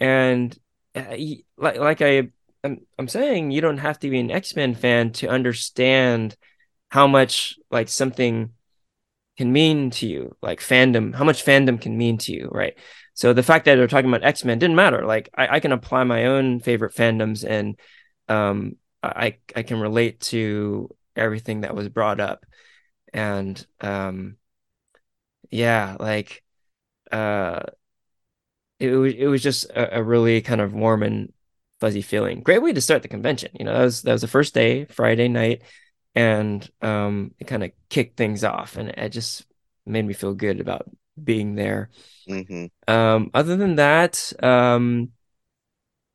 And 0.01 0.57
uh, 0.95 1.17
like 1.57 1.79
like 1.79 2.03
I 2.03 2.31
I'm, 2.65 2.81
I'm 2.99 3.09
saying, 3.09 3.51
you 3.51 3.61
don't 3.61 3.79
have 3.79 3.99
to 4.01 4.11
be 4.11 4.19
an 4.21 4.31
X-Men 4.31 4.75
fan 4.75 5.13
to 5.13 5.29
understand 5.29 6.37
how 6.91 7.07
much 7.07 7.59
like 7.71 7.89
something 7.89 8.51
can 9.37 9.53
mean 9.53 9.91
to 9.91 10.07
you, 10.07 10.37
like 10.43 10.61
fandom, 10.61 11.15
how 11.15 11.25
much 11.25 11.45
fandom 11.45 11.81
can 11.81 11.97
mean 11.97 12.19
to 12.19 12.33
you, 12.33 12.49
right? 12.51 12.77
So 13.15 13.33
the 13.33 13.43
fact 13.43 13.65
that 13.65 13.77
they're 13.77 13.87
talking 13.87 14.11
about 14.11 14.25
X-Men 14.25 14.59
didn't 14.59 14.77
matter. 14.77 15.05
Like 15.05 15.29
I, 15.35 15.57
I 15.57 15.61
can 15.61 15.73
apply 15.73 16.05
my 16.05 16.27
own 16.27 16.61
favorite 16.61 16.95
fandoms 16.95 17.45
and 17.49 17.79
um 18.29 18.77
I 19.03 19.39
I 19.55 19.63
can 19.63 19.81
relate 19.81 20.21
to 20.33 20.95
everything 21.15 21.63
that 21.63 21.75
was 21.75 21.89
brought 21.89 22.21
up. 22.21 22.45
And 23.13 23.65
um 23.81 24.39
yeah, 25.51 25.97
like 26.01 26.43
uh 27.13 27.63
it 28.79 28.91
was 28.93 29.15
it 29.15 29.27
was 29.27 29.43
just 29.43 29.65
a, 29.71 29.99
a 29.99 30.03
really 30.03 30.41
kind 30.41 30.61
of 30.61 30.73
warm 30.75 31.03
and 31.03 31.33
fuzzy 31.81 32.03
feeling. 32.03 32.41
Great 32.43 32.63
way 32.63 32.73
to 32.73 32.81
start 32.81 33.03
the 33.03 33.09
convention. 33.09 33.51
You 33.59 33.65
know, 33.65 33.73
that 33.75 33.85
was 33.85 34.03
that 34.03 34.13
was 34.13 34.21
the 34.23 34.29
first 34.29 34.55
day, 34.55 34.85
Friday 34.87 35.29
night, 35.29 35.63
and 36.15 36.69
um, 36.83 37.35
it 37.39 37.47
kind 37.47 37.65
of 37.65 37.73
kicked 37.89 38.17
things 38.17 38.45
off, 38.45 38.77
and 38.77 38.91
it 38.91 39.11
just 39.11 39.47
made 39.87 40.05
me 40.05 40.15
feel 40.15 40.35
good 40.35 40.61
about 40.61 40.89
being 41.23 41.55
there. 41.55 41.91
hmm 42.27 42.67
Um, 42.89 43.31
other 43.35 43.57
than 43.57 43.77
that, 43.77 44.33
um, 44.45 45.13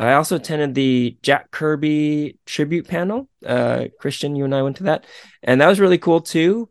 I 0.01 0.13
also 0.13 0.35
attended 0.37 0.73
the 0.73 1.17
Jack 1.21 1.51
Kirby 1.51 2.39
tribute 2.45 2.87
panel. 2.87 3.29
Uh, 3.45 3.85
Christian, 3.99 4.35
you 4.35 4.45
and 4.45 4.55
I 4.55 4.63
went 4.63 4.77
to 4.77 4.83
that, 4.83 5.05
and 5.43 5.61
that 5.61 5.67
was 5.67 5.79
really 5.79 5.97
cool 5.97 6.21
too. 6.21 6.69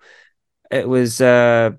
It 0.70 0.88
was 0.88 1.20
uh, 1.20 1.70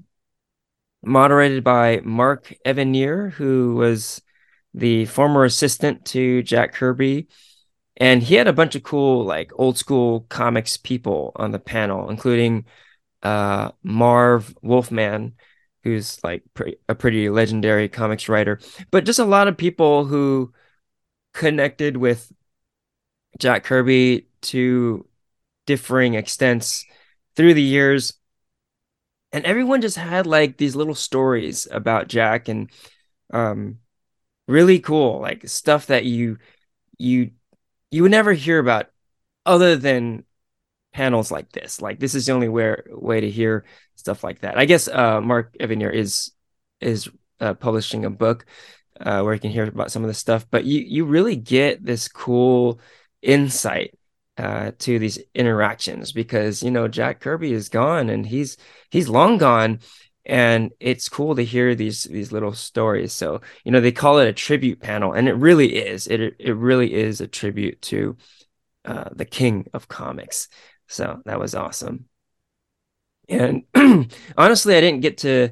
moderated 1.04 1.64
by 1.64 2.02
Mark 2.04 2.54
Evanier, 2.66 3.32
who 3.32 3.76
was 3.76 4.22
the 4.74 5.06
former 5.06 5.44
assistant 5.44 6.06
to 6.06 6.44
Jack 6.44 6.74
Kirby. 6.74 7.28
And 7.98 8.24
he 8.24 8.36
had 8.36 8.48
a 8.48 8.54
bunch 8.54 8.76
of 8.76 8.84
cool, 8.84 9.26
like 9.26 9.52
old 9.56 9.78
school 9.78 10.22
comics 10.30 10.78
people 10.78 11.34
on 11.36 11.52
the 11.52 11.60
panel, 11.60 12.10
including 12.10 12.66
uh, 13.24 13.72
Marv 13.84 14.56
Wolfman, 14.62 15.34
who's 15.84 16.24
like 16.24 16.44
pre- 16.54 16.78
a 16.88 16.96
pretty 16.96 17.30
legendary 17.30 17.90
comics 17.90 18.30
writer, 18.30 18.60
but 18.90 19.06
just 19.06 19.20
a 19.20 19.26
lot 19.26 19.48
of 19.48 19.58
people 19.58 20.06
who 20.06 20.54
connected 21.34 21.98
with 21.98 22.32
Jack 23.40 23.64
Kirby 23.64 24.28
to 24.42 25.06
differing 25.66 26.16
extents 26.16 26.86
through 27.36 27.54
the 27.54 27.62
years. 27.62 28.14
And 29.32 29.46
everyone 29.46 29.82
just 29.82 29.98
had 29.98 30.28
like 30.28 30.58
these 30.58 30.76
little 30.76 30.96
stories 30.96 31.68
about 31.72 32.10
Jack 32.10 32.50
and 32.50 32.70
um, 33.34 33.80
really 34.48 34.80
cool, 34.80 35.22
like 35.22 35.48
stuff 35.48 35.88
that 35.88 36.04
you 36.06 36.38
you 36.98 37.32
you 37.90 38.04
would 38.04 38.12
never 38.12 38.34
hear 38.34 38.60
about 38.60 38.88
other 39.46 39.76
than 39.76 40.26
panels 40.94 41.32
like 41.32 41.52
this. 41.52 41.82
Like 41.82 42.00
this 42.00 42.16
is 42.16 42.26
the 42.26 42.34
only 42.34 42.50
way 42.50 42.76
way 42.90 43.22
to 43.22 43.30
hear 43.30 43.66
stuff 43.96 44.24
like 44.24 44.42
that. 44.42 44.58
I 44.58 44.66
guess 44.66 44.88
uh, 44.88 45.22
Mark 45.22 45.56
Evanier 45.60 45.94
is 45.94 46.32
is 46.82 47.10
uh, 47.40 47.54
publishing 47.54 48.06
a 48.06 48.10
book 48.10 48.46
uh, 49.02 49.22
where 49.22 49.34
you 49.34 49.40
can 49.40 49.52
hear 49.52 49.64
about 49.66 49.92
some 49.92 50.04
of 50.04 50.08
this 50.08 50.18
stuff, 50.18 50.46
but 50.50 50.66
you 50.66 50.82
you 50.82 51.06
really 51.06 51.36
get 51.36 51.84
this 51.84 52.08
cool 52.08 52.80
insight 53.22 53.98
uh, 54.38 54.72
to 54.80 55.00
these 55.00 55.20
interactions 55.36 56.12
because 56.12 56.64
you 56.64 56.72
know 56.72 56.88
Jack 56.88 57.20
Kirby 57.20 57.54
is 57.54 57.70
gone 57.70 58.10
and 58.10 58.26
he's 58.26 58.58
he's 58.90 59.10
long 59.10 59.38
gone. 59.38 59.80
And 60.24 60.72
it's 60.80 61.10
cool 61.10 61.36
to 61.36 61.44
hear 61.44 61.74
these 61.74 62.04
these 62.04 62.32
little 62.32 62.54
stories. 62.54 63.12
So, 63.12 63.42
you 63.66 63.72
know, 63.72 63.82
they 63.82 63.92
call 63.92 64.20
it 64.20 64.28
a 64.28 64.34
tribute 64.34 64.80
panel, 64.80 65.14
and 65.14 65.28
it 65.28 65.34
really 65.34 65.76
is. 65.76 66.08
It 66.08 66.36
it 66.40 66.56
really 66.56 66.94
is 66.94 67.22
a 67.22 67.28
tribute 67.28 67.82
to 67.84 68.18
uh, 68.86 69.10
the 69.14 69.26
king 69.26 69.68
of 69.74 69.88
comics. 69.88 70.48
So 70.88 71.22
that 71.26 71.40
was 71.40 71.56
awesome. 71.56 72.06
And 73.30 73.64
honestly, 74.38 74.76
I 74.76 74.82
didn't 74.82 75.02
get 75.02 75.20
to 75.20 75.50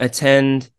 attend 0.00 0.70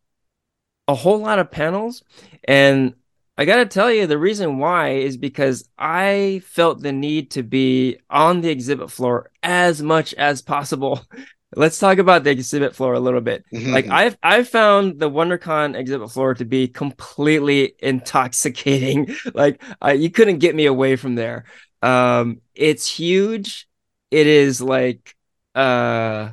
a 0.88 0.96
whole 0.96 1.20
lot 1.20 1.40
of 1.40 1.52
panels. 1.52 2.04
And 2.44 2.96
I 3.38 3.46
got 3.46 3.58
to 3.58 3.66
tell 3.66 3.92
you, 3.92 4.06
the 4.06 4.18
reason 4.18 4.60
why 4.60 4.90
is 4.90 5.18
because 5.18 5.68
I 5.78 6.42
felt 6.46 6.82
the 6.82 6.92
need 6.92 7.32
to 7.32 7.44
be 7.44 7.98
on 8.10 8.42
the 8.42 8.50
exhibit 8.50 8.92
floor 8.92 9.32
as 9.42 9.82
much 9.82 10.14
as 10.14 10.42
possible. 10.42 11.02
let's 11.56 11.80
talk 11.80 11.98
about 11.98 12.24
the 12.24 12.32
exhibit 12.32 12.76
floor 12.76 12.94
a 12.94 13.00
little 13.00 13.22
bit. 13.22 13.46
Like 13.52 13.88
I've 13.88 14.18
I've 14.24 14.50
found 14.50 15.00
the 15.00 15.10
WonderCon 15.10 15.76
exhibit 15.76 16.12
floor 16.12 16.34
to 16.36 16.46
be 16.46 16.68
completely 16.68 17.76
intoxicating. 17.80 19.16
like 19.34 19.62
you 19.96 20.10
couldn't 20.10 20.40
get 20.40 20.56
me 20.56 20.66
away 20.66 20.96
from 20.96 21.16
there. 21.16 21.46
Um, 21.82 22.42
it's 22.56 22.88
huge. 22.88 23.68
It 24.12 24.28
is 24.28 24.62
like 24.62 25.16
uh 25.56 26.32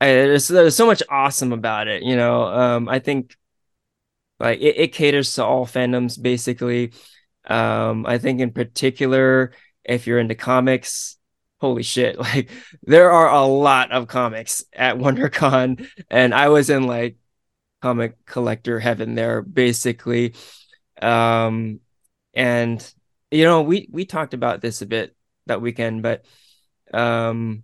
there's, 0.00 0.48
there's 0.48 0.76
so 0.76 0.86
much 0.86 1.02
awesome 1.08 1.52
about 1.52 1.88
it, 1.88 2.02
you 2.02 2.16
know. 2.16 2.44
Um, 2.44 2.88
I 2.88 2.98
think 2.98 3.36
like 4.38 4.60
it, 4.60 4.76
it 4.78 4.92
caters 4.92 5.34
to 5.34 5.44
all 5.44 5.66
fandoms 5.66 6.20
basically. 6.20 6.92
Um, 7.46 8.06
I 8.06 8.18
think 8.18 8.40
in 8.40 8.52
particular, 8.52 9.52
if 9.84 10.06
you're 10.06 10.18
into 10.18 10.34
comics, 10.34 11.16
holy 11.60 11.82
shit, 11.82 12.18
like 12.18 12.50
there 12.82 13.10
are 13.10 13.28
a 13.28 13.44
lot 13.44 13.92
of 13.92 14.08
comics 14.08 14.64
at 14.72 14.96
WonderCon, 14.98 15.86
and 16.10 16.34
I 16.34 16.48
was 16.48 16.70
in 16.70 16.84
like 16.86 17.16
comic 17.82 18.24
collector 18.26 18.80
heaven 18.80 19.14
there, 19.14 19.42
basically. 19.42 20.34
Um, 21.00 21.80
and 22.34 22.94
you 23.30 23.44
know, 23.44 23.62
we 23.62 23.88
we 23.90 24.04
talked 24.04 24.34
about 24.34 24.60
this 24.60 24.82
a 24.82 24.86
bit 24.86 25.14
that 25.46 25.62
weekend, 25.62 26.02
but 26.02 26.24
um 26.92 27.62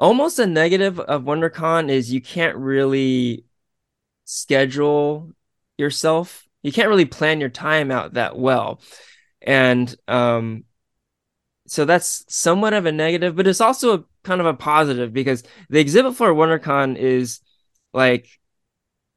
almost 0.00 0.38
a 0.38 0.46
negative 0.46 0.98
of 0.98 1.22
WonderCon 1.22 1.90
is 1.90 2.12
you 2.12 2.22
can't 2.22 2.56
really 2.56 3.44
schedule 4.24 5.30
yourself. 5.76 6.48
You 6.62 6.72
can't 6.72 6.88
really 6.88 7.04
plan 7.04 7.38
your 7.38 7.50
time 7.50 7.90
out 7.90 8.14
that 8.14 8.36
well. 8.36 8.80
And 9.42 9.94
um 10.08 10.64
so 11.66 11.84
that's 11.84 12.24
somewhat 12.28 12.72
of 12.72 12.86
a 12.86 12.90
negative, 12.90 13.36
but 13.36 13.46
it's 13.46 13.60
also 13.60 13.98
a, 13.98 14.04
kind 14.24 14.40
of 14.40 14.46
a 14.46 14.54
positive 14.54 15.12
because 15.12 15.44
the 15.68 15.78
exhibit 15.78 16.16
floor 16.16 16.34
WonderCon 16.34 16.96
is 16.96 17.40
like 17.92 18.26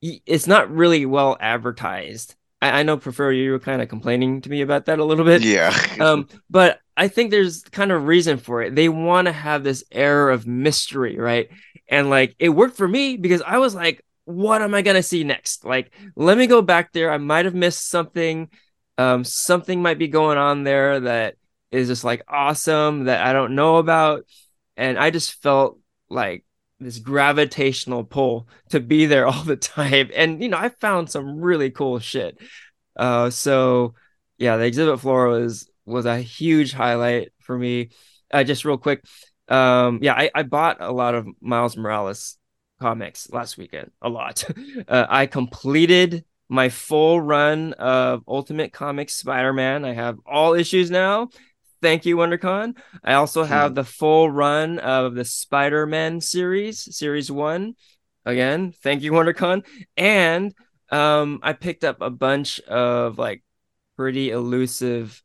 it's 0.01 0.47
not 0.47 0.69
really 0.69 1.05
well 1.05 1.37
advertised. 1.39 2.35
I, 2.61 2.79
I 2.79 2.83
know, 2.83 2.97
Porfirio 2.97 3.51
were 3.51 3.59
kind 3.59 3.81
of 3.81 3.89
complaining 3.89 4.41
to 4.41 4.49
me 4.49 4.61
about 4.61 4.85
that 4.85 4.99
a 4.99 5.03
little 5.05 5.25
bit. 5.25 5.43
Yeah. 5.43 5.75
um, 5.99 6.27
but 6.49 6.79
I 6.95 7.07
think 7.07 7.31
there's 7.31 7.63
kind 7.63 7.91
of 7.91 8.05
reason 8.05 8.37
for 8.37 8.61
it. 8.61 8.75
They 8.75 8.89
want 8.89 9.25
to 9.25 9.31
have 9.31 9.63
this 9.63 9.83
air 9.91 10.29
of 10.29 10.45
mystery, 10.45 11.17
right? 11.17 11.49
And 11.89 12.09
like 12.09 12.35
it 12.39 12.49
worked 12.49 12.77
for 12.77 12.87
me 12.87 13.17
because 13.17 13.41
I 13.41 13.57
was 13.57 13.73
like, 13.73 14.03
what 14.25 14.61
am 14.61 14.73
I 14.73 14.81
gonna 14.81 15.03
see 15.03 15.23
next? 15.23 15.65
Like, 15.65 15.91
let 16.15 16.37
me 16.37 16.47
go 16.47 16.61
back 16.61 16.93
there. 16.93 17.11
I 17.11 17.17
might 17.17 17.45
have 17.45 17.55
missed 17.55 17.89
something. 17.89 18.49
Um, 18.97 19.23
something 19.23 19.81
might 19.81 19.97
be 19.97 20.07
going 20.07 20.37
on 20.37 20.63
there 20.63 20.99
that 21.01 21.35
is 21.71 21.87
just 21.87 22.03
like 22.03 22.23
awesome 22.27 23.05
that 23.05 23.25
I 23.25 23.33
don't 23.33 23.55
know 23.55 23.77
about. 23.77 24.25
And 24.77 24.97
I 24.97 25.09
just 25.09 25.41
felt 25.41 25.79
like 26.09 26.45
this 26.79 26.99
gravitational 26.99 28.03
pull 28.03 28.47
to 28.69 28.79
be 28.79 29.07
there 29.07 29.27
all 29.27 29.43
the 29.43 29.55
time. 29.55 30.09
And 30.15 30.41
you 30.41 30.49
know, 30.49 30.57
I 30.57 30.69
found 30.69 31.09
some 31.09 31.41
really 31.41 31.71
cool 31.71 31.99
shit. 31.99 32.37
Uh, 32.95 33.29
so 33.29 33.95
yeah, 34.37 34.57
the 34.57 34.65
exhibit 34.65 34.99
floor 34.99 35.27
was 35.27 35.69
was 35.85 36.05
a 36.05 36.17
huge 36.17 36.73
highlight 36.73 37.31
for 37.41 37.57
me. 37.57 37.89
Uh, 38.31 38.43
just 38.43 38.65
real 38.65 38.77
quick, 38.77 39.03
um, 39.47 39.99
yeah, 40.01 40.13
I, 40.13 40.31
I 40.33 40.43
bought 40.43 40.77
a 40.79 40.91
lot 40.91 41.15
of 41.15 41.27
Miles 41.41 41.77
Morales 41.77 42.37
comics 42.79 43.29
last 43.29 43.57
weekend, 43.57 43.91
a 44.01 44.09
lot. 44.09 44.43
Uh, 44.87 45.05
I 45.07 45.27
completed 45.27 46.25
my 46.49 46.69
full 46.69 47.21
run 47.21 47.73
of 47.73 48.23
Ultimate 48.27 48.73
Comics 48.73 49.13
Spider-Man. 49.13 49.85
I 49.85 49.93
have 49.93 50.17
all 50.25 50.53
issues 50.53 50.91
now, 50.91 51.29
Thank 51.83 52.05
you, 52.05 52.15
WonderCon. 52.15 52.77
I 53.03 53.15
also 53.15 53.43
have 53.43 53.71
hmm. 53.71 53.75
the 53.75 53.83
full 53.83 54.31
run 54.31 54.79
of 54.79 55.15
the 55.15 55.25
Spider-Man 55.25 56.21
series, 56.21 56.95
series 56.95 57.29
one. 57.29 57.75
Again, 58.23 58.71
thank 58.71 59.01
you, 59.01 59.11
WonderCon. 59.11 59.65
And 59.97 60.53
um, 60.89 61.41
I 61.43 61.51
picked 61.51 61.83
up 61.83 61.97
a 61.99 62.09
bunch 62.09 62.61
of 62.61 63.17
like 63.17 63.43
pretty 63.97 64.29
elusive 64.31 65.21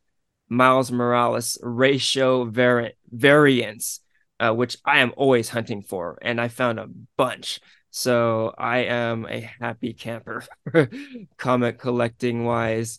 Miles 0.49 0.91
Morales 0.91 1.59
ratio 1.63 2.45
variant 2.45 2.95
variants, 3.11 4.01
uh, 4.41 4.53
which 4.53 4.77
I 4.85 5.01
am 5.01 5.13
always 5.17 5.49
hunting 5.49 5.83
for, 5.83 6.19
and 6.23 6.41
I 6.41 6.49
found 6.49 6.79
a 6.79 6.89
bunch. 7.17 7.61
So 7.91 8.55
I 8.57 8.79
am 8.81 9.27
a 9.27 9.41
happy 9.61 9.95
camper, 9.95 10.45
comic 11.37 11.79
collecting 11.79 12.45
wise. 12.45 12.99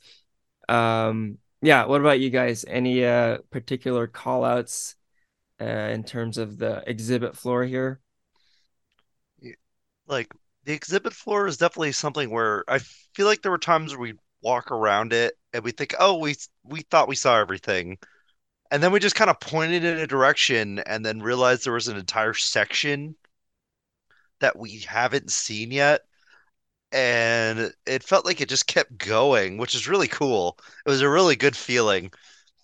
Um, 0.68 1.38
yeah 1.62 1.86
what 1.86 2.02
about 2.02 2.20
you 2.20 2.30
guys 2.30 2.66
any 2.68 3.04
uh 3.06 3.38
particular 3.52 4.08
call 4.08 4.44
outs 4.44 4.96
uh, 5.62 5.66
in 5.66 6.04
terms 6.04 6.38
of 6.38 6.58
the 6.58 6.84
exhibit 6.88 7.36
floor 7.36 7.64
here 7.64 8.00
like 10.08 10.32
the 10.64 10.74
exhibit 10.74 11.14
floor 11.14 11.48
is 11.48 11.58
definitely 11.58 11.92
something 11.92 12.30
where 12.30 12.64
i 12.68 12.80
feel 13.14 13.26
like 13.26 13.42
there 13.42 13.52
were 13.52 13.58
times 13.58 13.92
where 13.92 14.02
we 14.02 14.14
walk 14.42 14.72
around 14.72 15.12
it 15.12 15.34
and 15.54 15.64
we 15.64 15.72
think 15.72 15.96
oh 16.00 16.18
we 16.18 16.36
we 16.64 16.82
thought 16.82 17.08
we 17.08 17.16
saw 17.16 17.40
everything 17.40 17.98
and 18.72 18.84
then 18.84 18.92
we 18.92 19.00
just 19.00 19.16
kind 19.16 19.30
of 19.30 19.40
pointed 19.40 19.84
in 19.84 19.98
a 19.98 20.08
direction 20.08 20.80
and 20.80 21.06
then 21.06 21.22
realized 21.22 21.66
there 21.66 21.74
was 21.74 21.88
an 21.88 21.98
entire 21.98 22.34
section 22.34 23.16
that 24.40 24.58
we 24.58 24.80
haven't 24.80 25.32
seen 25.32 25.72
yet 25.72 26.02
and 26.92 27.72
it 27.86 28.04
felt 28.04 28.26
like 28.26 28.42
it 28.42 28.50
just 28.50 28.68
kept 28.68 28.98
going, 28.98 29.58
which 29.58 29.76
is 29.76 29.88
really 29.88 30.08
cool. 30.08 30.58
It 30.86 30.90
was 30.90 31.02
a 31.02 31.10
really 31.10 31.36
good 31.36 31.56
feeling. 31.56 32.12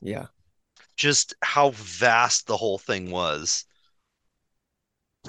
Yeah. 0.02 0.28
Just 0.96 1.36
how 1.44 1.72
vast 1.72 2.48
the 2.48 2.58
whole 2.58 2.78
thing 2.78 3.12
was. 3.12 3.66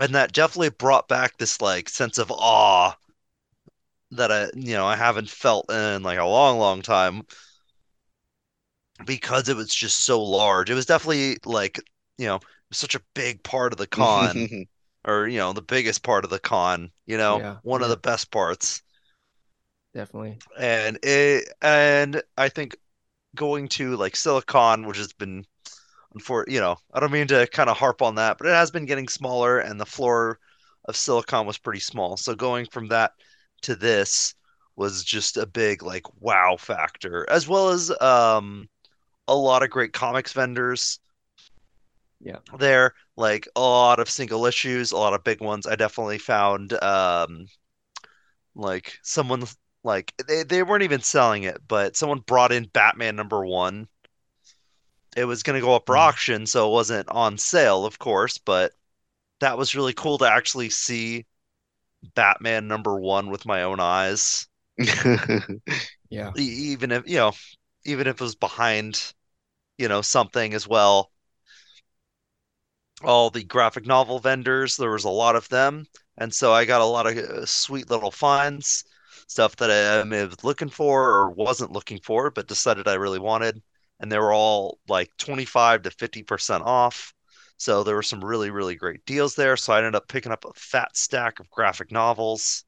And 0.00 0.14
that 0.14 0.32
definitely 0.32 0.70
brought 0.70 1.08
back 1.08 1.36
this 1.36 1.60
like 1.60 1.88
sense 1.88 2.18
of 2.18 2.30
awe 2.30 2.94
that 4.12 4.30
I, 4.30 4.44
you 4.54 4.74
know, 4.74 4.86
I 4.86 4.96
haven't 4.96 5.28
felt 5.28 5.70
in 5.70 6.02
like 6.02 6.18
a 6.18 6.24
long, 6.24 6.58
long 6.58 6.82
time 6.82 7.22
because 9.04 9.48
it 9.48 9.56
was 9.56 9.74
just 9.74 10.00
so 10.04 10.22
large. 10.22 10.70
It 10.70 10.74
was 10.74 10.86
definitely 10.86 11.38
like, 11.44 11.80
you 12.18 12.26
know, 12.26 12.40
such 12.72 12.94
a 12.94 13.02
big 13.14 13.42
part 13.42 13.72
of 13.72 13.78
the 13.78 13.86
con 13.86 14.66
or, 15.04 15.28
you 15.28 15.38
know, 15.38 15.52
the 15.52 15.62
biggest 15.62 16.02
part 16.02 16.24
of 16.24 16.30
the 16.30 16.38
con, 16.38 16.90
you 17.06 17.16
know, 17.16 17.38
yeah, 17.38 17.56
one 17.62 17.80
yeah. 17.80 17.86
of 17.86 17.90
the 17.90 17.96
best 17.96 18.30
parts 18.30 18.82
definitely. 19.96 20.38
And 20.58 20.98
it 21.02 21.52
and 21.62 22.22
I 22.36 22.48
think 22.48 22.76
going 23.34 23.68
to 23.68 23.96
like 23.96 24.14
Silicon, 24.14 24.86
which 24.86 24.98
has 24.98 25.12
been 25.12 25.44
for 26.22 26.44
you 26.48 26.60
know, 26.60 26.76
I 26.92 27.00
don't 27.00 27.12
mean 27.12 27.26
to 27.28 27.46
kind 27.48 27.70
of 27.70 27.76
harp 27.76 28.02
on 28.02 28.14
that, 28.16 28.38
but 28.38 28.46
it 28.46 28.54
has 28.54 28.70
been 28.70 28.86
getting 28.86 29.08
smaller, 29.08 29.58
and 29.58 29.80
the 29.80 29.86
floor 29.86 30.38
of 30.84 30.96
Silicon 30.96 31.46
was 31.46 31.58
pretty 31.58 31.80
small. 31.80 32.16
So 32.16 32.34
going 32.34 32.66
from 32.66 32.88
that 32.88 33.12
to 33.62 33.74
this 33.74 34.34
was 34.76 35.02
just 35.02 35.38
a 35.38 35.46
big 35.46 35.82
like 35.82 36.04
wow 36.20 36.56
factor, 36.58 37.26
as 37.30 37.48
well 37.48 37.70
as 37.70 37.90
um 38.00 38.68
a 39.28 39.34
lot 39.34 39.62
of 39.62 39.70
great 39.70 39.92
comics 39.92 40.32
vendors. 40.32 41.00
Yeah, 42.20 42.38
there 42.58 42.94
like 43.16 43.46
a 43.56 43.60
lot 43.60 44.00
of 44.00 44.08
single 44.08 44.46
issues, 44.46 44.92
a 44.92 44.96
lot 44.96 45.14
of 45.14 45.24
big 45.24 45.40
ones. 45.40 45.66
I 45.66 45.76
definitely 45.76 46.18
found 46.18 46.72
um 46.82 47.46
like 48.54 48.98
someone 49.02 49.44
like 49.84 50.12
they, 50.26 50.42
they 50.42 50.62
weren't 50.62 50.82
even 50.82 51.00
selling 51.00 51.44
it, 51.44 51.60
but 51.68 51.96
someone 51.96 52.20
brought 52.20 52.52
in 52.52 52.64
Batman 52.72 53.16
number 53.16 53.44
one. 53.44 53.88
It 55.16 55.24
was 55.24 55.42
going 55.42 55.58
to 55.58 55.64
go 55.64 55.74
up 55.74 55.86
for 55.86 55.94
mm. 55.94 56.00
auction, 56.00 56.46
so 56.46 56.68
it 56.68 56.72
wasn't 56.72 57.08
on 57.08 57.38
sale, 57.38 57.86
of 57.86 57.98
course, 57.98 58.36
but 58.38 58.72
that 59.40 59.56
was 59.56 59.74
really 59.74 59.94
cool 59.94 60.18
to 60.18 60.30
actually 60.30 60.70
see 60.70 61.26
Batman 62.14 62.68
number 62.68 62.98
one 62.98 63.30
with 63.30 63.46
my 63.46 63.62
own 63.62 63.80
eyes. 63.80 64.46
yeah. 66.10 66.32
Even 66.36 66.92
if, 66.92 67.08
you 67.08 67.16
know, 67.16 67.32
even 67.86 68.06
if 68.06 68.16
it 68.16 68.20
was 68.20 68.34
behind, 68.34 69.14
you 69.78 69.88
know, 69.88 70.02
something 70.02 70.54
as 70.54 70.68
well. 70.68 71.12
All 73.02 73.30
the 73.30 73.42
graphic 73.42 73.86
novel 73.86 74.18
vendors, 74.18 74.76
there 74.76 74.90
was 74.90 75.04
a 75.04 75.08
lot 75.08 75.34
of 75.34 75.48
them. 75.48 75.86
And 76.18 76.34
so 76.34 76.52
I 76.52 76.66
got 76.66 76.82
a 76.82 76.84
lot 76.84 77.06
of 77.06 77.16
uh, 77.16 77.46
sweet 77.46 77.88
little 77.88 78.10
finds 78.10 78.84
stuff 79.28 79.56
that 79.56 79.70
I 79.70 80.02
was 80.26 80.44
looking 80.44 80.68
for 80.68 81.10
or 81.10 81.30
wasn't 81.30 81.72
looking 81.72 82.00
for, 82.00 82.30
but 82.30 82.46
decided 82.48 82.86
I 82.86 82.94
really 82.94 83.18
wanted. 83.18 83.62
And 83.98 84.12
they 84.12 84.18
were 84.18 84.34
all 84.34 84.78
like 84.88 85.10
25 85.16 85.82
to 85.84 85.90
50% 85.90 86.64
off. 86.64 87.14
So 87.56 87.82
there 87.82 87.94
were 87.94 88.02
some 88.02 88.22
really, 88.22 88.50
really 88.50 88.74
great 88.74 89.06
deals 89.06 89.34
there. 89.36 89.56
So 89.56 89.72
I 89.72 89.78
ended 89.78 89.94
up 89.94 90.06
picking 90.08 90.32
up 90.32 90.44
a 90.44 90.52
fat 90.54 90.94
stack 90.98 91.40
of 91.40 91.50
graphic 91.50 91.90
novels, 91.90 92.65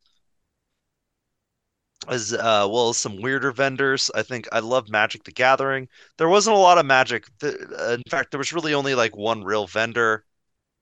as 2.07 2.33
uh, 2.33 2.67
well 2.71 2.91
as 2.91 2.97
some 2.99 3.21
weirder 3.21 3.53
vendors. 3.53 4.11
I 4.15 4.23
think 4.23 4.49
I 4.53 4.61
love 4.61 4.89
Magic 4.89 5.25
the 5.25 5.33
Gathering. 5.33 5.89
There 6.17 6.29
wasn't 6.29 6.57
a 6.57 6.61
lot 6.61 6.79
of 6.79 6.87
Magic. 6.87 7.27
In 7.43 8.03
fact, 8.11 8.31
there 8.31 8.39
was 8.39 8.53
really 8.53 8.75
only 8.75 8.95
like 8.95 9.17
one 9.17 9.43
real 9.45 9.67
vendor, 9.67 10.25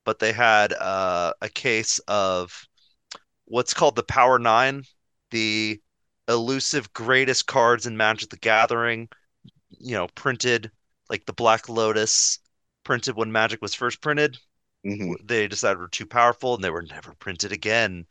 but 0.04 0.18
they 0.18 0.32
had 0.32 0.72
uh, 0.74 1.32
a 1.42 1.48
case 1.48 1.98
of 2.08 2.52
what's 3.46 3.74
called 3.74 3.96
the 3.96 4.02
Power 4.04 4.38
Nine, 4.38 4.84
the 5.30 5.80
elusive 6.28 6.92
greatest 6.92 7.46
cards 7.46 7.86
in 7.86 7.96
Magic 7.96 8.30
the 8.30 8.36
Gathering, 8.38 9.08
you 9.70 9.94
know, 9.96 10.08
printed 10.14 10.70
like 11.10 11.26
the 11.26 11.32
Black 11.32 11.68
Lotus 11.68 12.40
printed 12.84 13.16
when 13.16 13.32
Magic 13.32 13.62
was 13.62 13.74
first 13.74 14.00
printed. 14.02 14.38
hmm 14.84 15.14
they 15.24 15.48
decided 15.48 15.78
were 15.78 15.88
too 15.88 16.06
powerful 16.06 16.54
and 16.54 16.64
they 16.64 16.70
were 16.70 16.82
never 16.82 17.14
printed 17.14 17.52
again. 17.52 18.06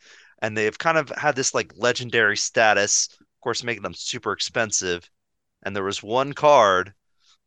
And 0.45 0.55
they've 0.55 0.77
kind 0.77 0.97
of 0.97 1.09
had 1.09 1.35
this 1.35 1.55
like 1.55 1.73
legendary 1.75 2.37
status, 2.37 3.09
of 3.19 3.41
course, 3.41 3.63
making 3.63 3.81
them 3.83 3.95
super 3.95 4.31
expensive. 4.31 5.09
And 5.63 5.75
there 5.75 5.83
was 5.83 6.03
one 6.03 6.33
card, 6.33 6.93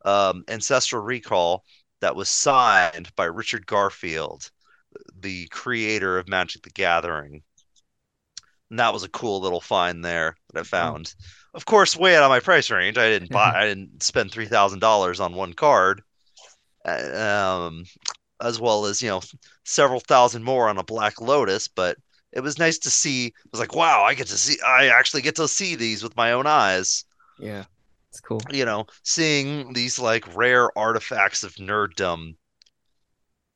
um, 0.04 0.42
Ancestral 0.48 1.02
Recall, 1.02 1.62
that 2.00 2.16
was 2.16 2.28
signed 2.28 3.14
by 3.14 3.26
Richard 3.26 3.66
Garfield, 3.66 4.50
the 5.20 5.46
creator 5.48 6.18
of 6.18 6.28
Magic 6.28 6.62
the 6.62 6.70
Gathering. 6.70 7.42
And 8.70 8.78
that 8.80 8.92
was 8.92 9.04
a 9.04 9.08
cool 9.08 9.40
little 9.40 9.60
find 9.60 10.04
there 10.04 10.36
that 10.52 10.60
I 10.60 10.62
found. 10.64 11.14
Of 11.54 11.64
course, 11.64 11.96
way 11.96 12.16
out 12.16 12.24
of 12.24 12.30
my 12.30 12.40
price 12.40 12.70
range. 12.70 12.98
I 12.98 13.08
didn't 13.08 13.30
buy, 13.30 13.52
I 13.54 13.64
didn't 13.66 14.02
spend 14.02 14.30
three 14.32 14.46
thousand 14.46 14.80
dollars 14.80 15.20
on 15.20 15.34
one 15.34 15.54
card. 15.54 16.02
Uh, 16.84 17.66
Um, 17.68 17.84
as 18.40 18.60
well 18.60 18.86
as 18.86 19.02
you 19.02 19.08
know 19.08 19.22
several 19.64 20.00
thousand 20.00 20.42
more 20.42 20.68
on 20.68 20.78
a 20.78 20.84
Black 20.84 21.20
Lotus. 21.20 21.68
But 21.68 21.96
it 22.32 22.40
was 22.40 22.58
nice 22.58 22.78
to 22.78 22.90
see. 22.90 23.26
It 23.26 23.52
was 23.52 23.60
like, 23.60 23.74
wow, 23.74 24.02
I 24.02 24.14
get 24.14 24.26
to 24.28 24.36
see. 24.38 24.58
I 24.66 24.86
actually 24.88 25.22
get 25.22 25.36
to 25.36 25.48
see 25.48 25.74
these 25.74 26.02
with 26.02 26.16
my 26.16 26.32
own 26.32 26.46
eyes. 26.46 27.04
Yeah, 27.38 27.64
it's 28.10 28.20
cool. 28.20 28.40
You 28.50 28.64
know, 28.64 28.86
seeing 29.02 29.72
these 29.72 29.98
like 29.98 30.36
rare 30.36 30.76
artifacts 30.76 31.42
of 31.42 31.54
nerddom 31.54 32.34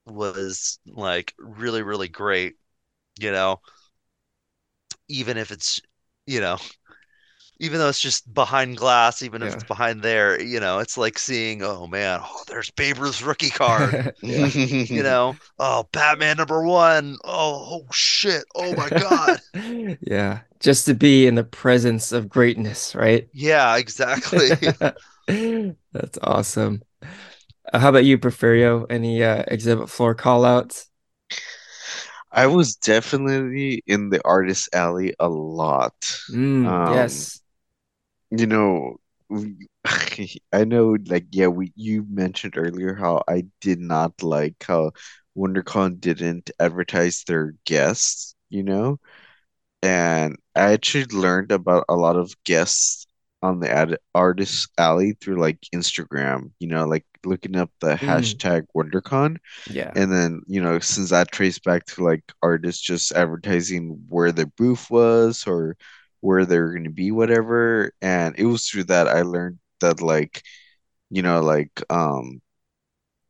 was 0.07 0.79
like 0.87 1.35
really, 1.39 1.83
really 1.83 2.09
great. 2.09 2.55
You 3.21 3.33
know, 3.33 3.61
even 5.09 5.37
if 5.37 5.51
it's 5.51 5.81
you 6.27 6.41
know 6.41 6.59
even 7.63 7.79
though 7.79 7.89
it's 7.89 8.01
just 8.01 8.33
behind 8.35 8.77
glass, 8.77 9.23
even 9.23 9.43
if 9.43 9.55
it's 9.55 9.63
behind 9.65 10.03
there, 10.03 10.43
you 10.43 10.61
know, 10.61 10.81
it's 10.81 10.99
like 10.99 11.19
seeing, 11.19 11.63
oh 11.63 11.87
man, 11.87 12.21
oh, 12.23 12.43
there's 12.49 12.71
Babe 12.73 12.99
Ruth's 12.99 13.23
rookie 13.23 13.51
card. 13.51 13.97
you 14.23 15.03
know, 15.03 15.37
oh, 15.59 15.89
Batman 15.93 16.37
number 16.39 16.63
one. 16.65 17.17
Oh, 17.25 17.85
oh 17.87 17.93
shit. 17.93 18.45
Oh 18.55 18.75
my 18.75 18.91
God. 18.91 19.39
Yeah, 20.01 20.41
just 20.61 20.87
to 20.87 20.95
be 20.95 21.27
in 21.27 21.35
the 21.35 21.45
presence 21.45 22.13
of 22.13 22.29
greatness, 22.29 22.95
right? 22.95 23.29
Yeah, 23.33 23.77
exactly. 23.77 24.51
That's 25.93 26.19
awesome. 26.23 26.83
Uh, 27.73 27.79
how 27.79 27.91
about 27.91 28.05
you, 28.05 28.19
Porfirio? 28.19 28.87
Any 28.91 29.23
uh, 29.23 29.45
exhibit 29.49 29.91
floor 29.91 30.15
call 30.15 30.45
outs? 30.45 30.89
I 32.31 32.47
was 32.47 32.77
definitely 32.77 33.83
in 33.87 34.11
the 34.11 34.21
artist 34.25 34.71
alley 34.73 35.15
a 35.21 35.29
lot. 35.29 35.95
Mm, 36.29 36.67
Um, 36.67 36.83
yes. 36.85 37.42
You 38.33 38.47
know, 38.47 38.97
I 40.53 40.65
know, 40.65 40.97
like, 41.07 41.27
yeah, 41.33 41.49
we 41.49 41.73
you 41.77 42.07
mentioned 42.11 42.55
earlier 42.57 42.95
how 42.95 43.23
I 43.29 43.47
did 43.61 43.81
not 43.81 44.23
like 44.23 44.57
how 44.67 44.93
WonderCon 45.37 46.01
didn't 46.01 46.51
advertise 46.61 47.25
their 47.27 47.55
guests, 47.65 48.35
you 48.51 48.63
know, 48.63 49.01
and 49.83 50.37
I 50.57 50.73
actually 50.75 51.07
learned 51.07 51.53
about 51.53 51.87
a 51.89 51.97
lot 51.97 52.17
of 52.17 52.35
guests 52.45 53.07
on 53.43 53.61
the 53.61 53.71
ad 53.71 53.99
artist 54.15 54.69
alley 54.79 55.17
through 55.21 55.41
like 55.41 55.61
Instagram, 55.75 56.53
you 56.61 56.69
know, 56.69 56.87
like 56.87 57.07
looking 57.25 57.57
up 57.57 57.71
the 57.81 57.95
Mm, 58.03 58.43
hashtag 58.49 58.67
WonderCon. 58.77 59.39
yeah. 59.67 59.95
And 59.95 60.13
then, 60.13 60.43
you 60.47 60.61
know, 60.63 60.79
since 60.79 61.11
that 61.11 61.33
traced 61.33 61.65
back 61.65 61.87
to 61.87 62.05
like 62.05 62.25
artists 62.43 62.83
just 62.83 63.13
advertising 63.13 64.05
where 64.09 64.33
their 64.33 64.47
booth 64.47 64.91
was 64.91 65.47
or 65.47 65.77
where 66.23 66.47
they're 66.47 66.71
going 66.71 66.85
to 66.85 66.91
be, 66.91 67.11
whatever. 67.11 67.93
And 68.01 68.35
it 68.39 68.47
was 68.47 68.67
through 68.67 68.85
that 68.85 69.09
I 69.09 69.23
learned 69.23 69.59
that, 69.81 70.01
like, 70.01 70.43
you 71.11 71.21
know, 71.21 71.43
like, 71.43 71.83
um, 71.91 72.41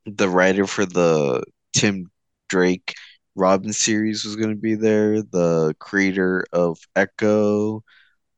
the 0.05 0.29
writer 0.29 0.67
for 0.67 0.85
the 0.85 1.43
Tim 1.73 2.11
Drake 2.49 2.93
Robin 3.35 3.73
series 3.73 4.23
was 4.23 4.35
going 4.35 4.51
to 4.51 4.55
be 4.55 4.75
there, 4.75 5.23
the 5.23 5.75
creator 5.79 6.45
of 6.53 6.77
Echo, 6.95 7.83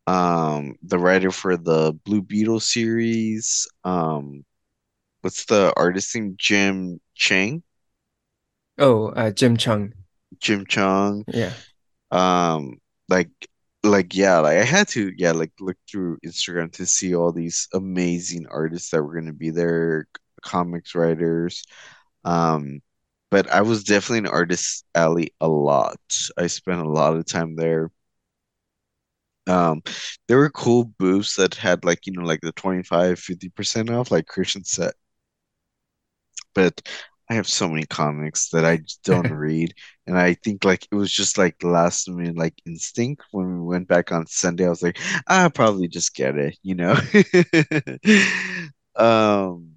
um, 0.07 0.75
the 0.83 0.97
writer 0.97 1.31
for 1.31 1.57
the 1.57 1.91
Blue 2.05 2.21
Beetle 2.21 2.61
series, 2.61 3.67
um, 3.83 4.45
what's 5.21 5.45
the 5.45 5.73
artist 5.75 6.15
name? 6.15 6.35
Jim 6.37 7.01
Chang? 7.13 7.61
Oh, 8.77 9.07
uh, 9.09 9.31
Jim 9.31 9.57
Chung. 9.57 9.93
Jim 10.39 10.65
Chung. 10.65 11.25
Yeah. 11.27 11.53
Um, 12.11 12.79
like, 13.09 13.29
like 13.85 14.15
yeah, 14.15 14.39
like 14.39 14.57
I 14.59 14.63
had 14.63 14.87
to, 14.89 15.11
yeah, 15.17 15.31
like 15.31 15.51
look 15.59 15.77
through 15.89 16.17
Instagram 16.25 16.71
to 16.73 16.85
see 16.85 17.15
all 17.15 17.31
these 17.31 17.67
amazing 17.73 18.47
artists 18.47 18.89
that 18.91 19.03
were 19.03 19.13
going 19.13 19.27
to 19.27 19.33
be 19.33 19.49
there, 19.51 20.07
comics 20.43 20.95
writers. 20.95 21.63
Um, 22.25 22.81
but 23.31 23.49
I 23.51 23.61
was 23.63 23.83
definitely 23.85 24.19
in 24.19 24.27
Artist 24.27 24.85
Alley 24.95 25.33
a 25.41 25.47
lot. 25.49 25.99
I 26.37 26.47
spent 26.47 26.81
a 26.81 26.89
lot 26.89 27.15
of 27.17 27.25
time 27.27 27.55
there. 27.55 27.91
Um, 29.47 29.81
there 30.27 30.37
were 30.37 30.49
cool 30.49 30.85
booths 30.85 31.35
that 31.35 31.53
had 31.55 31.85
like, 31.85 32.07
you 32.07 32.13
know, 32.13 32.23
like 32.23 32.41
the 32.41 32.51
25, 32.53 33.19
50% 33.19 33.89
off, 33.91 34.11
like 34.11 34.27
Christian 34.27 34.63
said. 34.63 34.93
But 36.53 36.81
I 37.29 37.35
have 37.35 37.47
so 37.47 37.67
many 37.67 37.85
comics 37.85 38.49
that 38.49 38.65
I 38.65 38.81
don't 39.03 39.29
read. 39.31 39.73
And 40.07 40.17
I 40.17 40.35
think 40.35 40.63
like 40.63 40.87
it 40.91 40.95
was 40.95 41.11
just 41.11 41.37
like 41.37 41.63
last 41.63 42.09
minute 42.09 42.37
like 42.37 42.55
instinct 42.65 43.23
when 43.31 43.59
we 43.59 43.61
went 43.65 43.87
back 43.87 44.11
on 44.11 44.27
Sunday. 44.27 44.65
I 44.65 44.69
was 44.69 44.83
like, 44.83 44.99
I 45.27 45.49
probably 45.49 45.87
just 45.87 46.15
get 46.15 46.37
it, 46.37 46.57
you 46.63 46.75
know? 46.75 46.95
Um, 48.97 49.75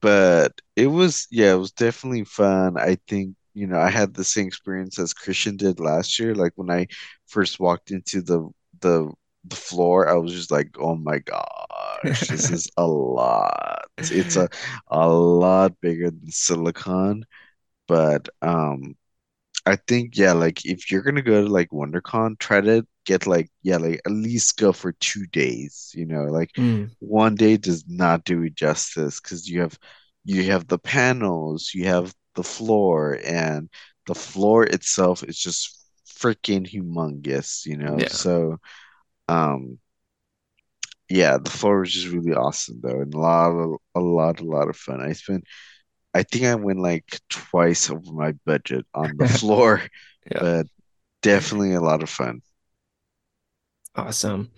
but 0.00 0.52
it 0.76 0.86
was 0.86 1.26
yeah, 1.30 1.52
it 1.54 1.56
was 1.58 1.72
definitely 1.72 2.24
fun. 2.24 2.76
I 2.78 2.96
think, 3.08 3.36
you 3.54 3.66
know, 3.66 3.78
I 3.80 3.90
had 3.90 4.14
the 4.14 4.24
same 4.24 4.46
experience 4.46 4.98
as 4.98 5.12
Christian 5.14 5.56
did 5.56 5.80
last 5.80 6.18
year. 6.18 6.34
Like 6.34 6.52
when 6.56 6.70
I 6.70 6.86
first 7.26 7.60
walked 7.60 7.90
into 7.90 8.22
the 8.22 8.48
the 8.80 9.12
the 9.44 9.56
floor, 9.56 10.08
I 10.08 10.14
was 10.14 10.32
just 10.32 10.50
like, 10.50 10.70
oh 10.78 10.96
my 10.96 11.18
gosh, 11.20 12.28
this 12.28 12.50
is 12.50 12.68
a 12.76 12.86
lot. 12.86 13.84
It's 14.10 14.36
a 14.36 14.48
a 14.88 15.08
lot 15.08 15.80
bigger 15.80 16.10
than 16.10 16.30
Silicon. 16.30 17.24
But 17.88 18.28
um 18.42 18.96
I 19.66 19.76
think 19.76 20.16
yeah, 20.16 20.32
like 20.32 20.64
if 20.64 20.90
you're 20.90 21.02
gonna 21.02 21.22
go 21.22 21.42
to 21.44 21.48
like 21.50 21.70
WonderCon, 21.70 22.38
try 22.38 22.60
to 22.60 22.86
get 23.04 23.26
like 23.26 23.50
yeah, 23.62 23.76
like 23.78 24.00
at 24.06 24.12
least 24.12 24.56
go 24.58 24.72
for 24.72 24.92
two 24.92 25.26
days. 25.26 25.92
You 25.94 26.06
know, 26.06 26.24
like 26.24 26.50
Mm, 26.56 26.90
one 27.00 27.34
day 27.34 27.56
does 27.56 27.84
not 27.88 28.24
do 28.24 28.42
it 28.42 28.54
justice 28.54 29.20
because 29.20 29.48
you 29.48 29.60
have 29.62 29.78
you 30.24 30.44
have 30.52 30.66
the 30.68 30.78
panels, 30.78 31.72
you 31.74 31.86
have 31.86 32.14
the 32.34 32.42
floor, 32.44 33.18
and 33.24 33.68
the 34.06 34.14
floor 34.14 34.64
itself 34.64 35.22
is 35.24 35.38
just 35.38 35.76
freaking 36.08 36.66
humongous. 36.70 37.66
You 37.66 37.76
know, 37.76 38.04
yeah. 38.04 38.08
so 38.08 38.58
um 39.30 39.78
yeah, 41.08 41.38
the 41.38 41.50
floor 41.50 41.80
was 41.80 41.92
just 41.92 42.08
really 42.08 42.32
awesome 42.34 42.80
though, 42.82 43.00
and 43.00 43.12
a 43.14 43.18
lot 43.18 43.50
of 43.50 43.76
a 43.94 44.00
lot 44.00 44.40
a 44.40 44.44
lot 44.44 44.68
of 44.68 44.76
fun. 44.76 45.00
I 45.00 45.12
spent 45.12 45.44
I 46.14 46.22
think 46.24 46.44
I 46.46 46.56
went 46.56 46.80
like 46.80 47.20
twice 47.30 47.90
over 47.90 48.12
my 48.12 48.32
budget 48.46 48.86
on 48.94 49.16
the 49.18 49.28
floor, 49.40 49.82
Yeah. 50.30 50.42
but 50.42 50.66
definitely 51.22 51.74
a 51.74 51.80
lot 51.82 52.02
of 52.02 52.10
fun. 52.10 52.42
Awesome. 53.94 54.50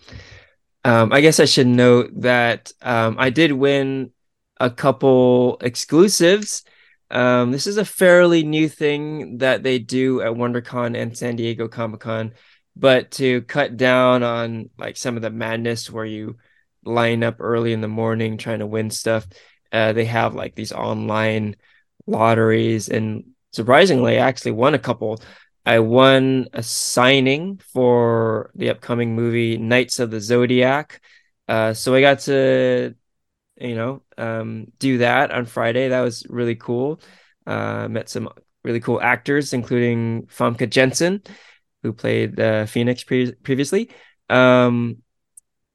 Um, 0.85 1.13
I 1.13 1.21
guess 1.21 1.41
I 1.41 1.47
should 1.47 1.67
note 1.69 2.11
that 2.23 2.73
um, 2.83 3.17
I 3.19 3.31
did 3.31 3.53
win 3.53 4.13
a 4.61 4.71
couple 4.71 5.59
exclusives. 5.61 6.65
Um, 7.11 7.53
this 7.53 7.67
is 7.67 7.77
a 7.79 7.85
fairly 7.85 8.45
new 8.45 8.69
thing 8.69 9.39
that 9.39 9.63
they 9.63 9.79
do 9.79 10.23
at 10.23 10.33
WonderCon 10.33 10.97
and 10.97 11.17
San 11.17 11.37
Diego 11.37 11.69
Comic-Con, 11.69 12.35
but 12.77 13.11
to 13.13 13.43
cut 13.43 13.77
down 13.77 14.23
on 14.23 14.71
like 14.79 14.97
some 14.97 15.17
of 15.17 15.23
the 15.23 15.31
madness 15.31 15.91
where 15.91 16.05
you 16.05 16.37
line 16.85 17.23
up 17.23 17.37
early 17.39 17.73
in 17.73 17.81
the 17.81 17.89
morning 17.89 18.37
trying 18.37 18.61
to 18.61 18.67
win 18.67 18.91
stuff, 18.91 19.27
uh, 19.71 19.93
they 19.93 20.05
have 20.05 20.35
like 20.35 20.55
these 20.55 20.73
online 20.73 21.57
lotteries, 22.07 22.89
and 22.89 23.25
surprisingly, 23.53 24.19
I 24.19 24.27
actually 24.27 24.53
won 24.53 24.75
a 24.75 24.79
couple. 24.79 25.21
I 25.65 25.79
won 25.79 26.49
a 26.53 26.63
signing 26.63 27.61
for 27.73 28.51
the 28.55 28.71
upcoming 28.71 29.15
movie 29.15 29.59
Knights 29.59 30.01
of 30.01 30.11
the 30.11 30.21
Zodiac. 30.21 31.01
Uh, 31.47 31.73
so 31.73 31.95
I 31.95 32.01
got 32.01 32.21
to, 32.21 32.95
you 33.57 33.75
know, 33.77 34.03
um, 34.19 34.67
do 34.79 34.99
that 34.99 35.31
on 35.31 35.47
Friday. 35.47 35.89
That 35.89 36.01
was 36.01 36.27
really 36.29 36.57
cool. 36.57 37.01
Uh, 37.47 37.87
met 37.89 38.09
some 38.09 38.29
really 38.65 38.81
cool 38.81 39.01
actors, 39.01 39.53
including 39.53 40.23
Famke 40.27 40.69
Janssen, 40.69 41.23
who 41.83 41.93
played 41.93 42.39
uh, 42.39 42.67
Phoenix 42.67 43.05
pre- 43.05 43.33
previously. 43.33 43.91
Um, 44.29 44.99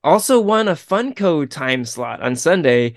also 0.04 0.40
won 0.40 0.68
a 0.68 0.74
Funko 0.74 1.50
time 1.50 1.86
slot 1.86 2.22
on 2.22 2.36
Sunday, 2.36 2.96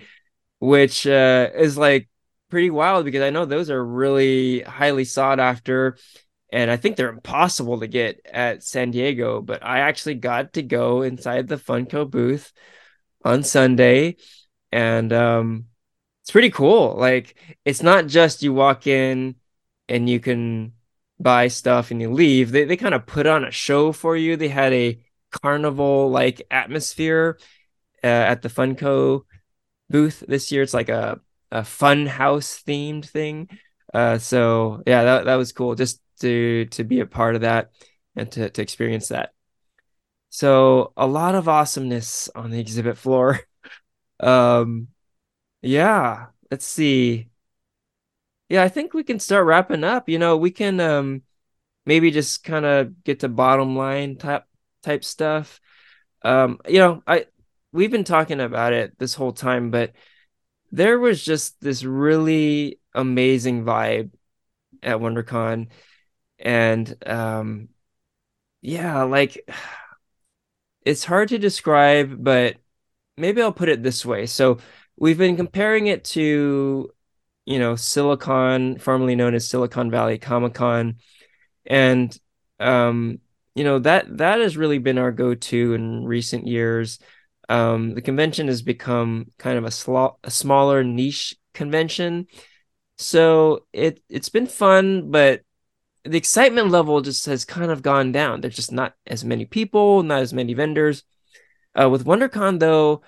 which 0.58 1.06
uh, 1.06 1.48
is 1.54 1.76
like 1.76 2.08
pretty 2.50 2.70
wild 2.70 3.04
because 3.04 3.22
I 3.22 3.30
know 3.30 3.44
those 3.44 3.70
are 3.70 3.84
really 3.84 4.61
highly 4.61 5.04
sought 5.04 5.40
after 5.40 5.96
and 6.52 6.70
I 6.70 6.76
think 6.76 6.96
they're 6.96 7.11
impossible 7.11 7.80
to 7.80 7.86
get 7.86 8.26
at 8.26 8.64
San 8.64 8.90
Diego, 8.90 9.40
but 9.40 9.64
I 9.64 9.80
actually 9.80 10.16
got 10.16 10.54
to 10.54 10.62
go 10.62 11.02
inside 11.02 11.46
the 11.46 11.56
Funko 11.56 12.11
booth 12.11 12.52
on 13.24 13.42
Sunday 13.44 14.16
and 14.72 15.12
um 15.12 15.66
it's 16.22 16.30
pretty 16.30 16.50
cool. 16.50 16.96
Like 16.96 17.36
it's 17.64 17.82
not 17.82 18.06
just 18.06 18.42
you 18.42 18.52
walk 18.52 18.86
in 18.86 19.36
and 19.88 20.08
you 20.08 20.20
can 20.20 20.72
buy 21.20 21.48
stuff 21.48 21.90
and 21.90 22.00
you 22.00 22.10
leave. 22.10 22.50
They 22.52 22.64
they 22.64 22.76
kind 22.76 22.94
of 22.94 23.06
put 23.06 23.26
on 23.26 23.44
a 23.44 23.50
show 23.50 23.92
for 23.92 24.16
you. 24.16 24.36
They 24.36 24.48
had 24.48 24.72
a 24.72 25.00
carnival 25.30 26.10
like 26.10 26.42
atmosphere 26.50 27.38
uh, 28.02 28.06
at 28.06 28.42
the 28.42 28.48
Funko 28.48 29.22
booth 29.90 30.24
this 30.26 30.52
year. 30.52 30.62
It's 30.62 30.74
like 30.74 30.88
a 30.88 31.20
a 31.50 31.64
fun 31.64 32.06
house 32.06 32.62
themed 32.66 33.06
thing. 33.08 33.48
Uh, 33.92 34.18
so 34.18 34.82
yeah, 34.86 35.04
that 35.04 35.24
that 35.26 35.36
was 35.36 35.52
cool 35.52 35.74
just 35.74 36.00
to 36.20 36.66
to 36.66 36.84
be 36.84 37.00
a 37.00 37.06
part 37.06 37.34
of 37.34 37.42
that 37.42 37.70
and 38.16 38.30
to 38.32 38.50
to 38.50 38.62
experience 38.62 39.08
that. 39.08 39.32
So 40.30 40.92
a 40.96 41.06
lot 41.06 41.34
of 41.34 41.48
awesomeness 41.48 42.28
on 42.34 42.50
the 42.50 42.60
exhibit 42.60 42.96
floor. 42.96 43.40
um, 44.20 44.88
yeah, 45.62 46.28
let's 46.50 46.66
see. 46.66 47.29
Yeah, 48.51 48.62
I 48.64 48.68
think 48.68 48.94
we 48.94 49.05
can 49.05 49.20
start 49.20 49.46
wrapping 49.46 49.84
up. 49.84 50.09
You 50.11 50.18
know, 50.18 50.36
we 50.36 50.51
can 50.51 50.80
um 50.80 51.22
maybe 51.86 52.11
just 52.11 52.44
kind 52.44 52.66
of 52.66 53.05
get 53.05 53.20
to 53.20 53.28
bottom 53.28 53.76
line 53.76 54.16
type 54.16 54.44
type 54.82 55.05
stuff. 55.05 55.61
Um, 56.22 56.61
you 56.68 56.78
know, 56.80 57.03
I 57.07 57.26
we've 57.72 57.90
been 57.92 58.05
talking 58.05 58.40
about 58.40 58.74
it 58.74 58.98
this 58.98 59.14
whole 59.14 59.32
time, 59.32 59.70
but 59.70 59.94
there 60.72 60.98
was 60.98 61.24
just 61.24 61.61
this 61.61 61.84
really 61.84 62.80
amazing 62.94 63.64
vibe 63.64 64.12
at 64.82 64.98
WonderCon. 64.98 65.68
And 66.38 66.96
um 67.07 67.70
yeah, 68.62 69.05
like 69.05 69.48
it's 70.84 71.05
hard 71.05 71.28
to 71.28 71.38
describe, 71.38 72.22
but 72.22 72.57
maybe 73.16 73.42
I'll 73.42 73.53
put 73.53 73.68
it 73.68 73.82
this 73.82 74.05
way. 74.05 74.26
So 74.26 74.59
we've 74.96 75.18
been 75.18 75.36
comparing 75.36 75.88
it 75.88 76.05
to, 76.07 76.90
you 77.45 77.59
know, 77.59 77.76
Silicon, 77.76 78.78
formerly 78.78 79.16
known 79.16 79.34
as 79.34 79.49
Silicon 79.49 79.91
Valley 79.91 80.18
Comic 80.18 80.55
Con, 80.55 80.97
and 81.66 82.16
um, 82.59 83.18
you 83.55 83.64
know 83.64 83.78
that 83.80 84.18
that 84.18 84.41
has 84.41 84.57
really 84.57 84.78
been 84.78 84.99
our 84.99 85.12
go-to 85.12 85.74
in 85.74 86.05
recent 86.05 86.47
years. 86.47 86.99
Um, 87.49 87.95
the 87.95 88.03
convention 88.03 88.47
has 88.47 88.62
become 88.62 89.26
kind 89.38 89.59
of 89.59 89.64
a, 89.64 89.70
sl- 89.72 90.18
a 90.22 90.30
smaller 90.30 90.84
niche 90.84 91.36
convention, 91.53 92.26
so 92.99 93.66
it 93.72 94.01
it's 94.09 94.28
been 94.28 94.47
fun, 94.47 95.11
but 95.11 95.43
the 96.05 96.18
excitement 96.18 96.70
level 96.70 97.01
just 97.01 97.26
has 97.26 97.45
kind 97.45 97.70
of 97.70 97.82
gone 97.82 98.12
down. 98.12 98.41
There's 98.41 98.57
just 98.57 98.72
not 98.72 98.95
as 99.07 99.24
many 99.24 99.45
people, 99.45 100.03
not 100.03 100.22
as 100.22 100.32
many 100.32 100.55
vendors. 100.55 101.05
Uh, 101.78 101.88
with 101.88 102.05
WonderCon, 102.05 102.59
though, 102.59 103.03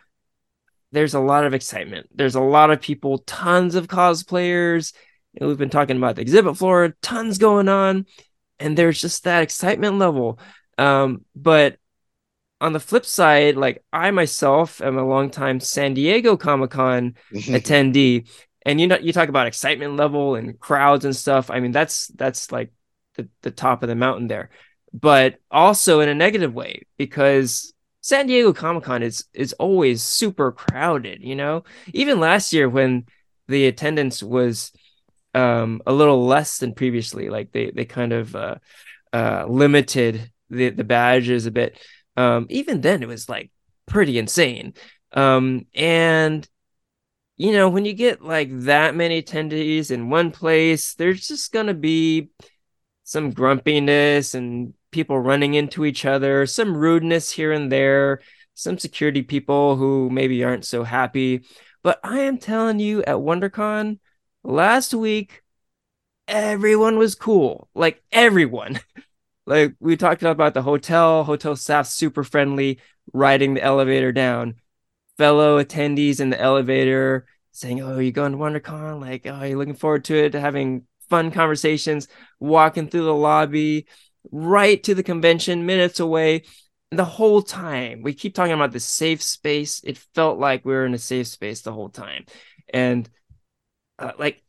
there's 0.92 1.14
a 1.14 1.20
lot 1.20 1.44
of 1.44 1.54
excitement. 1.54 2.08
There's 2.14 2.34
a 2.34 2.40
lot 2.40 2.70
of 2.70 2.80
people, 2.80 3.18
tons 3.18 3.74
of 3.74 3.88
cosplayers. 3.88 4.92
And 5.36 5.48
we've 5.48 5.58
been 5.58 5.70
talking 5.70 5.96
about 5.96 6.16
the 6.16 6.22
exhibit 6.22 6.58
floor, 6.58 6.94
tons 7.00 7.38
going 7.38 7.68
on, 7.68 8.06
and 8.60 8.76
there's 8.76 9.00
just 9.00 9.24
that 9.24 9.42
excitement 9.42 9.98
level. 9.98 10.38
Um, 10.76 11.24
but 11.34 11.78
on 12.60 12.72
the 12.72 12.80
flip 12.80 13.06
side, 13.06 13.56
like 13.56 13.82
I 13.92 14.10
myself 14.10 14.80
am 14.82 14.98
a 14.98 15.06
longtime 15.06 15.60
San 15.60 15.94
Diego 15.94 16.36
Comic 16.36 16.70
Con 16.70 17.16
attendee, 17.32 18.28
and 18.64 18.80
you 18.80 18.86
know 18.86 18.98
you 18.98 19.12
talk 19.12 19.28
about 19.28 19.46
excitement 19.46 19.96
level 19.96 20.36
and 20.36 20.60
crowds 20.60 21.04
and 21.04 21.16
stuff. 21.16 21.50
I 21.50 21.60
mean 21.60 21.72
that's 21.72 22.06
that's 22.08 22.52
like 22.52 22.72
the, 23.16 23.28
the 23.40 23.50
top 23.50 23.82
of 23.82 23.88
the 23.88 23.96
mountain 23.96 24.28
there, 24.28 24.50
but 24.92 25.36
also 25.50 26.00
in 26.00 26.08
a 26.08 26.14
negative 26.14 26.54
way 26.54 26.86
because 26.98 27.74
San 28.02 28.26
Diego 28.26 28.52
Comic 28.52 28.84
Con 28.84 29.02
is 29.02 29.24
is 29.32 29.52
always 29.54 30.02
super 30.02 30.52
crowded. 30.52 31.22
You 31.22 31.36
know, 31.36 31.64
even 31.94 32.20
last 32.20 32.52
year 32.52 32.68
when 32.68 33.06
the 33.48 33.66
attendance 33.66 34.22
was 34.22 34.72
um, 35.34 35.80
a 35.86 35.92
little 35.92 36.26
less 36.26 36.58
than 36.58 36.74
previously, 36.74 37.30
like 37.30 37.52
they 37.52 37.70
they 37.70 37.84
kind 37.84 38.12
of 38.12 38.36
uh, 38.36 38.56
uh, 39.12 39.46
limited 39.48 40.30
the 40.50 40.70
the 40.70 40.84
badges 40.84 41.46
a 41.46 41.50
bit. 41.50 41.78
Um, 42.16 42.46
even 42.50 42.80
then, 42.80 43.02
it 43.02 43.08
was 43.08 43.28
like 43.28 43.50
pretty 43.86 44.18
insane. 44.18 44.74
Um, 45.12 45.66
and 45.74 46.46
you 47.36 47.52
know, 47.52 47.68
when 47.68 47.84
you 47.84 47.92
get 47.94 48.22
like 48.22 48.48
that 48.62 48.94
many 48.96 49.22
attendees 49.22 49.90
in 49.90 50.10
one 50.10 50.32
place, 50.32 50.94
there's 50.94 51.26
just 51.26 51.52
gonna 51.52 51.74
be 51.74 52.30
some 53.04 53.30
grumpiness 53.30 54.34
and 54.34 54.74
people 54.92 55.18
running 55.18 55.54
into 55.54 55.84
each 55.84 56.04
other, 56.04 56.46
some 56.46 56.76
rudeness 56.76 57.32
here 57.32 57.50
and 57.50 57.72
there, 57.72 58.20
some 58.54 58.78
security 58.78 59.22
people 59.22 59.76
who 59.76 60.08
maybe 60.10 60.44
aren't 60.44 60.64
so 60.64 60.84
happy. 60.84 61.44
But 61.82 61.98
I 62.04 62.20
am 62.20 62.38
telling 62.38 62.78
you, 62.78 63.00
at 63.02 63.16
WonderCon 63.16 63.98
last 64.44 64.94
week, 64.94 65.42
everyone 66.28 66.98
was 66.98 67.14
cool. 67.14 67.68
Like 67.74 68.02
everyone. 68.12 68.80
like 69.46 69.74
we 69.80 69.96
talked 69.96 70.22
about 70.22 70.54
the 70.54 70.62
hotel, 70.62 71.24
hotel 71.24 71.56
staff 71.56 71.86
super 71.86 72.22
friendly, 72.22 72.78
riding 73.12 73.54
the 73.54 73.62
elevator 73.62 74.12
down. 74.12 74.56
Fellow 75.18 75.62
attendees 75.62 76.20
in 76.20 76.30
the 76.30 76.40
elevator 76.40 77.26
saying, 77.50 77.80
"Oh, 77.82 77.98
you 77.98 78.12
going 78.12 78.32
to 78.32 78.38
WonderCon? 78.38 79.00
Like, 79.00 79.26
oh, 79.26 79.42
you 79.42 79.58
looking 79.58 79.74
forward 79.74 80.04
to 80.06 80.16
it? 80.16 80.34
Having 80.34 80.86
fun 81.08 81.30
conversations, 81.30 82.08
walking 82.40 82.88
through 82.88 83.04
the 83.04 83.14
lobby, 83.14 83.86
right 84.30 84.82
to 84.84 84.94
the 84.94 85.02
convention, 85.02 85.66
minutes 85.66 86.00
away. 86.00 86.42
The 86.90 87.04
whole 87.04 87.42
time 87.42 88.02
we 88.02 88.12
keep 88.12 88.34
talking 88.34 88.52
about 88.52 88.72
the 88.72 88.80
safe 88.80 89.22
space. 89.22 89.80
It 89.82 89.96
felt 90.14 90.38
like 90.38 90.64
we 90.64 90.74
were 90.74 90.84
in 90.84 90.94
a 90.94 90.98
safe 90.98 91.26
space 91.26 91.62
the 91.62 91.72
whole 91.72 91.88
time, 91.88 92.26
and 92.72 93.08
uh, 93.98 94.12
like 94.18 94.42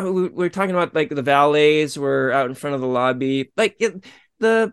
uh, 0.00 0.10
we 0.10 0.28
we're 0.28 0.48
talking 0.48 0.74
about 0.74 0.94
like 0.94 1.08
the 1.08 1.22
valets 1.22 1.96
were 1.96 2.30
out 2.32 2.48
in 2.48 2.54
front 2.54 2.74
of 2.74 2.80
the 2.80 2.86
lobby, 2.86 3.50
like 3.56 3.76
it, 3.80 4.04
the 4.38 4.72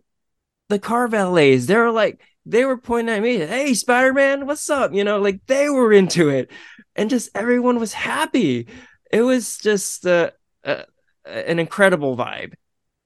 the 0.69 0.79
car 0.79 1.07
valets. 1.07 1.65
they 1.65 1.75
were 1.77 1.91
like 1.91 2.21
they 2.45 2.65
were 2.65 2.77
pointing 2.77 3.15
at 3.15 3.23
me, 3.23 3.37
"Hey, 3.37 3.73
Spider 3.73 4.13
Man, 4.13 4.45
what's 4.45 4.69
up?" 4.69 4.93
You 4.93 5.03
know, 5.03 5.19
like 5.19 5.41
they 5.47 5.69
were 5.69 5.91
into 5.91 6.29
it, 6.29 6.51
and 6.95 7.09
just 7.09 7.29
everyone 7.35 7.79
was 7.79 7.93
happy. 7.93 8.67
It 9.11 9.21
was 9.21 9.57
just 9.57 10.05
uh, 10.05 10.31
uh, 10.63 10.83
an 11.25 11.59
incredible 11.59 12.15
vibe, 12.15 12.53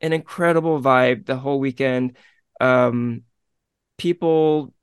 an 0.01 0.13
incredible 0.13 0.81
vibe 0.81 1.25
the 1.25 1.35
whole 1.35 1.59
weekend. 1.59 2.17
Um, 2.59 3.23
people, 3.97 4.73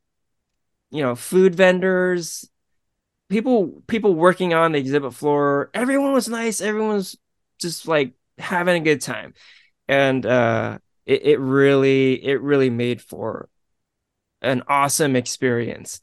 you 0.91 1.03
know, 1.03 1.15
food 1.15 1.55
vendors, 1.55 2.49
people, 3.29 3.83
people 3.87 4.15
working 4.15 4.55
on 4.55 4.73
the 4.73 4.79
exhibit 4.79 5.15
floor. 5.15 5.71
Everyone 5.75 6.13
was 6.13 6.29
nice. 6.29 6.61
Everyone 6.61 6.95
was 6.95 7.17
just 7.59 7.89
like 7.89 8.13
having 8.39 8.81
a 8.81 8.85
good 8.85 9.01
time, 9.01 9.35
and 9.89 10.25
uh, 10.25 10.79
it, 11.05 11.23
it 11.23 11.41
really, 11.41 12.25
it 12.25 12.41
really 12.41 12.71
made 12.71 13.01
for 13.01 13.49
an 14.43 14.63
awesome 14.69 15.17
experience. 15.17 16.01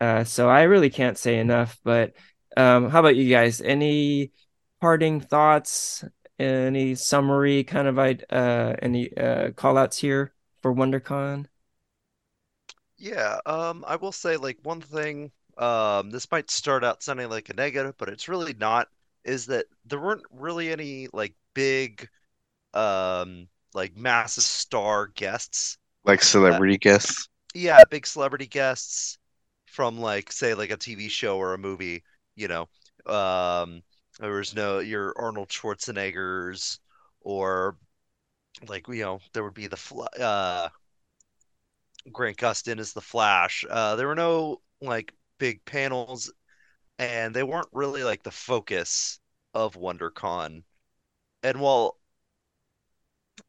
Uh, 0.00 0.24
so 0.24 0.48
I 0.48 0.62
really 0.62 0.90
can't 0.90 1.18
say 1.18 1.38
enough. 1.38 1.78
But 1.84 2.14
um, 2.56 2.90
how 2.90 3.00
about 3.00 3.16
you 3.16 3.28
guys? 3.28 3.60
Any 3.60 4.32
parting 4.80 5.20
thoughts? 5.20 6.04
Any 6.42 6.94
summary 6.94 7.64
kind 7.64 7.88
of 7.88 7.98
I 7.98 8.18
uh 8.30 8.76
any 8.82 9.16
uh 9.16 9.52
call 9.52 9.78
outs 9.78 9.98
here 9.98 10.34
for 10.62 10.74
WonderCon? 10.74 11.46
Yeah, 12.96 13.40
um, 13.46 13.84
I 13.86 13.96
will 13.96 14.12
say 14.12 14.36
like 14.36 14.58
one 14.62 14.80
thing, 14.80 15.32
um, 15.58 16.10
this 16.10 16.30
might 16.30 16.50
start 16.50 16.84
out 16.84 17.02
sounding 17.02 17.28
like 17.30 17.48
a 17.48 17.54
negative, 17.54 17.96
but 17.98 18.08
it's 18.08 18.28
really 18.28 18.54
not, 18.54 18.88
is 19.24 19.46
that 19.46 19.66
there 19.84 20.00
weren't 20.00 20.24
really 20.30 20.70
any 20.70 21.08
like 21.12 21.34
big, 21.54 22.08
um, 22.74 23.48
like 23.74 23.96
massive 23.96 24.44
star 24.44 25.08
guests. 25.08 25.78
Like 26.04 26.22
celebrity 26.22 26.78
uh, 26.78 26.78
guests? 26.78 27.28
Yeah, 27.54 27.84
big 27.90 28.06
celebrity 28.06 28.46
guests 28.46 29.18
from 29.66 29.98
like 30.00 30.32
say 30.32 30.54
like 30.54 30.70
a 30.70 30.76
TV 30.76 31.08
show 31.08 31.38
or 31.38 31.54
a 31.54 31.58
movie, 31.58 32.04
you 32.36 32.48
know. 32.48 32.68
Um, 33.06 33.82
there 34.22 34.32
was 34.32 34.54
no 34.54 34.78
your 34.78 35.12
Arnold 35.18 35.48
Schwarzeneggers 35.50 36.78
or 37.20 37.76
like 38.68 38.88
you 38.88 39.02
know 39.02 39.20
there 39.32 39.44
would 39.44 39.54
be 39.54 39.68
the 39.68 39.78
uh, 40.20 40.68
Grant 42.12 42.36
Gustin 42.36 42.78
as 42.78 42.92
the 42.92 43.00
Flash. 43.00 43.64
Uh, 43.68 43.96
there 43.96 44.06
were 44.06 44.14
no 44.14 44.62
like 44.80 45.14
big 45.38 45.64
panels, 45.64 46.32
and 46.98 47.34
they 47.34 47.42
weren't 47.44 47.68
really 47.72 48.04
like 48.04 48.22
the 48.22 48.30
focus 48.32 49.20
of 49.54 49.74
WonderCon. 49.76 50.64
And 51.42 51.60
while 51.60 51.98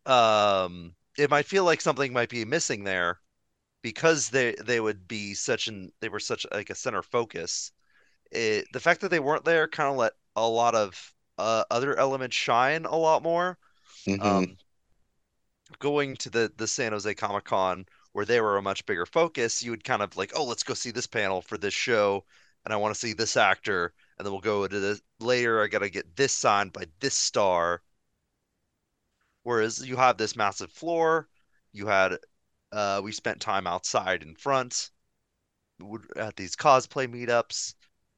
um, 0.05 0.95
it 1.17 1.29
might 1.29 1.45
feel 1.45 1.63
like 1.63 1.81
something 1.81 2.13
might 2.13 2.29
be 2.29 2.45
missing 2.45 2.83
there 2.83 3.19
because 3.83 4.29
they 4.29 4.55
they 4.65 4.79
would 4.79 5.07
be 5.07 5.33
such 5.35 5.67
an 5.67 5.91
they 6.01 6.09
were 6.09 6.19
such 6.19 6.45
like 6.51 6.69
a 6.69 6.75
center 6.75 7.03
focus. 7.03 7.71
It, 8.33 8.65
the 8.73 8.79
fact 8.79 9.01
that 9.01 9.09
they 9.09 9.19
weren't 9.19 9.45
there 9.45 9.67
kind 9.67 9.89
of 9.89 9.97
let 9.97 10.13
a 10.35 10.47
lot 10.47 10.75
of 10.75 11.13
uh, 11.37 11.63
other 11.69 11.97
elements 11.97 12.35
shine 12.35 12.85
a 12.85 12.95
lot 12.95 13.23
more. 13.23 13.57
Mm-hmm. 14.07 14.21
Um, 14.21 14.57
going 15.79 16.15
to 16.17 16.29
the 16.29 16.51
the 16.57 16.67
San 16.67 16.91
Jose 16.91 17.13
Comic 17.15 17.45
Con 17.45 17.85
where 18.13 18.25
they 18.25 18.39
were 18.39 18.57
a 18.57 18.61
much 18.61 18.85
bigger 18.85 19.05
focus, 19.05 19.61
you 19.61 19.71
would 19.71 19.83
kind 19.83 20.01
of 20.01 20.15
like, 20.15 20.31
oh, 20.35 20.45
let's 20.45 20.63
go 20.63 20.73
see 20.73 20.91
this 20.91 21.07
panel 21.07 21.41
for 21.41 21.57
this 21.57 21.73
show, 21.73 22.23
and 22.63 22.73
I 22.73 22.77
want 22.77 22.93
to 22.93 22.99
see 22.99 23.13
this 23.13 23.35
actor, 23.35 23.91
and 24.17 24.25
then 24.25 24.31
we'll 24.31 24.41
go 24.41 24.67
to 24.67 24.79
this 24.79 25.01
later. 25.19 25.61
I 25.61 25.67
got 25.67 25.79
to 25.79 25.89
get 25.89 26.15
this 26.15 26.31
signed 26.31 26.71
by 26.73 26.85
this 26.99 27.15
star. 27.15 27.81
Whereas 29.41 29.85
you 29.85 29.97
have 29.97 30.17
this 30.17 30.35
massive 30.35 30.71
floor, 30.71 31.27
you 31.73 31.87
had 31.87 32.17
uh, 32.71 33.01
we 33.03 33.11
spent 33.11 33.41
time 33.41 33.67
outside 33.67 34.23
in 34.23 34.35
front 34.35 34.91
at 36.15 36.35
these 36.37 36.55
cosplay 36.55 37.07
meetups, 37.07 37.73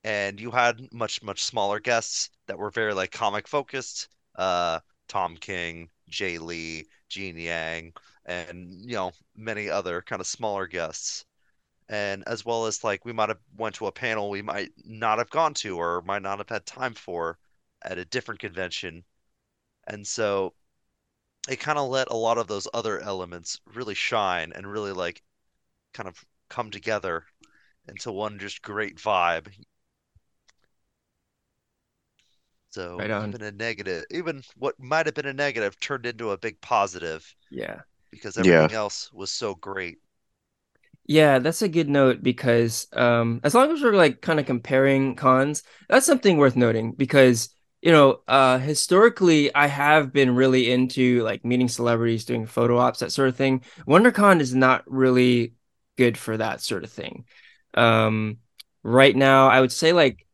and 0.05 0.39
you 0.39 0.51
had 0.51 0.93
much 0.93 1.23
much 1.23 1.43
smaller 1.43 1.79
guests 1.79 2.29
that 2.47 2.59
were 2.59 2.69
very 2.71 2.93
like 2.93 3.11
comic 3.11 3.47
focused. 3.47 4.09
Uh, 4.35 4.79
Tom 5.07 5.37
King, 5.37 5.89
Jae 6.11 6.39
Lee, 6.39 6.85
Gene 7.09 7.37
Yang, 7.37 7.93
and 8.25 8.71
you 8.85 8.95
know 8.95 9.11
many 9.35 9.69
other 9.69 10.01
kind 10.03 10.19
of 10.21 10.27
smaller 10.27 10.67
guests 10.67 11.25
and 11.89 12.23
as 12.27 12.45
well 12.45 12.65
as 12.65 12.83
like 12.83 13.05
we 13.05 13.13
might 13.13 13.29
have 13.29 13.39
went 13.57 13.75
to 13.75 13.87
a 13.87 13.91
panel 13.91 14.29
we 14.29 14.41
might 14.41 14.71
not 14.85 15.19
have 15.19 15.29
gone 15.29 15.53
to 15.53 15.77
or 15.77 16.01
might 16.03 16.21
not 16.21 16.39
have 16.39 16.49
had 16.49 16.65
time 16.65 16.93
for 16.93 17.37
at 17.83 17.97
a 17.97 18.05
different 18.05 18.39
convention 18.39 19.03
and 19.87 20.05
so 20.05 20.53
it 21.49 21.59
kind 21.59 21.77
of 21.77 21.89
let 21.89 22.09
a 22.09 22.15
lot 22.15 22.37
of 22.37 22.47
those 22.47 22.67
other 22.73 22.99
elements 23.01 23.59
really 23.73 23.93
shine 23.93 24.51
and 24.55 24.67
really 24.67 24.91
like 24.91 25.21
kind 25.93 26.09
of 26.09 26.23
come 26.49 26.71
together 26.71 27.23
into 27.87 28.11
one 28.11 28.39
just 28.39 28.61
great 28.61 28.97
vibe 28.97 29.47
so 32.75 32.89
Right 32.97 33.11
on. 33.11 33.37
even 33.37 33.41
a 33.43 33.51
negative 33.51 34.05
even 34.11 34.43
what 34.57 34.79
might 34.79 35.05
have 35.07 35.15
been 35.15 35.25
a 35.27 35.33
negative 35.33 35.79
turned 35.79 36.05
into 36.05 36.31
a 36.31 36.37
big 36.37 36.59
positive 36.61 37.35
Yeah. 37.49 37.81
because 38.11 38.37
Yeah. 38.37 38.69
everything 38.69 38.73
else 38.73 39.11
was 39.13 39.31
so 39.31 39.55
great 39.55 39.99
Yeah, 41.07 41.39
that's 41.39 41.61
a 41.61 41.69
good 41.69 41.87
note 41.89 42.23
because 42.23 42.87
um 42.93 43.39
as 43.43 43.53
long 43.53 43.71
as 43.71 43.81
we're 43.81 43.93
like 43.93 44.21
kind 44.21 44.39
of 44.39 44.45
comparing 44.45 45.15
cons, 45.15 45.63
that's 45.89 46.05
something 46.05 46.37
worth 46.37 46.55
noting 46.55 46.93
because 46.93 47.49
you 47.81 47.91
know, 47.91 48.21
uh 48.27 48.57
historically 48.57 49.53
I 49.53 49.67
have 49.67 50.11
been 50.11 50.33
really 50.35 50.71
into 50.71 51.21
like 51.23 51.45
meeting 51.45 51.67
celebrities, 51.67 52.25
doing 52.25 52.45
photo 52.47 52.77
ops, 52.77 52.99
that 52.99 53.11
sort 53.11 53.29
of 53.29 53.35
thing. 53.35 53.63
WonderCon 53.87 54.39
is 54.39 54.55
not 54.55 54.83
really 54.87 55.53
good 55.97 56.17
for 56.17 56.37
that 56.37 56.61
sort 56.61 56.83
of 56.83 56.91
thing. 56.91 57.25
Um 57.75 58.37
right 58.83 59.15
now 59.15 59.47
I 59.49 59.61
would 59.61 59.71
say 59.71 59.93
like 59.93 60.25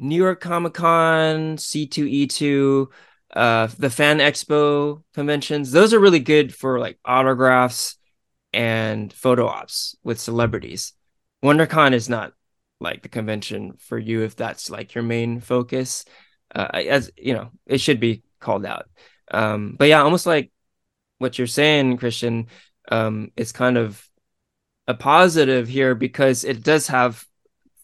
New 0.00 0.16
York 0.16 0.40
Comic 0.40 0.74
Con, 0.74 1.56
C2E2, 1.56 2.88
uh 3.34 3.68
the 3.78 3.90
Fan 3.90 4.18
Expo 4.18 5.02
conventions, 5.14 5.70
those 5.70 5.94
are 5.94 6.00
really 6.00 6.20
good 6.20 6.54
for 6.54 6.80
like 6.80 6.98
autographs 7.04 7.96
and 8.52 9.12
photo 9.12 9.46
ops 9.46 9.96
with 10.02 10.18
celebrities. 10.18 10.92
WonderCon 11.44 11.92
is 11.92 12.08
not 12.08 12.32
like 12.80 13.02
the 13.02 13.08
convention 13.08 13.74
for 13.78 13.98
you 13.98 14.22
if 14.22 14.36
that's 14.36 14.70
like 14.70 14.94
your 14.94 15.04
main 15.04 15.40
focus. 15.40 16.04
Uh, 16.54 16.68
as 16.72 17.10
you 17.16 17.34
know, 17.34 17.50
it 17.66 17.80
should 17.80 18.00
be 18.00 18.22
called 18.40 18.66
out. 18.66 18.88
Um, 19.30 19.76
but 19.78 19.88
yeah, 19.88 20.02
almost 20.02 20.26
like 20.26 20.50
what 21.18 21.38
you're 21.38 21.46
saying, 21.46 21.98
Christian, 21.98 22.48
um, 22.90 23.30
it's 23.36 23.52
kind 23.52 23.76
of 23.76 24.04
a 24.88 24.94
positive 24.94 25.68
here 25.68 25.94
because 25.94 26.44
it 26.44 26.62
does 26.62 26.88
have 26.88 27.24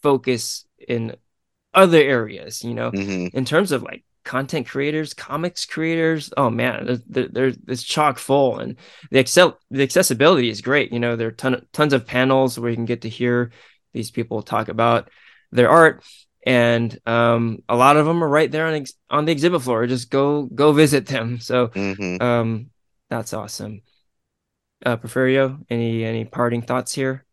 focus 0.01 0.65
in 0.87 1.15
other 1.77 1.99
areas, 1.99 2.63
you 2.65 2.75
know, 2.75 2.93
hmm 2.93 3.27
in 3.33 3.45
terms 3.45 3.71
of 3.71 3.83
like 3.83 4.03
content 4.25 4.67
creators, 4.67 5.13
comics 5.15 5.65
creators. 5.65 6.33
Oh 6.37 6.49
man, 6.49 6.85
there's 7.07 7.29
there's 7.31 7.57
it's 7.69 7.83
chock 7.83 8.19
full, 8.19 8.59
and 8.59 8.77
the 9.11 9.19
excel 9.19 9.59
the 9.71 9.83
accessibility 9.83 10.49
is 10.49 10.61
great. 10.61 10.93
You 10.93 10.99
know, 10.99 11.15
there 11.15 11.29
are 11.29 11.31
ton 11.31 11.65
tons 11.73 11.93
of 11.93 12.07
panels 12.07 12.59
where 12.59 12.71
you 12.71 12.77
can 12.77 12.85
get 12.85 13.03
to 13.03 13.09
hear 13.09 13.51
these 13.93 14.11
people 14.11 14.41
talk 14.43 14.69
about 14.69 15.09
their 15.53 15.69
art, 15.69 16.03
and 16.45 16.97
um, 17.07 17.63
a 17.69 17.77
lot 17.77 17.97
of 17.97 18.05
them 18.05 18.23
are 18.23 18.29
right 18.29 18.51
there 18.51 18.67
on 18.67 18.75
ex- 18.75 18.93
on 19.09 19.25
the 19.25 19.31
exhibit 19.31 19.61
floor. 19.61 19.87
Just 19.87 20.09
go 20.11 20.43
go 20.43 20.73
visit 20.73 21.07
them. 21.07 21.39
So 21.39 21.71
hmm 21.75 22.17
um, 22.19 22.71
that's 23.09 23.33
awesome. 23.33 23.81
Uh, 24.85 24.97
Porfirio, 24.97 25.65
any 25.69 26.03
any 26.03 26.25
parting 26.25 26.61
thoughts 26.61 26.93
here? 26.93 27.25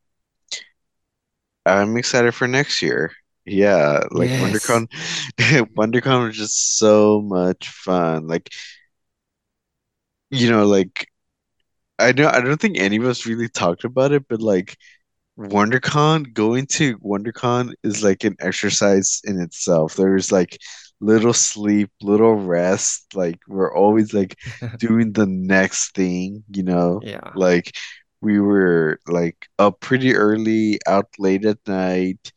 I'm 1.67 1.97
excited 1.97 2.35
for 2.35 2.49
next 2.49 2.83
year. 2.83 3.13
Yeah, 3.47 4.01
like 4.11 4.31
Yes. 4.31 4.39
WonderCon, 4.39 4.89
WonderCon 5.77 6.27
was 6.27 6.37
just 6.37 6.79
so 6.79 7.21
much 7.23 7.69
fun. 7.69 8.27
Like, 8.27 8.51
you 10.31 10.51
know, 10.51 10.67
like 10.67 11.09
I 11.99 12.13
know 12.13 12.29
I 12.29 12.41
don't 12.41 12.61
think 12.61 12.79
any 12.79 12.97
of 12.97 13.05
us 13.07 13.27
really 13.27 13.49
talked 13.49 13.85
about 13.85 14.13
it, 14.13 14.27
but 14.29 14.41
like 14.43 14.77
WonderCon, 15.39 16.33
going 16.35 16.67
to 16.69 16.99
WonderCon 17.01 17.75
is 17.85 18.05
like 18.05 18.25
an 18.25 18.37
exercise 18.41 19.21
in 19.25 19.41
itself. 19.41 19.97
There's 19.97 20.33
like 20.33 20.59
little 21.01 21.35
sleep, 21.35 21.91
little 22.03 22.35
rest. 22.37 23.15
Like 23.15 23.41
we're 23.49 23.75
always 23.75 24.15
like 24.15 24.39
doing 24.79 25.13
the 25.13 25.27
next 25.27 25.95
thing, 25.97 26.45
you 26.51 26.63
know? 26.65 27.03
Yeah. 27.03 27.33
Like 27.35 27.73
we 28.21 28.41
were 28.41 29.01
like 29.09 29.49
up 29.59 29.81
pretty 29.81 30.15
early, 30.17 30.81
out 30.87 31.09
late 31.19 31.45
at 31.47 31.59
night, 31.67 32.33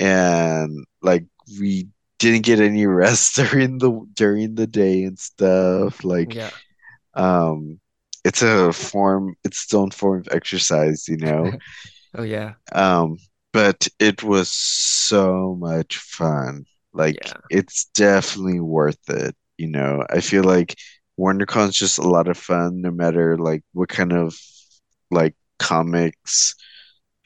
and 0.00 0.86
like 1.02 1.26
we 1.60 1.88
didn't 2.20 2.42
get 2.44 2.60
any 2.60 2.86
rest 2.86 3.36
during 3.36 3.78
the 3.78 3.92
during 4.14 4.56
the 4.56 4.68
day 4.68 5.04
and 5.04 5.18
stuff. 5.20 6.04
Like 6.04 6.36
Yeah. 6.36 6.50
um 7.14 7.80
it's 8.24 8.42
a 8.42 8.72
form, 8.72 9.36
it's 9.44 9.64
its 9.64 9.74
own 9.74 9.90
form 9.92 10.20
of 10.20 10.28
exercise, 10.32 11.08
you 11.08 11.18
know? 11.18 11.54
Oh 12.14 12.22
yeah. 12.24 12.54
Um, 12.72 13.18
but 13.52 13.88
it 13.98 14.22
was 14.22 14.50
so 14.50 15.56
much 15.58 15.98
fun. 15.98 16.66
Like 16.92 17.18
Yeah. 17.26 17.40
it's 17.48 17.86
definitely 17.86 18.60
worth 18.60 19.08
it, 19.08 19.36
you 19.58 19.68
know. 19.68 20.04
I 20.10 20.20
feel 20.20 20.44
like 20.44 20.76
WonderCon's 21.18 21.76
just 21.76 21.98
a 21.98 22.02
lot 22.08 22.28
of 22.28 22.38
fun 22.38 22.80
no 22.80 22.90
matter 22.90 23.36
like 23.38 23.62
what 23.72 23.88
kind 23.88 24.12
of 24.12 24.34
like 25.10 25.34
comics 25.58 26.54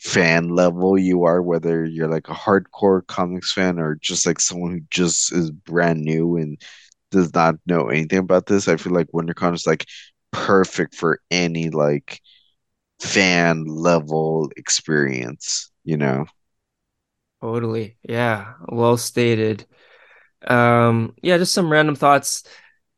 fan 0.04 0.50
level 0.50 0.98
you 0.98 1.24
are, 1.24 1.42
whether 1.42 1.84
you're 1.86 2.08
like 2.08 2.28
a 2.28 2.34
hardcore 2.34 3.06
comics 3.08 3.52
fan 3.54 3.80
or 3.80 3.96
just 3.96 4.26
like 4.26 4.40
someone 4.40 4.72
who 4.72 4.80
just 4.90 5.32
is 5.32 5.50
brand 5.52 6.02
new 6.02 6.36
and 6.36 6.60
does 7.12 7.34
not 7.34 7.56
know 7.66 7.88
anything 7.88 8.18
about 8.20 8.46
this. 8.46 8.68
I 8.68 8.76
feel 8.76 8.94
like 8.94 9.08
WonderCon 9.12 9.54
is 9.54 9.66
like 9.66 9.86
perfect 10.32 10.94
for 10.96 11.20
any 11.30 11.70
like 11.70 12.20
fan 13.00 13.64
level 13.66 14.50
experience, 14.56 15.70
you 15.84 15.96
know? 15.98 16.26
Totally. 17.40 17.98
Yeah. 18.02 18.54
Well 18.68 18.96
stated. 18.96 19.66
Um, 20.46 21.14
yeah, 21.22 21.38
just 21.38 21.54
some 21.54 21.70
random 21.72 21.96
thoughts. 21.96 22.44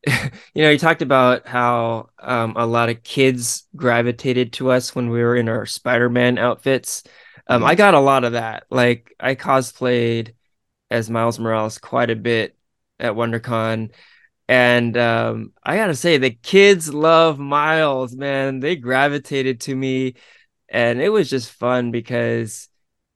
You 0.55 0.63
know, 0.63 0.71
you 0.71 0.79
talked 0.79 1.03
about 1.03 1.47
how 1.47 2.09
um, 2.19 2.55
a 2.57 2.67
lot 2.67 2.89
of 2.89 3.03
kids 3.03 3.67
gravitated 3.77 4.55
to 4.55 4.71
us 4.71 4.95
when 4.95 5.11
we 5.11 5.23
were 5.23 5.37
in 5.37 5.49
our 5.49 5.67
Spider-Man 5.67 6.39
outfits. 6.39 7.03
Um, 7.47 7.63
I 7.63 7.75
got 7.75 7.95
a 7.95 8.01
lot 8.01 8.25
of 8.25 8.33
that. 8.33 8.65
Like 8.71 9.15
I 9.21 9.35
cosplayed 9.35 10.33
as 10.91 11.11
Miles 11.11 11.39
Morales 11.39 11.79
quite 11.79 12.11
a 12.11 12.17
bit 12.17 12.57
at 12.99 13.15
WonderCon. 13.15 13.93
And 14.49 14.97
um, 14.97 15.53
I 15.63 15.77
gotta 15.77 15.95
say, 15.97 16.19
the 16.19 16.31
kids 16.31 16.93
love 16.95 17.39
Miles, 17.39 18.15
man. 18.17 18.61
They 18.61 18.77
gravitated 18.77 19.61
to 19.63 19.75
me, 19.75 20.15
and 20.69 21.01
it 21.01 21.11
was 21.11 21.29
just 21.31 21.53
fun 21.53 21.91
because, 21.91 22.69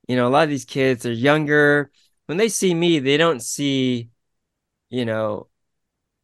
you 0.08 0.16
know, 0.16 0.28
a 0.28 0.30
lot 0.30 0.44
of 0.44 0.50
these 0.50 0.64
kids 0.64 1.06
are 1.06 1.12
younger. 1.12 1.90
When 2.26 2.38
they 2.38 2.48
see 2.48 2.74
me, 2.74 2.98
they 2.98 3.16
don't 3.16 3.42
see, 3.42 4.10
you 4.90 5.04
know, 5.04 5.49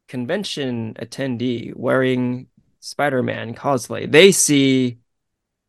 convention 0.07 0.95
attendee 0.99 1.75
wearing 1.75 2.47
Spider-Man 2.79 3.53
cosplay. 3.53 4.09
They 4.09 4.31
see 4.31 4.99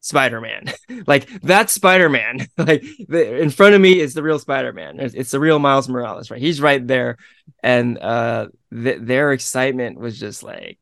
Spider-Man. 0.00 0.72
like 1.06 1.28
that's 1.42 1.72
Spider-Man. 1.72 2.48
like 2.58 2.84
the, 3.08 3.40
in 3.40 3.50
front 3.50 3.74
of 3.74 3.80
me 3.80 4.00
is 4.00 4.14
the 4.14 4.22
real 4.22 4.38
Spider-Man. 4.38 5.00
It's, 5.00 5.14
it's 5.14 5.30
the 5.30 5.40
real 5.40 5.58
Miles 5.58 5.88
Morales, 5.88 6.30
right? 6.30 6.40
He's 6.40 6.60
right 6.60 6.84
there, 6.86 7.16
and 7.62 7.98
uh, 7.98 8.48
th- 8.72 9.00
their 9.00 9.32
excitement 9.32 9.98
was 9.98 10.18
just 10.18 10.42
like 10.42 10.78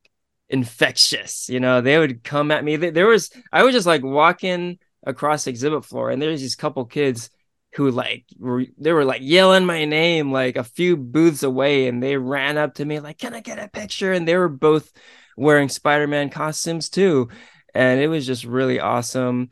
infectious. 0.49 1.49
You 1.49 1.61
know, 1.61 1.81
they 1.81 1.99
would 1.99 2.23
come 2.23 2.51
at 2.51 2.65
me. 2.65 2.77
There 2.77 3.07
was 3.07 3.31
I 3.53 3.63
was 3.63 3.75
just 3.75 3.87
like 3.87 4.03
walking 4.05 4.79
across 5.05 5.47
exhibit 5.47 5.85
floor, 5.85 6.11
and 6.11 6.21
there's 6.21 6.41
these 6.41 6.57
couple 6.57 6.85
kids 6.85 7.31
who 7.77 7.91
like 7.91 8.25
were 8.39 8.65
they 8.79 8.93
were 8.93 9.05
like 9.05 9.21
yelling 9.23 9.67
my 9.67 9.85
name 9.85 10.33
like 10.33 10.57
a 10.57 10.65
few 10.65 10.97
booths 10.97 11.43
away, 11.43 11.89
and 11.89 12.03
they 12.03 12.17
ran 12.17 12.59
up 12.59 12.75
to 12.75 12.85
me 12.85 13.01
like, 13.01 13.19
"Can 13.19 13.35
I 13.35 13.41
get 13.41 13.59
a 13.59 13.69
picture?" 13.69 14.13
And 14.13 14.27
they 14.27 14.37
were 14.37 14.49
both 14.49 14.93
wearing 15.37 15.69
Spider-Man 15.69 16.31
costumes 16.31 16.89
too 16.89 17.29
and 17.77 18.01
it 18.01 18.09
was 18.09 18.27
just 18.27 18.45
really 18.45 18.81
awesome. 18.81 19.51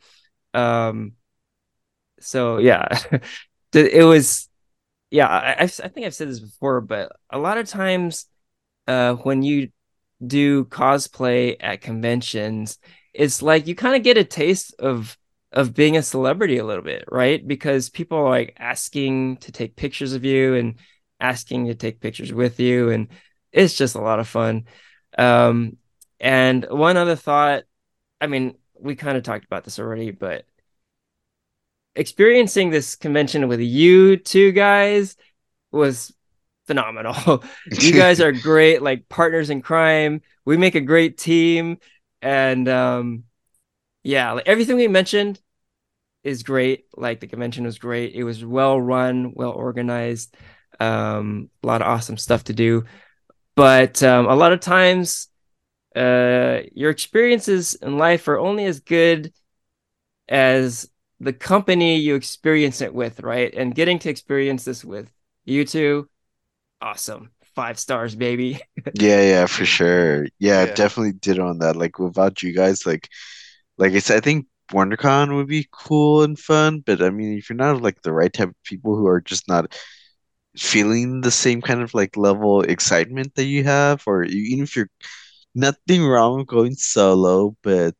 Um, 0.53 1.13
so 2.19 2.57
yeah, 2.57 2.87
it 3.73 4.05
was 4.05 4.49
yeah. 5.11 5.27
I, 5.27 5.63
I 5.63 5.67
think 5.67 6.05
I've 6.05 6.15
said 6.15 6.29
this 6.29 6.39
before, 6.39 6.81
but 6.81 7.11
a 7.29 7.37
lot 7.37 7.57
of 7.57 7.67
times, 7.67 8.25
uh, 8.87 9.13
when 9.13 9.43
you 9.43 9.69
do 10.25 10.65
cosplay 10.65 11.55
at 11.59 11.81
conventions, 11.81 12.79
it's 13.13 13.41
like 13.41 13.67
you 13.67 13.75
kind 13.75 13.95
of 13.95 14.03
get 14.03 14.17
a 14.17 14.23
taste 14.23 14.73
of 14.79 15.17
of 15.55 15.73
being 15.73 15.97
a 15.97 16.03
celebrity 16.03 16.57
a 16.59 16.65
little 16.65 16.83
bit, 16.83 17.05
right? 17.11 17.45
Because 17.47 17.89
people 17.89 18.17
are 18.19 18.29
like 18.29 18.55
asking 18.59 19.37
to 19.39 19.51
take 19.53 19.75
pictures 19.77 20.13
of 20.13 20.25
you 20.25 20.55
and 20.55 20.75
asking 21.19 21.67
to 21.67 21.75
take 21.75 22.01
pictures 22.01 22.33
with 22.33 22.59
you, 22.59 22.89
and 22.91 23.09
it's 23.53 23.75
just 23.75 23.95
a 23.95 24.01
lot 24.01 24.19
of 24.19 24.27
fun. 24.27 24.65
Um, 25.17 25.77
And 26.19 26.65
one 26.69 26.97
other 26.97 27.15
thought, 27.15 27.63
I 28.21 28.27
mean, 28.27 28.57
we 28.79 28.95
kind 28.95 29.17
of 29.17 29.23
talked 29.23 29.45
about 29.45 29.63
this 29.65 29.79
already, 29.79 30.11
but 30.11 30.45
experiencing 31.95 32.69
this 32.69 32.95
convention 32.95 33.47
with 33.47 33.59
you 33.61 34.17
two 34.17 34.51
guys 34.51 35.15
was 35.71 36.13
phenomenal. 36.67 37.43
you 37.71 37.93
guys 37.93 38.21
are 38.21 38.31
great, 38.33 38.81
like 38.81 39.09
partners 39.09 39.49
in 39.49 39.61
crime. 39.61 40.21
We 40.45 40.57
make 40.57 40.75
a 40.75 40.81
great 40.81 41.17
team. 41.17 41.79
And 42.21 42.67
um 42.69 43.23
yeah, 44.03 44.33
like 44.33 44.47
everything 44.47 44.77
we 44.77 44.87
mentioned 44.89 45.41
is 46.25 46.43
great. 46.43 46.85
Like 46.95 47.19
the 47.19 47.27
convention 47.27 47.65
was 47.65 47.79
great. 47.79 48.13
It 48.15 48.23
was 48.23 48.43
well 48.45 48.79
run, 48.81 49.33
well 49.35 49.51
organized. 49.51 50.35
Um, 50.79 51.49
a 51.63 51.67
lot 51.67 51.81
of 51.81 51.87
awesome 51.87 52.17
stuff 52.17 52.45
to 52.45 52.53
do. 52.53 52.85
But 53.55 54.03
um, 54.03 54.27
a 54.27 54.35
lot 54.35 54.53
of 54.53 54.59
times, 54.61 55.29
uh, 55.95 56.61
your 56.73 56.91
experiences 56.91 57.75
in 57.75 57.97
life 57.97 58.27
are 58.27 58.39
only 58.39 58.65
as 58.65 58.81
good 58.81 59.33
as 60.29 60.89
the 61.19 61.33
company 61.33 61.97
you 61.97 62.15
experience 62.15 62.81
it 62.81 62.93
with, 62.93 63.21
right? 63.21 63.53
And 63.55 63.75
getting 63.75 63.99
to 63.99 64.09
experience 64.09 64.65
this 64.65 64.83
with 64.85 65.11
you 65.45 65.65
two, 65.65 66.09
awesome. 66.81 67.31
Five 67.55 67.79
stars, 67.79 68.15
baby. 68.15 68.61
Yeah, 68.93 69.21
yeah, 69.21 69.45
for 69.47 69.65
sure. 69.65 70.27
Yeah, 70.39 70.65
Yeah. 70.65 70.73
definitely 70.73 71.13
did 71.13 71.39
on 71.39 71.59
that. 71.59 71.75
Like 71.75 71.99
without 71.99 72.41
you 72.43 72.53
guys, 72.53 72.85
like 72.85 73.09
like 73.77 73.93
I 73.93 73.99
said, 73.99 74.17
I 74.17 74.21
think 74.21 74.47
WonderCon 74.71 75.35
would 75.35 75.47
be 75.47 75.67
cool 75.71 76.23
and 76.23 76.37
fun, 76.39 76.81
but 76.85 77.01
I 77.01 77.09
mean 77.09 77.37
if 77.37 77.49
you're 77.49 77.57
not 77.57 77.81
like 77.81 78.01
the 78.01 78.13
right 78.13 78.31
type 78.33 78.49
of 78.49 78.63
people 78.63 78.95
who 78.97 79.07
are 79.07 79.21
just 79.21 79.47
not 79.47 79.75
feeling 80.57 81.21
the 81.21 81.31
same 81.31 81.61
kind 81.61 81.81
of 81.81 81.93
like 81.93 82.17
level 82.17 82.61
of 82.61 82.69
excitement 82.69 83.35
that 83.35 83.45
you 83.45 83.63
have, 83.65 84.03
or 84.07 84.23
even 84.23 84.63
if 84.63 84.75
you're 84.75 84.89
nothing 85.55 86.05
wrong 86.05 86.37
with 86.39 86.47
going 86.47 86.75
solo, 86.75 87.55
but 87.63 87.95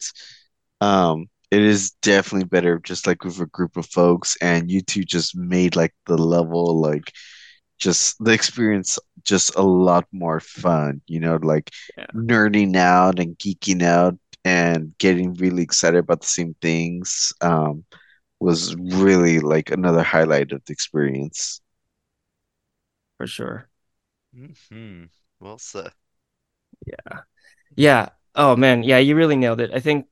um 0.81 1.27
it 1.51 1.61
is 1.61 1.91
definitely 2.01 2.45
better 2.47 2.79
just 2.79 3.07
like 3.07 3.23
with 3.23 3.39
a 3.39 3.45
group 3.47 3.77
of 3.77 3.85
folks 3.87 4.35
and 4.41 4.71
you 4.71 4.81
two 4.81 5.03
just 5.03 5.35
made 5.37 5.75
like 5.75 5.93
the 6.07 6.17
level 6.17 6.81
like 6.81 7.11
just 7.77 8.17
the 8.23 8.31
experience 8.31 8.99
just 9.23 9.55
a 9.55 9.61
lot 9.61 10.05
more 10.11 10.39
fun, 10.39 11.01
you 11.07 11.19
know, 11.19 11.37
like 11.41 11.71
yeah, 11.97 12.05
nerding 12.15 12.75
out 12.75 13.19
and 13.19 13.37
geeking 13.37 13.83
out 13.83 14.15
and 14.45 14.97
getting 14.99 15.35
really 15.35 15.63
excited 15.63 15.99
about 15.99 16.21
the 16.21 16.27
same 16.27 16.55
things 16.61 17.33
um 17.41 17.85
was 18.41 18.75
really 18.77 19.39
like 19.39 19.71
another 19.71 20.03
highlight 20.03 20.51
of 20.53 20.63
the 20.65 20.73
experience. 20.73 21.61
for 23.17 23.27
sure. 23.27 23.69
hmm 24.33 25.05
Well 25.39 25.57
said. 25.57 25.93
Yeah. 26.85 27.21
Yeah. 27.75 28.09
Oh 28.35 28.55
man, 28.55 28.83
yeah, 28.83 28.99
you 28.99 29.15
really 29.15 29.35
nailed 29.35 29.61
it. 29.61 29.71
I 29.73 29.79
think 29.81 30.07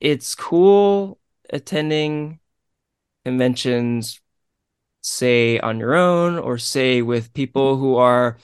it's 0.00 0.34
cool 0.34 1.20
attending 1.50 2.40
conventions, 3.24 4.20
say 5.02 5.58
on 5.60 5.80
your 5.80 5.94
own 5.94 6.38
or 6.38 6.58
say 6.58 7.02
with 7.02 7.34
people 7.34 7.78
who 7.78 7.96
are 7.96 8.38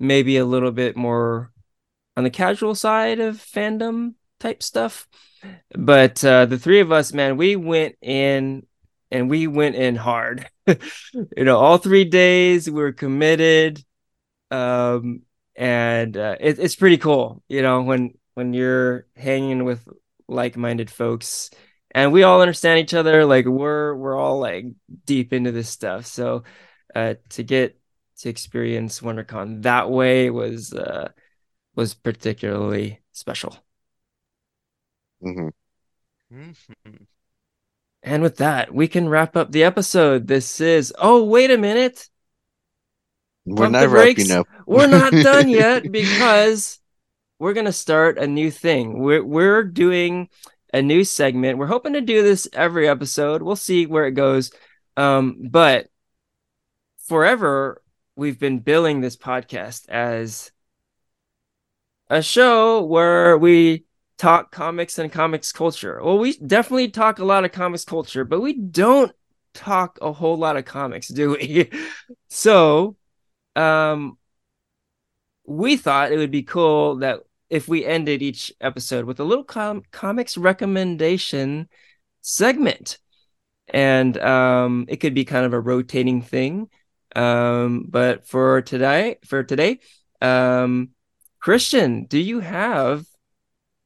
maybe 0.00 0.36
a 0.38 0.44
little 0.46 0.72
bit 0.72 0.96
more 0.96 1.52
on 2.16 2.24
the 2.24 2.30
casual 2.30 2.74
side 2.74 3.20
of 3.20 3.36
fandom 3.38 4.14
type 4.44 4.62
stuff. 4.62 5.08
But 5.76 6.24
uh, 6.24 6.46
the 6.46 6.58
three 6.58 6.80
of 6.80 6.92
us, 6.92 7.12
man, 7.12 7.36
we 7.36 7.56
went 7.56 7.96
in 8.02 8.66
and 9.10 9.30
we 9.30 9.46
went 9.46 9.74
in 9.74 9.96
hard. 9.96 10.48
you 10.66 11.44
know, 11.44 11.58
all 11.58 11.78
three 11.78 12.04
days 12.04 12.68
we 12.68 12.80
were 12.80 12.92
committed. 12.92 13.82
Um, 14.50 15.22
and 15.56 16.16
uh, 16.16 16.36
it, 16.40 16.58
it's 16.58 16.76
pretty 16.76 16.98
cool, 16.98 17.42
you 17.48 17.62
know, 17.62 17.82
when 17.82 18.14
when 18.34 18.52
you're 18.52 19.06
hanging 19.16 19.64
with 19.64 19.86
like-minded 20.26 20.90
folks 20.90 21.50
and 21.92 22.12
we 22.12 22.24
all 22.24 22.40
understand 22.40 22.80
each 22.80 22.94
other, 22.94 23.24
like 23.24 23.46
we're 23.46 23.94
we're 23.94 24.18
all 24.18 24.40
like 24.40 24.66
deep 25.04 25.32
into 25.32 25.52
this 25.52 25.68
stuff. 25.68 26.06
So 26.06 26.44
uh 26.94 27.14
to 27.30 27.42
get 27.42 27.78
to 28.18 28.28
experience 28.28 29.00
WonderCon 29.00 29.62
that 29.62 29.90
way 29.90 30.30
was 30.30 30.72
uh 30.72 31.10
was 31.76 31.94
particularly 31.94 33.00
special. 33.12 33.56
Hmm 35.24 35.48
hmm 36.30 36.50
And 38.02 38.22
with 38.22 38.36
that, 38.36 38.74
we 38.74 38.88
can 38.88 39.08
wrap 39.08 39.36
up 39.36 39.50
the 39.50 39.64
episode. 39.64 40.26
This 40.26 40.60
is, 40.60 40.92
oh, 40.98 41.24
wait 41.24 41.50
a 41.50 41.58
minute. 41.58 42.08
We're 43.46 43.64
Pump 43.64 43.72
not 43.72 43.90
wrapping 43.90 44.30
up. 44.30 44.48
We're 44.66 44.86
not 44.86 45.12
done 45.22 45.48
yet 45.48 45.90
because 45.90 46.80
we're 47.38 47.52
going 47.52 47.66
to 47.66 47.72
start 47.72 48.18
a 48.18 48.26
new 48.26 48.50
thing. 48.50 48.98
We're, 49.00 49.24
we're 49.24 49.64
doing 49.64 50.28
a 50.72 50.82
new 50.82 51.04
segment. 51.04 51.58
We're 51.58 51.66
hoping 51.66 51.92
to 51.92 52.00
do 52.00 52.22
this 52.22 52.48
every 52.52 52.88
episode. 52.88 53.42
We'll 53.42 53.56
see 53.56 53.86
where 53.86 54.06
it 54.06 54.12
goes. 54.12 54.50
Um, 54.96 55.48
but 55.50 55.86
forever, 57.06 57.82
we've 58.16 58.38
been 58.38 58.60
billing 58.60 59.00
this 59.00 59.16
podcast 59.16 59.88
as 59.88 60.50
a 62.08 62.22
show 62.22 62.82
where 62.82 63.36
we 63.38 63.84
talk 64.18 64.52
comics 64.52 64.98
and 64.98 65.10
comics 65.10 65.52
culture. 65.52 66.00
Well, 66.02 66.18
we 66.18 66.36
definitely 66.36 66.90
talk 66.90 67.18
a 67.18 67.24
lot 67.24 67.44
of 67.44 67.52
comics 67.52 67.84
culture, 67.84 68.24
but 68.24 68.40
we 68.40 68.54
don't 68.54 69.12
talk 69.52 69.98
a 70.02 70.12
whole 70.12 70.36
lot 70.36 70.56
of 70.56 70.64
comics, 70.64 71.08
do 71.08 71.30
we? 71.30 71.70
so, 72.28 72.96
um, 73.56 74.18
we 75.46 75.76
thought 75.76 76.12
it 76.12 76.16
would 76.16 76.30
be 76.30 76.42
cool 76.42 76.96
that 76.96 77.20
if 77.50 77.68
we 77.68 77.84
ended 77.84 78.22
each 78.22 78.52
episode 78.60 79.04
with 79.04 79.20
a 79.20 79.24
little 79.24 79.44
com- 79.44 79.82
comics 79.90 80.36
recommendation 80.36 81.68
segment, 82.22 82.98
and 83.68 84.16
um, 84.18 84.86
it 84.88 84.96
could 84.96 85.14
be 85.14 85.24
kind 85.24 85.44
of 85.44 85.52
a 85.52 85.60
rotating 85.60 86.22
thing. 86.22 86.68
Um, 87.14 87.86
but 87.88 88.26
for 88.26 88.62
today, 88.62 89.18
for 89.24 89.44
today, 89.44 89.80
um, 90.20 90.90
Christian, 91.38 92.06
do 92.06 92.18
you 92.18 92.40
have 92.40 93.06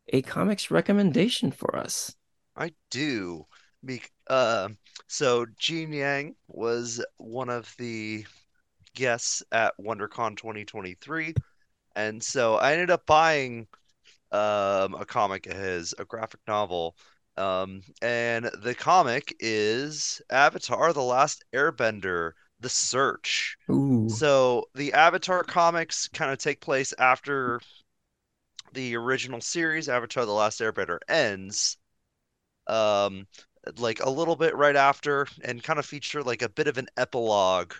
a 0.08 0.22
comics 0.22 0.70
recommendation 0.70 1.50
for 1.50 1.76
us? 1.76 2.16
I 2.56 2.72
do. 2.90 3.46
Uh, 4.28 4.70
so 5.06 5.46
Gene 5.58 5.92
Yang 5.92 6.36
was 6.48 7.04
one 7.16 7.48
of 7.48 7.74
the 7.78 8.26
guests 8.94 9.42
at 9.52 9.74
WonderCon 9.80 10.36
2023, 10.36 11.34
and 11.96 12.22
so 12.22 12.56
I 12.56 12.72
ended 12.72 12.90
up 12.90 13.06
buying 13.06 13.68
um, 14.32 14.94
a 14.94 15.06
comic 15.06 15.46
of 15.46 15.56
his, 15.56 15.94
a 15.98 16.04
graphic 16.04 16.40
novel. 16.48 16.96
Um, 17.36 17.82
and 18.02 18.50
the 18.62 18.74
comic 18.74 19.34
is 19.40 20.22
Avatar: 20.30 20.92
The 20.92 21.02
Last 21.02 21.44
Airbender: 21.54 22.32
The 22.60 22.70
Search. 22.70 23.56
Ooh, 23.70 24.08
So 24.08 24.64
the 24.74 24.92
Avatar 24.94 25.44
comics 25.44 26.08
kind 26.08 26.32
of 26.32 26.38
take 26.38 26.60
place 26.60 26.94
after 26.98 27.60
the 28.72 28.96
original 28.96 29.40
series, 29.40 29.88
Avatar: 29.88 30.26
The 30.26 30.32
Last 30.32 30.60
Airbender, 30.60 30.98
ends. 31.08 31.76
Um, 32.66 33.26
like 33.76 34.00
a 34.00 34.10
little 34.10 34.36
bit 34.36 34.54
right 34.56 34.76
after, 34.76 35.26
and 35.42 35.62
kind 35.62 35.78
of 35.78 35.86
feature 35.86 36.22
like 36.22 36.42
a 36.42 36.48
bit 36.48 36.68
of 36.68 36.78
an 36.78 36.88
epilogue 36.96 37.74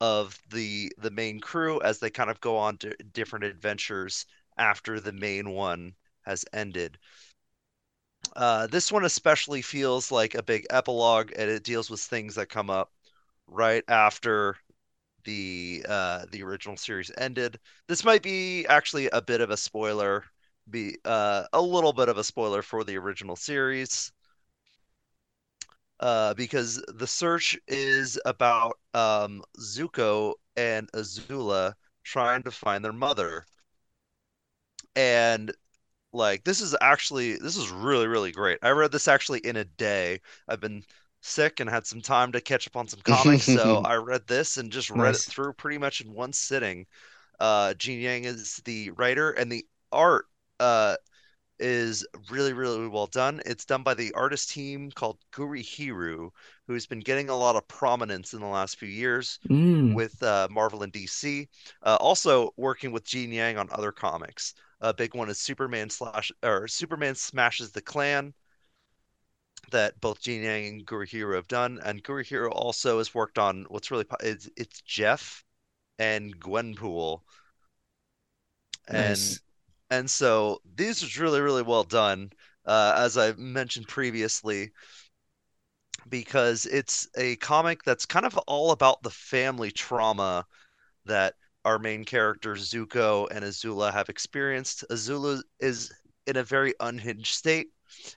of 0.00 0.40
the 0.50 0.92
the 0.98 1.10
main 1.10 1.40
crew 1.40 1.80
as 1.82 1.98
they 1.98 2.10
kind 2.10 2.30
of 2.30 2.40
go 2.40 2.56
on 2.56 2.76
to 2.78 2.94
different 3.12 3.44
adventures 3.44 4.26
after 4.58 5.00
the 5.00 5.12
main 5.12 5.50
one 5.50 5.94
has 6.22 6.44
ended. 6.52 6.98
Uh, 8.34 8.66
this 8.66 8.92
one 8.92 9.04
especially 9.04 9.62
feels 9.62 10.12
like 10.12 10.34
a 10.34 10.42
big 10.42 10.66
epilogue, 10.70 11.32
and 11.36 11.50
it 11.50 11.62
deals 11.62 11.90
with 11.90 12.00
things 12.00 12.34
that 12.34 12.48
come 12.48 12.70
up 12.70 12.92
right 13.46 13.84
after 13.88 14.56
the 15.26 15.84
uh, 15.88 16.26
the 16.32 16.42
original 16.42 16.78
series 16.78 17.12
ended. 17.18 17.58
This 17.88 18.04
might 18.04 18.22
be 18.22 18.66
actually 18.68 19.08
a 19.12 19.22
bit 19.22 19.42
of 19.42 19.50
a 19.50 19.58
spoiler, 19.58 20.24
be 20.70 20.96
uh, 21.04 21.44
a 21.52 21.62
little 21.62 21.92
bit 21.92 22.08
of 22.08 22.18
a 22.18 22.24
spoiler 22.24 22.62
for 22.62 22.84
the 22.84 22.96
original 22.98 23.36
series, 23.36 24.12
uh, 26.00 26.34
because 26.34 26.82
the 26.88 27.06
search 27.06 27.58
is 27.68 28.18
about 28.24 28.78
um, 28.94 29.42
Zuko 29.60 30.34
and 30.56 30.90
Azula 30.92 31.74
trying 32.04 32.42
to 32.44 32.50
find 32.50 32.84
their 32.84 32.92
mother, 32.92 33.46
and 34.94 35.52
like 36.12 36.44
this 36.44 36.60
is 36.60 36.76
actually 36.80 37.36
this 37.38 37.56
is 37.56 37.70
really 37.70 38.06
really 38.06 38.32
great. 38.32 38.58
I 38.62 38.70
read 38.70 38.92
this 38.92 39.08
actually 39.08 39.40
in 39.40 39.56
a 39.56 39.64
day. 39.64 40.20
I've 40.48 40.60
been 40.60 40.84
sick 41.26 41.60
and 41.60 41.68
had 41.70 41.86
some 41.86 42.00
time 42.00 42.32
to 42.32 42.40
catch 42.40 42.66
up 42.66 42.76
on 42.76 42.88
some 42.88 43.00
comics, 43.02 43.46
so 43.46 43.80
I 43.84 43.96
read 43.96 44.26
this 44.26 44.56
and 44.56 44.72
just 44.72 44.90
read 44.90 45.14
it 45.14 45.24
through 45.26 45.54
pretty 45.54 45.78
much 45.78 46.00
in 46.00 46.12
one 46.12 46.32
sitting. 46.32 46.86
Uh, 47.40 47.74
Gene 47.74 48.00
Yang 48.00 48.24
is 48.24 48.56
the 48.64 48.90
writer, 48.92 49.32
and 49.32 49.50
the 49.52 49.66
art 49.92 50.26
uh, 50.60 50.96
is 51.58 52.06
really, 52.30 52.52
really 52.52 52.88
well 52.88 53.06
done. 53.06 53.40
It's 53.46 53.64
done 53.64 53.82
by 53.82 53.94
the 53.94 54.12
artist 54.14 54.50
team 54.50 54.90
called 54.90 55.18
Gurihiru, 55.32 56.30
who's 56.66 56.86
been 56.86 57.00
getting 57.00 57.28
a 57.30 57.36
lot 57.36 57.56
of 57.56 57.66
prominence 57.68 58.34
in 58.34 58.40
the 58.40 58.46
last 58.46 58.78
few 58.78 58.88
years 58.88 59.38
Mm, 59.50 59.94
with 59.94 60.20
uh, 60.22 60.48
Marvel 60.50 60.82
and 60.82 60.92
DC. 60.92 61.48
Uh, 61.82 61.96
also 62.00 62.50
working 62.56 62.92
with 62.92 63.04
Gene 63.04 63.32
Yang 63.32 63.58
on 63.58 63.68
other 63.72 63.92
comics. 63.92 64.54
A 64.80 64.92
big 64.92 65.14
one 65.14 65.30
is 65.30 65.40
Superman 65.40 65.88
slash 65.90 66.30
or 66.42 66.68
Superman 66.68 67.14
smashes 67.14 67.72
the 67.72 67.80
Klan 67.82 68.34
that 69.70 70.00
both 70.00 70.20
Gene 70.20 70.42
Yang 70.42 70.66
and 70.66 70.86
Gurihiru 70.86 71.34
have 71.34 71.48
done, 71.48 71.80
and 71.84 72.02
Gurihiru 72.02 72.50
also 72.50 72.98
has 72.98 73.14
worked 73.14 73.38
on 73.38 73.66
what's 73.68 73.90
really 73.90 74.06
it's, 74.20 74.48
it's 74.56 74.80
Jeff 74.82 75.44
and 75.98 76.38
Gwenpool, 76.38 77.20
and 78.88 79.08
nice. 79.08 79.40
and 79.90 80.10
so 80.10 80.60
these 80.76 81.02
was 81.02 81.18
really 81.18 81.40
really 81.40 81.62
well 81.62 81.84
done, 81.84 82.30
uh, 82.66 82.94
as 82.96 83.16
I 83.16 83.32
mentioned 83.32 83.88
previously, 83.88 84.70
because 86.08 86.66
it's 86.66 87.08
a 87.16 87.36
comic 87.36 87.82
that's 87.82 88.06
kind 88.06 88.26
of 88.26 88.36
all 88.46 88.70
about 88.70 89.02
the 89.02 89.10
family 89.10 89.70
trauma 89.70 90.46
that 91.04 91.34
our 91.64 91.78
main 91.78 92.04
characters 92.04 92.70
Zuko 92.70 93.28
and 93.30 93.44
Azula 93.44 93.92
have 93.92 94.08
experienced. 94.08 94.84
Azula 94.90 95.42
is 95.58 95.92
in 96.26 96.36
a 96.36 96.44
very 96.44 96.74
unhinged 96.80 97.34
state, 97.34 97.68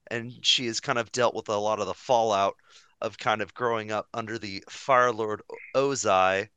and 0.07 0.45
she 0.45 0.67
has 0.67 0.79
kind 0.79 0.99
of 0.99 1.11
dealt 1.11 1.35
with 1.35 1.49
a 1.49 1.57
lot 1.57 1.79
of 1.79 1.87
the 1.87 1.93
fallout 1.93 2.55
of 3.01 3.17
kind 3.17 3.41
of 3.41 3.53
growing 3.53 3.91
up 3.91 4.07
under 4.13 4.37
the 4.37 4.63
Fire 4.69 5.11
Lord 5.11 5.41
Ozai, 5.75 6.49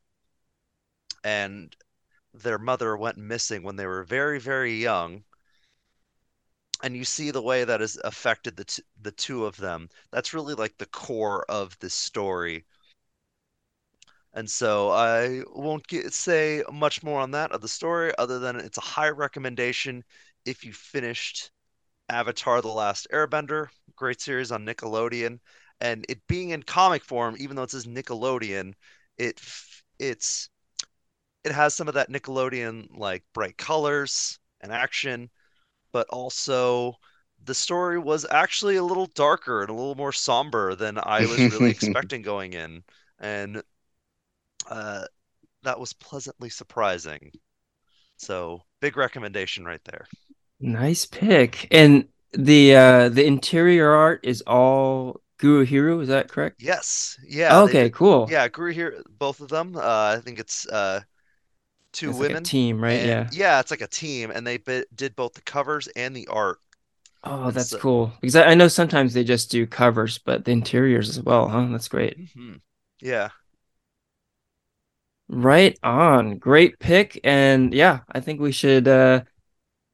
and 1.23 1.75
their 2.33 2.57
mother 2.57 2.97
went 2.97 3.17
missing 3.17 3.63
when 3.63 3.75
they 3.75 3.85
were 3.85 4.03
very, 4.03 4.39
very 4.39 4.73
young. 4.73 5.23
And 6.83 6.97
you 6.97 7.05
see 7.05 7.31
the 7.31 7.41
way 7.41 7.63
that 7.63 7.79
has 7.79 7.97
affected 8.03 8.57
the 8.57 8.65
t- 8.65 8.83
the 9.01 9.11
two 9.11 9.45
of 9.45 9.55
them. 9.57 9.89
That's 10.11 10.33
really 10.33 10.53
like 10.53 10.77
the 10.77 10.85
core 10.87 11.45
of 11.49 11.77
this 11.79 11.93
story. 11.93 12.65
And 14.33 14.49
so 14.49 14.89
I 14.89 15.43
won't 15.53 15.87
get, 15.87 16.13
say 16.13 16.63
much 16.71 17.03
more 17.03 17.21
on 17.21 17.31
that 17.31 17.51
of 17.51 17.61
the 17.61 17.67
story, 17.67 18.11
other 18.17 18.39
than 18.39 18.57
it's 18.57 18.77
a 18.77 18.81
high 18.81 19.09
recommendation 19.09 20.03
if 20.45 20.65
you 20.65 20.73
finished 20.73 21.51
Avatar: 22.09 22.61
The 22.61 22.67
Last 22.69 23.07
Airbender, 23.11 23.67
great 23.95 24.21
series 24.21 24.51
on 24.51 24.65
Nickelodeon, 24.65 25.39
and 25.79 26.05
it 26.09 26.25
being 26.27 26.49
in 26.51 26.63
comic 26.63 27.03
form, 27.03 27.35
even 27.39 27.55
though 27.55 27.63
it 27.63 27.71
says 27.71 27.85
Nickelodeon, 27.85 28.73
it 29.17 29.41
it's 29.99 30.49
it 31.43 31.51
has 31.53 31.73
some 31.75 31.87
of 31.87 31.93
that 31.95 32.09
Nickelodeon 32.09 32.87
like 32.97 33.23
bright 33.33 33.57
colors 33.57 34.39
and 34.61 34.71
action, 34.71 35.29
but 35.93 36.07
also 36.09 36.95
the 37.45 37.55
story 37.55 37.99
was 37.99 38.25
actually 38.29 38.77
a 38.77 38.83
little 38.83 39.07
darker 39.07 39.61
and 39.61 39.69
a 39.69 39.73
little 39.73 39.95
more 39.95 40.13
somber 40.13 40.75
than 40.75 40.97
I 40.97 41.25
was 41.27 41.47
really 41.47 41.69
expecting 41.71 42.21
going 42.21 42.53
in, 42.53 42.83
and 43.19 43.63
uh, 44.67 45.05
that 45.63 45.79
was 45.79 45.93
pleasantly 45.93 46.49
surprising. 46.49 47.31
So 48.17 48.63
big 48.81 48.97
recommendation 48.97 49.65
right 49.65 49.83
there. 49.85 50.07
Nice 50.63 51.05
pick. 51.05 51.67
And 51.71 52.07
the 52.31 52.75
uh 52.75 53.09
the 53.09 53.25
interior 53.25 53.91
art 53.91 54.21
is 54.23 54.41
all 54.47 55.21
Gurihiru, 55.39 56.01
is 56.01 56.07
that 56.09 56.29
correct? 56.29 56.57
Yes, 56.57 57.17
yeah, 57.23 57.61
they 57.61 57.75
Okay, 57.75 57.89
did. 57.89 57.91
cool. 57.91 58.25
Yeah, 58.25 58.47
Gurihiru 58.47 59.03
both 59.09 59.39
of 59.41 59.49
them. 59.49 59.75
Uh, 59.75 60.15
I 60.17 60.21
think 60.21 60.39
it's 60.39 60.67
uh 60.67 61.01
two 61.93 62.11
It's 62.11 62.19
like 62.19 62.29
a 62.29 62.35
women, 62.35 62.43
team, 62.43 62.81
right? 62.83 63.01
Yeah. 63.01 63.31
yeah, 63.31 63.59
it's 63.61 63.71
like 63.71 63.81
a 63.81 63.87
team, 63.87 64.31
and 64.31 64.45
they 64.47 64.57
bi 64.57 64.85
did 64.95 65.15
both 65.15 65.33
the 65.35 65.41
covers 65.43 65.87
and 65.89 66.15
the 66.15 66.27
art. 66.29 66.59
Oh, 67.23 67.51
that's 67.51 67.73
so, 67.73 67.75
cool. 67.75 68.11
Because 68.21 68.35
I, 68.35 68.51
I 68.51 68.53
know 68.55 68.67
sometimes 68.67 69.13
they 69.13 69.23
just 69.23 69.49
do 69.51 69.65
covers, 69.65 70.17
but 70.17 70.45
the 70.45 70.51
interiors 70.51 71.09
as 71.09 71.21
well, 71.21 71.47
huh? 71.49 71.67
That's 71.71 71.87
great. 71.87 72.17
mhm. 72.17 72.61
Yeah, 73.01 73.29
Right 75.29 75.77
on. 75.83 76.37
Great 76.37 76.79
pick. 76.79 77.19
And 77.23 77.73
yeah, 77.73 78.01
I 78.11 78.19
think 78.19 78.39
we 78.39 78.51
should 78.51 78.87
uh 78.87 79.23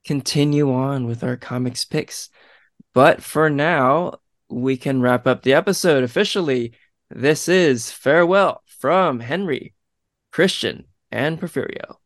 continue 0.09 0.73
on 0.73 1.05
with 1.05 1.23
our 1.23 1.37
comics 1.37 1.85
picks. 1.85 2.31
But 2.95 3.21
for 3.21 3.47
now, 3.47 4.15
we 4.49 4.75
can 4.75 5.03
wrap 5.03 5.27
up 5.27 5.43
the 5.43 5.53
episode 5.53 6.03
officially. 6.03 6.73
This 7.11 7.47
is 7.47 7.91
farewell 7.91 8.63
from 8.65 9.19
Henry, 9.19 9.75
Christian, 10.31 10.85
and 11.11 11.39
Porfirio. 11.39 11.97